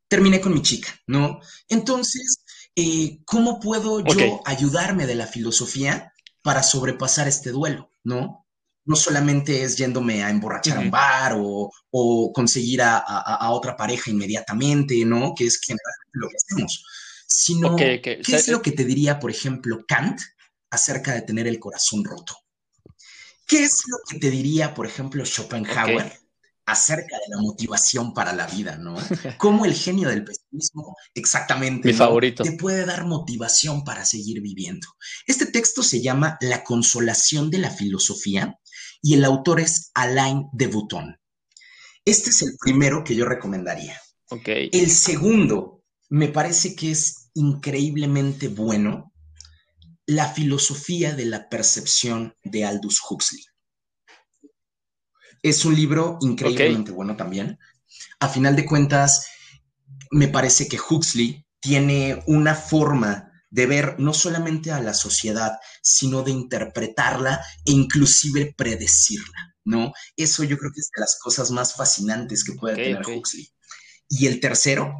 Terminé 0.06 0.40
con 0.40 0.54
mi 0.54 0.62
chica, 0.62 0.96
¿no? 1.08 1.40
Entonces, 1.68 2.44
eh, 2.76 3.18
¿cómo 3.24 3.58
puedo 3.58 4.00
yo 4.00 4.42
ayudarme 4.44 5.06
de 5.06 5.14
la 5.16 5.26
filosofía 5.26 6.12
para 6.42 6.62
sobrepasar 6.62 7.26
este 7.26 7.50
duelo, 7.50 7.90
¿no? 8.04 8.46
No 8.84 8.94
solamente 8.94 9.64
es 9.64 9.76
yéndome 9.76 10.22
a 10.22 10.30
emborrachar 10.30 10.76
a 10.76 10.80
un 10.80 10.90
bar 10.92 11.34
o, 11.38 11.72
o 11.90 12.32
conseguir 12.32 12.82
a, 12.82 12.98
a- 12.98 13.36
a 13.46 13.50
otra 13.50 13.76
pareja 13.76 14.10
inmediatamente, 14.10 15.04
¿no? 15.04 15.34
Que 15.34 15.46
es 15.46 15.58
generalmente 15.60 16.10
lo 16.12 16.28
que 16.28 16.36
hacemos, 16.36 16.84
sino. 17.26 17.74
¿qué 18.22 18.36
es 18.36 18.46
lo 18.52 18.62
que 18.62 18.70
te 18.72 18.84
diría, 18.84 19.18
por 19.18 19.30
ejemplo, 19.32 19.84
Kant 19.88 20.20
acerca 20.70 21.14
de 21.14 21.22
tener 21.22 21.48
el 21.48 21.58
corazón 21.58 22.04
roto? 22.04 22.36
¿Qué 23.48 23.64
es 23.64 23.82
lo 23.88 23.96
que 24.08 24.18
te 24.18 24.30
diría, 24.30 24.72
por 24.74 24.86
ejemplo, 24.86 25.24
Schopenhauer. 25.24 26.12
Acerca 26.66 27.16
de 27.16 27.34
la 27.34 27.40
motivación 27.40 28.12
para 28.12 28.32
la 28.34 28.46
vida, 28.48 28.76
¿no? 28.76 28.96
Cómo 29.38 29.64
el 29.64 29.74
genio 29.74 30.08
del 30.08 30.24
pesimismo, 30.24 30.96
exactamente, 31.14 31.88
Mi 31.88 31.92
¿no? 31.92 31.98
favorito. 31.98 32.42
te 32.42 32.52
puede 32.52 32.84
dar 32.84 33.06
motivación 33.06 33.84
para 33.84 34.04
seguir 34.04 34.40
viviendo. 34.42 34.86
Este 35.26 35.46
texto 35.46 35.82
se 35.82 36.02
llama 36.02 36.36
La 36.40 36.64
consolación 36.64 37.50
de 37.50 37.58
la 37.58 37.70
filosofía 37.70 38.58
y 39.00 39.14
el 39.14 39.24
autor 39.24 39.60
es 39.60 39.90
Alain 39.94 40.46
de 40.52 40.66
Botton. 40.66 41.16
Este 42.04 42.30
es 42.30 42.42
el 42.42 42.56
primero 42.60 43.04
que 43.04 43.14
yo 43.14 43.24
recomendaría. 43.24 44.00
Ok. 44.30 44.48
El 44.72 44.90
segundo 44.90 45.84
me 46.08 46.28
parece 46.28 46.74
que 46.74 46.90
es 46.90 47.30
increíblemente 47.34 48.48
bueno, 48.48 49.12
La 50.06 50.28
filosofía 50.32 51.14
de 51.14 51.26
la 51.26 51.48
percepción 51.48 52.34
de 52.44 52.64
Aldous 52.64 52.98
Huxley. 53.08 53.42
Es 55.48 55.64
un 55.64 55.76
libro 55.76 56.18
increíblemente 56.22 56.90
bueno 56.90 57.14
también. 57.14 57.56
A 58.18 58.28
final 58.28 58.56
de 58.56 58.66
cuentas, 58.66 59.28
me 60.10 60.26
parece 60.26 60.66
que 60.66 60.76
Huxley 60.76 61.46
tiene 61.60 62.24
una 62.26 62.56
forma 62.56 63.30
de 63.48 63.66
ver 63.66 63.94
no 64.00 64.12
solamente 64.12 64.72
a 64.72 64.82
la 64.82 64.92
sociedad, 64.92 65.52
sino 65.80 66.24
de 66.24 66.32
interpretarla 66.32 67.40
e 67.64 67.70
inclusive 67.70 68.54
predecirla, 68.56 69.54
¿no? 69.64 69.92
Eso 70.16 70.42
yo 70.42 70.58
creo 70.58 70.72
que 70.74 70.80
es 70.80 70.90
de 70.92 71.00
las 71.00 71.16
cosas 71.22 71.52
más 71.52 71.74
fascinantes 71.74 72.42
que 72.42 72.54
puede 72.54 72.74
tener. 72.74 73.06
Huxley. 73.06 73.48
Y 74.08 74.26
el 74.26 74.40
tercero, 74.40 74.96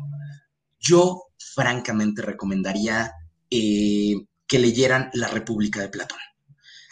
yo 0.79 1.25
francamente 1.57 2.23
recomendaría 2.23 3.13
eh, 3.51 4.15
que 4.47 4.61
leyeran 4.61 5.11
La 5.13 5.27
República 5.27 5.81
de 5.81 5.89
Platón. 5.89 6.21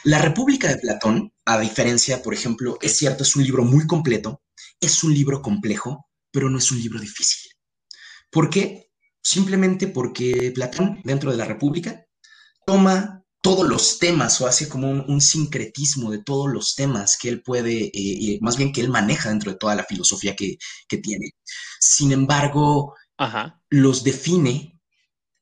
La 0.05 0.19
República 0.19 0.69
de 0.69 0.77
Platón, 0.77 1.33
a 1.47 1.59
diferencia, 1.59 2.23
por 2.23 2.35
ejemplo, 2.35 2.77
es 2.83 2.99
cierto, 2.99 3.23
es 3.23 3.37
un 3.37 3.43
libro 3.43 3.65
muy 3.65 3.87
completo, 3.87 4.43
es 4.79 5.03
un 5.03 5.15
libro 5.15 5.41
complejo, 5.41 6.11
pero 6.31 6.51
no 6.51 6.59
es 6.59 6.71
un 6.71 6.79
libro 6.79 7.01
difícil. 7.01 7.51
¿Por 8.31 8.51
qué? 8.51 8.91
Simplemente 9.23 9.89
porque 9.89 10.53
Platón, 10.55 11.01
dentro 11.05 11.31
de 11.31 11.39
la 11.39 11.47
República, 11.47 12.05
toma 12.67 13.25
todos 13.41 13.67
los 13.67 13.99
temas 13.99 14.39
o 14.43 14.47
hace 14.47 14.69
como 14.69 14.91
un, 14.91 15.21
sincretismo 15.23 16.11
de 16.11 16.23
todos 16.23 16.53
los 16.53 16.75
temas 16.75 17.17
que 17.17 17.31
él 17.31 17.43
puede, 17.43 17.91
eh, 17.95 18.39
más 18.43 18.59
bien 18.59 18.73
que 18.73 18.83
él 18.83 18.91
maneja 18.91 19.31
dentro 19.31 19.53
de 19.53 19.59
toda 19.59 19.75
la 19.75 19.85
filosofía 19.85 20.37
que, 20.37 20.59
tiene. 21.03 21.31
Sin 21.81 22.13
embargo, 22.13 22.95
los 23.71 24.05
define, 24.05 24.79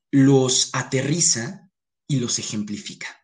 los 0.09 0.69
aterriza 0.73 1.69
y 2.07 2.19
los 2.19 2.39
ejemplifica. 2.39 3.22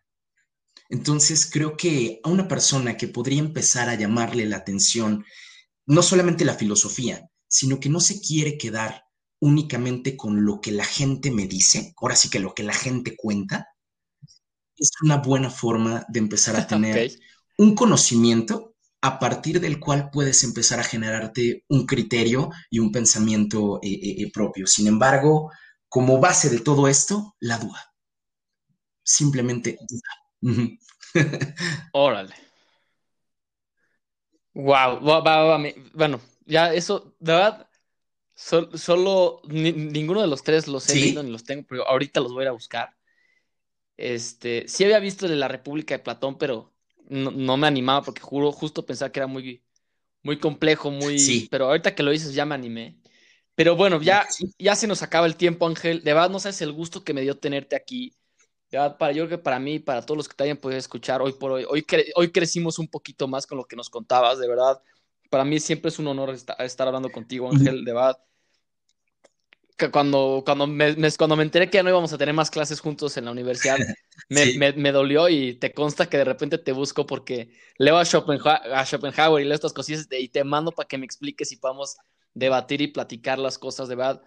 Entonces 0.90 1.48
creo 1.50 1.76
que 1.76 2.20
a 2.24 2.28
una 2.28 2.48
persona 2.48 2.96
que 2.96 3.08
podría 3.08 3.38
empezar 3.38 3.88
a 3.88 3.94
llamarle 3.94 4.44
la 4.44 4.56
atención, 4.56 5.24
no 5.86 6.02
solamente 6.02 6.44
la 6.44 6.54
filosofía, 6.54 7.30
sino 7.48 7.80
que 7.80 7.88
no 7.88 8.00
se 8.00 8.20
quiere 8.20 8.58
quedar 8.58 9.04
únicamente 9.40 10.16
con 10.16 10.44
lo 10.44 10.60
que 10.60 10.72
la 10.72 10.84
gente 10.84 11.30
me 11.30 11.46
dice, 11.46 11.94
ahora 11.96 12.16
sí 12.16 12.28
que 12.28 12.40
lo 12.40 12.54
que 12.54 12.64
la 12.64 12.74
gente 12.74 13.16
cuenta, 13.16 13.68
es 14.76 14.90
una 15.02 15.18
buena 15.18 15.48
forma 15.50 16.04
de 16.08 16.18
empezar 16.18 16.56
a 16.56 16.66
tener 16.66 17.12
un 17.56 17.74
conocimiento 17.74 18.74
a 19.02 19.18
partir 19.18 19.60
del 19.60 19.78
cual 19.78 20.10
puedes 20.10 20.42
empezar 20.44 20.80
a 20.80 20.84
generarte 20.84 21.64
un 21.68 21.86
criterio 21.86 22.50
y 22.68 22.80
un 22.80 22.92
pensamiento 22.92 23.78
eh, 23.82 23.88
eh, 23.92 24.22
eh, 24.22 24.30
propio. 24.32 24.66
Sin 24.66 24.86
embargo, 24.88 25.50
como 25.88 26.18
base 26.18 26.50
de 26.50 26.60
todo 26.60 26.88
esto, 26.88 27.36
la 27.40 27.58
duda. 27.58 27.94
Simplemente 29.02 29.78
duda. 29.88 30.19
Órale. 31.92 32.34
Wow, 34.52 35.00
bueno, 35.94 36.20
ya 36.44 36.74
eso, 36.74 37.14
de 37.20 37.32
verdad, 37.32 37.68
solo 38.34 39.40
ninguno 39.46 40.20
de 40.20 40.26
los 40.26 40.42
tres 40.42 40.66
los 40.66 40.88
he 40.88 40.94
leído 40.96 41.22
ni 41.22 41.30
los 41.30 41.44
tengo, 41.44 41.64
pero 41.68 41.86
ahorita 41.86 42.20
los 42.20 42.32
voy 42.32 42.40
a 42.40 42.44
ir 42.44 42.48
a 42.48 42.52
buscar. 42.52 42.96
Este, 43.96 44.66
sí 44.66 44.84
había 44.84 44.98
visto 44.98 45.28
de 45.28 45.36
la 45.36 45.46
República 45.46 45.94
de 45.94 46.02
Platón, 46.02 46.38
pero 46.38 46.72
no, 47.08 47.56
me 47.56 47.66
animaba 47.66 48.02
porque 48.02 48.22
juro, 48.22 48.50
justo 48.50 48.86
pensaba 48.86 49.12
que 49.12 49.20
era 49.20 49.26
muy, 49.26 49.62
muy 50.22 50.38
complejo, 50.38 50.90
muy. 50.90 51.18
Sí. 51.18 51.48
Pero 51.50 51.66
ahorita 51.66 51.94
que 51.94 52.02
lo 52.02 52.10
dices 52.10 52.34
ya 52.34 52.46
me 52.46 52.54
animé. 52.54 52.96
Pero 53.54 53.76
bueno, 53.76 54.00
ya, 54.00 54.26
ya 54.58 54.74
se 54.74 54.86
nos 54.86 55.02
acaba 55.02 55.26
el 55.26 55.36
tiempo, 55.36 55.66
Ángel. 55.66 56.02
De 56.02 56.14
verdad, 56.14 56.30
no 56.30 56.40
sabes 56.40 56.62
el 56.62 56.72
gusto 56.72 57.04
que 57.04 57.12
me 57.12 57.20
dio 57.20 57.36
tenerte 57.36 57.76
aquí. 57.76 58.14
De 58.70 58.78
verdad, 58.78 58.96
para, 58.98 59.12
yo 59.12 59.26
creo 59.26 59.38
que 59.38 59.42
para 59.42 59.58
mí, 59.58 59.78
para 59.78 60.02
todos 60.02 60.16
los 60.16 60.28
que 60.28 60.34
te 60.34 60.44
hayan 60.44 60.56
podido 60.56 60.78
escuchar 60.78 61.22
hoy 61.22 61.32
por 61.32 61.52
hoy, 61.52 61.64
hoy, 61.68 61.84
hoy 62.14 62.30
crecimos 62.30 62.78
un 62.78 62.88
poquito 62.88 63.26
más 63.26 63.46
con 63.46 63.58
lo 63.58 63.64
que 63.64 63.76
nos 63.76 63.90
contabas, 63.90 64.38
de 64.38 64.48
verdad. 64.48 64.80
Para 65.28 65.44
mí 65.44 65.58
siempre 65.60 65.88
es 65.88 65.98
un 65.98 66.06
honor 66.06 66.30
estar, 66.30 66.60
estar 66.62 66.86
hablando 66.86 67.10
contigo, 67.10 67.50
Ángel, 67.50 67.84
de 67.84 67.92
verdad 67.92 68.18
cuando, 69.88 70.42
cuando, 70.44 70.66
me, 70.66 70.94
cuando 71.16 71.36
me 71.36 71.42
enteré 71.44 71.70
que 71.70 71.78
ya 71.78 71.82
no 71.82 71.88
íbamos 71.88 72.12
a 72.12 72.18
tener 72.18 72.34
más 72.34 72.50
clases 72.50 72.80
juntos 72.80 73.16
en 73.16 73.24
la 73.24 73.30
universidad, 73.30 73.78
me, 74.28 74.72
me, 74.72 74.92
dolió 74.92 75.28
y 75.28 75.54
te 75.54 75.72
consta 75.72 76.08
que 76.08 76.18
de 76.18 76.24
repente 76.24 76.58
te 76.58 76.72
busco 76.72 77.06
porque 77.06 77.50
leo 77.78 77.96
a, 77.96 78.02
a 78.02 78.84
Schopenhauer 78.84 79.42
y 79.42 79.46
leo 79.46 79.54
estas 79.54 79.72
cosillas 79.72 80.06
y 80.10 80.28
te 80.28 80.44
mando 80.44 80.72
para 80.72 80.88
que 80.88 80.98
me 80.98 81.06
expliques 81.06 81.50
y 81.52 81.56
podamos 81.56 81.96
debatir 82.34 82.82
y 82.82 82.88
platicar 82.88 83.38
las 83.38 83.58
cosas 83.58 83.88
de 83.88 83.94
verdad. 83.94 84.22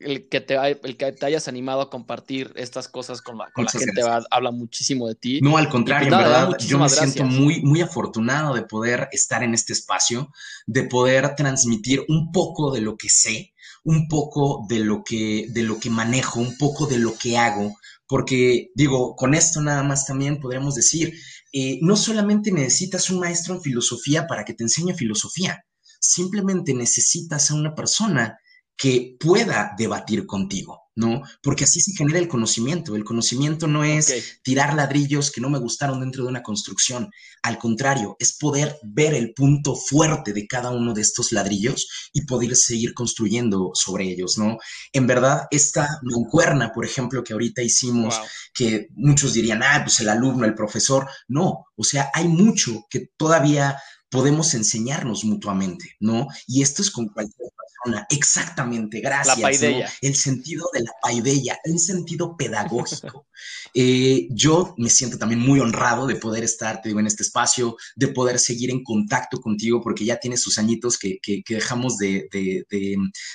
El 0.00 0.28
que, 0.28 0.40
te, 0.40 0.56
el 0.56 0.96
que 0.96 1.12
te 1.12 1.26
hayas 1.26 1.48
animado 1.48 1.80
a 1.80 1.90
compartir 1.90 2.52
estas 2.56 2.88
cosas 2.88 3.22
con 3.22 3.38
la, 3.38 3.50
con 3.52 3.64
la 3.64 3.70
gente 3.70 4.02
habla 4.30 4.50
muchísimo 4.50 5.08
de 5.08 5.14
ti. 5.14 5.40
No, 5.40 5.56
al 5.56 5.68
contrario, 5.68 6.08
pues 6.08 6.20
en 6.20 6.30
verdad, 6.30 6.58
yo 6.58 6.78
me 6.78 6.88
siento 6.88 7.24
muy, 7.24 7.62
muy 7.62 7.80
afortunado 7.80 8.54
de 8.54 8.62
poder 8.62 9.08
estar 9.12 9.42
en 9.42 9.54
este 9.54 9.72
espacio, 9.72 10.30
de 10.66 10.84
poder 10.84 11.34
transmitir 11.36 12.04
un 12.08 12.32
poco 12.32 12.72
de 12.72 12.80
lo 12.80 12.96
que 12.96 13.08
sé, 13.08 13.54
un 13.84 14.08
poco 14.08 14.66
de 14.68 14.80
lo 14.80 15.04
que, 15.04 15.46
de 15.50 15.62
lo 15.62 15.78
que 15.78 15.90
manejo, 15.90 16.40
un 16.40 16.56
poco 16.56 16.86
de 16.86 16.98
lo 16.98 17.16
que 17.16 17.38
hago, 17.38 17.76
porque 18.06 18.70
digo, 18.74 19.14
con 19.16 19.34
esto 19.34 19.60
nada 19.60 19.82
más 19.82 20.06
también 20.06 20.40
podríamos 20.40 20.74
decir, 20.74 21.14
eh, 21.52 21.78
no 21.82 21.96
solamente 21.96 22.50
necesitas 22.50 23.10
un 23.10 23.20
maestro 23.20 23.54
en 23.54 23.62
filosofía 23.62 24.26
para 24.26 24.44
que 24.44 24.54
te 24.54 24.64
enseñe 24.64 24.94
filosofía, 24.94 25.64
simplemente 26.00 26.74
necesitas 26.74 27.50
a 27.50 27.54
una 27.54 27.74
persona 27.74 28.38
que 28.76 29.16
pueda 29.20 29.72
debatir 29.78 30.26
contigo, 30.26 30.82
¿no? 30.96 31.22
Porque 31.42 31.64
así 31.64 31.80
se 31.80 31.96
genera 31.96 32.18
el 32.18 32.28
conocimiento. 32.28 32.96
El 32.96 33.04
conocimiento 33.04 33.66
no 33.66 33.84
es 33.84 34.40
tirar 34.42 34.74
ladrillos 34.74 35.30
que 35.30 35.40
no 35.40 35.48
me 35.48 35.58
gustaron 35.58 36.00
dentro 36.00 36.24
de 36.24 36.30
una 36.30 36.42
construcción. 36.42 37.10
Al 37.42 37.58
contrario, 37.58 38.16
es 38.18 38.36
poder 38.36 38.76
ver 38.82 39.14
el 39.14 39.32
punto 39.32 39.76
fuerte 39.76 40.32
de 40.32 40.46
cada 40.46 40.70
uno 40.70 40.92
de 40.92 41.02
estos 41.02 41.30
ladrillos 41.32 42.10
y 42.12 42.24
poder 42.26 42.56
seguir 42.56 42.94
construyendo 42.94 43.70
sobre 43.74 44.04
ellos, 44.10 44.38
¿no? 44.38 44.58
En 44.92 45.06
verdad, 45.06 45.46
esta 45.50 46.00
mancuerna, 46.02 46.72
por 46.72 46.84
ejemplo, 46.84 47.22
que 47.22 47.32
ahorita 47.32 47.62
hicimos, 47.62 48.20
que 48.52 48.88
muchos 48.96 49.34
dirían, 49.34 49.62
ah, 49.62 49.82
pues 49.84 50.00
el 50.00 50.08
alumno, 50.08 50.44
el 50.44 50.54
profesor, 50.54 51.08
no, 51.28 51.66
o 51.76 51.84
sea, 51.84 52.10
hay 52.14 52.28
mucho 52.28 52.86
que 52.88 53.10
todavía 53.16 53.76
podemos 54.14 54.54
enseñarnos 54.54 55.24
mutuamente, 55.24 55.96
¿no? 55.98 56.28
Y 56.46 56.62
esto 56.62 56.82
es 56.82 56.92
con 56.92 57.08
cualquier 57.08 57.50
persona. 57.50 58.06
Exactamente, 58.10 59.00
gracias. 59.00 59.60
La 59.60 59.88
El 60.00 60.14
sentido 60.14 60.70
de 60.72 60.84
la 60.84 60.92
paideia, 61.02 61.58
en 61.64 61.80
sentido 61.80 62.36
pedagógico. 62.36 63.26
Eh, 63.76 64.28
yo 64.30 64.72
me 64.78 64.88
siento 64.88 65.18
también 65.18 65.40
muy 65.40 65.58
honrado 65.58 66.06
de 66.06 66.14
poder 66.14 66.44
estar, 66.44 66.80
te 66.80 66.88
digo, 66.90 67.00
en 67.00 67.08
este 67.08 67.24
espacio, 67.24 67.76
de 67.96 68.06
poder 68.06 68.38
seguir 68.38 68.70
en 68.70 68.84
contacto 68.84 69.40
contigo, 69.40 69.82
porque 69.82 70.04
ya 70.04 70.20
tienes 70.20 70.40
sus 70.40 70.58
añitos 70.58 70.96
que, 70.96 71.18
dejamos 71.48 71.98
de, 71.98 72.28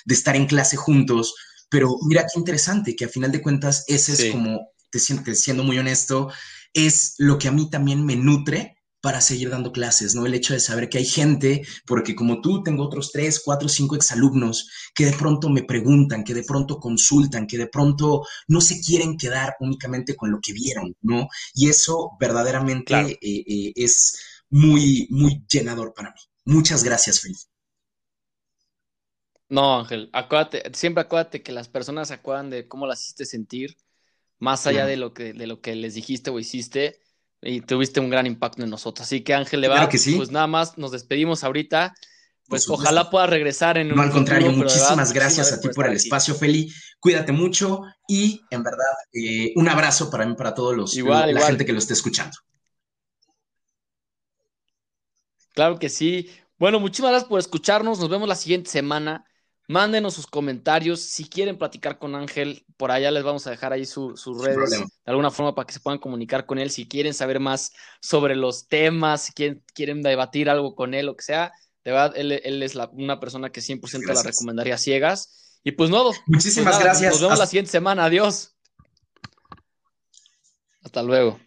estar 0.08 0.38
en 0.38 0.48
clase 0.48 0.78
juntos. 0.78 1.36
Pero 1.70 1.98
mira 2.08 2.22
qué 2.22 2.40
interesante, 2.40 2.96
que 2.96 3.04
a 3.04 3.10
final 3.10 3.34
de 3.34 3.42
cuentas 3.42 3.84
ese 3.88 4.14
es 4.14 4.32
como, 4.32 4.72
te 4.90 5.00
sientes 5.00 5.42
siendo 5.42 5.66
muy 5.66 5.78
honesto, 5.78 6.32
es 6.74 7.16
lo 7.18 7.38
que 7.38 7.50
a 7.50 7.52
mí 7.52 7.70
también 7.70 8.06
me 8.06 8.16
nutre 8.16 8.79
para 9.02 9.22
seguir 9.22 9.50
dando 9.50 9.72
clases, 9.72 10.16
¿no? 10.16 10.26
El 10.26 10.34
hecho 10.34 10.54
de 10.54 10.60
saber 10.60 10.90
que 10.90 10.98
hay 10.98 11.06
gente, 11.06 11.66
porque 11.86 12.16
como 12.16 12.42
tú 12.42 12.64
tengo 12.64 12.84
otros 12.84 13.12
tres, 13.12 13.42
cuatro, 13.44 13.70
cinco 13.70 13.96
exalumnos 13.96 14.70
que 14.94 15.06
de 15.06 15.14
pronto 15.14 15.50
me 15.50 15.64
preguntan, 15.64 16.24
que 16.24 16.34
de 16.34 16.44
pronto 16.44 16.80
consultan, 16.80 17.48
que 17.48 17.58
de 17.58 17.68
pronto 17.68 18.26
no 18.48 18.62
se 18.62 18.82
quieren 18.82 19.18
quedar 19.18 19.56
únicamente 19.60 20.16
con 20.16 20.32
lo 20.32 20.40
que 20.42 20.54
vieron, 20.54 20.96
¿no? 21.02 21.28
Y 21.54 21.70
eso 21.70 22.12
verdaderamente 22.20 22.94
eh, 22.96 23.18
eh, 23.22 23.74
es 23.76 24.20
muy, 24.50 25.08
muy 25.10 25.44
llenador 25.50 25.94
para 25.94 26.10
mí. 26.12 26.20
Muchas 26.46 26.84
gracias, 26.84 27.22
Felipe. 27.22 27.42
No, 29.48 29.80
Ángel, 29.80 30.10
acuérdate, 30.14 30.64
siempre 30.74 31.02
acuérdate 31.02 31.42
que 31.42 31.52
las 31.52 31.68
personas 31.68 32.10
se 32.10 32.14
acuerdan 32.14 32.52
de 32.52 32.68
cómo 32.68 32.86
las 32.86 33.02
hiciste 33.02 33.26
sentir, 33.26 33.78
más 34.38 34.68
allá 34.68 34.86
de, 34.86 34.96
lo 34.96 35.14
que, 35.14 35.34
de 35.34 35.48
lo 35.48 35.60
que 35.60 35.76
les 35.76 35.96
dijiste 35.96 36.30
o 36.30 36.40
hiciste 36.40 37.00
y 37.42 37.62
tuviste 37.62 38.00
un 38.00 38.10
gran 38.10 38.26
impacto 38.26 38.64
en 38.64 38.70
nosotros. 38.70 39.08
Así 39.08 39.22
que 39.22 39.34
Ángel 39.34 39.62
Levar, 39.62 39.90
pues 39.90 40.32
nada 40.32 40.48
más 40.48 40.78
nos 40.78 40.92
despedimos 40.92 41.44
ahorita. 41.44 41.94
Pues 42.48 42.68
ojalá 42.68 43.12
pueda 43.12 43.28
regresar 43.28 43.78
en 43.78 43.92
un 43.92 43.96
No, 43.96 44.02
al 44.02 44.12
contrario, 44.12 44.52
muchísimas 44.52 45.14
gracias 45.14 45.54
a 45.54 45.62
ti 45.62 45.70
por, 45.70 45.86
el 45.86 45.94
espacio, 45.94 46.34
Feli. 46.34 46.74
Cuídate 47.00 47.32
mucho 47.32 47.84
y 48.08 48.42
en 48.50 48.64
verdad 48.64 48.88
eh, 49.14 49.54
un 49.56 49.70
abrazo 49.70 50.10
para 50.10 50.26
mí, 50.26 50.34
para 50.36 50.56
todos 50.56 50.76
los 50.76 50.96
la 50.96 51.42
gente 51.42 51.66
que 51.66 51.74
lo 51.74 51.78
esté 51.78 51.94
escuchando. 51.94 52.36
Claro 55.54 55.78
que 55.78 55.90
sí. 55.90 56.30
Bueno, 56.58 56.80
muchísimas 56.80 57.12
gracias 57.12 57.30
por 57.30 57.40
escucharnos. 57.40 58.00
Nos 58.00 58.10
vemos 58.10 58.28
la 58.28 58.36
siguiente 58.36 58.70
semana. 58.70 59.29
Mándenos 59.70 60.16
sus 60.16 60.26
comentarios. 60.26 61.00
Si 61.00 61.30
quieren 61.30 61.56
platicar 61.56 62.00
con 62.00 62.16
Ángel, 62.16 62.66
por 62.76 62.90
allá 62.90 63.12
les 63.12 63.22
vamos 63.22 63.46
a 63.46 63.52
dejar 63.52 63.72
ahí 63.72 63.86
sus 63.86 64.26
redes 64.44 64.72
de 64.72 64.86
alguna 65.06 65.30
forma 65.30 65.54
para 65.54 65.68
que 65.68 65.74
se 65.74 65.80
puedan 65.80 66.00
comunicar 66.00 66.48
con 66.48 66.58
él. 66.58 66.72
Si 66.72 66.88
quieren 66.88 67.14
saber 67.14 67.40
más 67.40 67.72
sobre 68.02 68.36
los 68.36 68.68
temas, 68.68 69.26
si 69.26 69.34
quieren, 69.34 69.64
quieren 69.76 70.02
debatir 70.02 70.50
algo 70.50 70.74
con 70.74 70.96
él, 70.96 71.06
lo 71.06 71.16
que 71.16 71.22
sea, 71.24 71.54
de 71.84 71.92
verdad, 71.92 72.14
él, 72.16 72.64
es 72.64 72.76
una 72.94 73.20
persona 73.20 73.52
que 73.52 73.62
100% 73.62 74.12
la 74.12 74.24
recomendaría 74.24 74.78
ciegas. 74.80 75.60
Y 75.64 75.74
pues 75.74 75.92
no, 75.92 76.12
muchísimas 76.26 76.76
pues 76.76 76.84
gracias. 76.84 77.12
Nos 77.12 77.22
vemos 77.22 77.38
la 77.38 77.46
siguiente 77.46 77.70
semana. 77.70 78.06
Adiós. 78.06 78.56
Hasta 80.82 81.04
luego. 81.04 81.40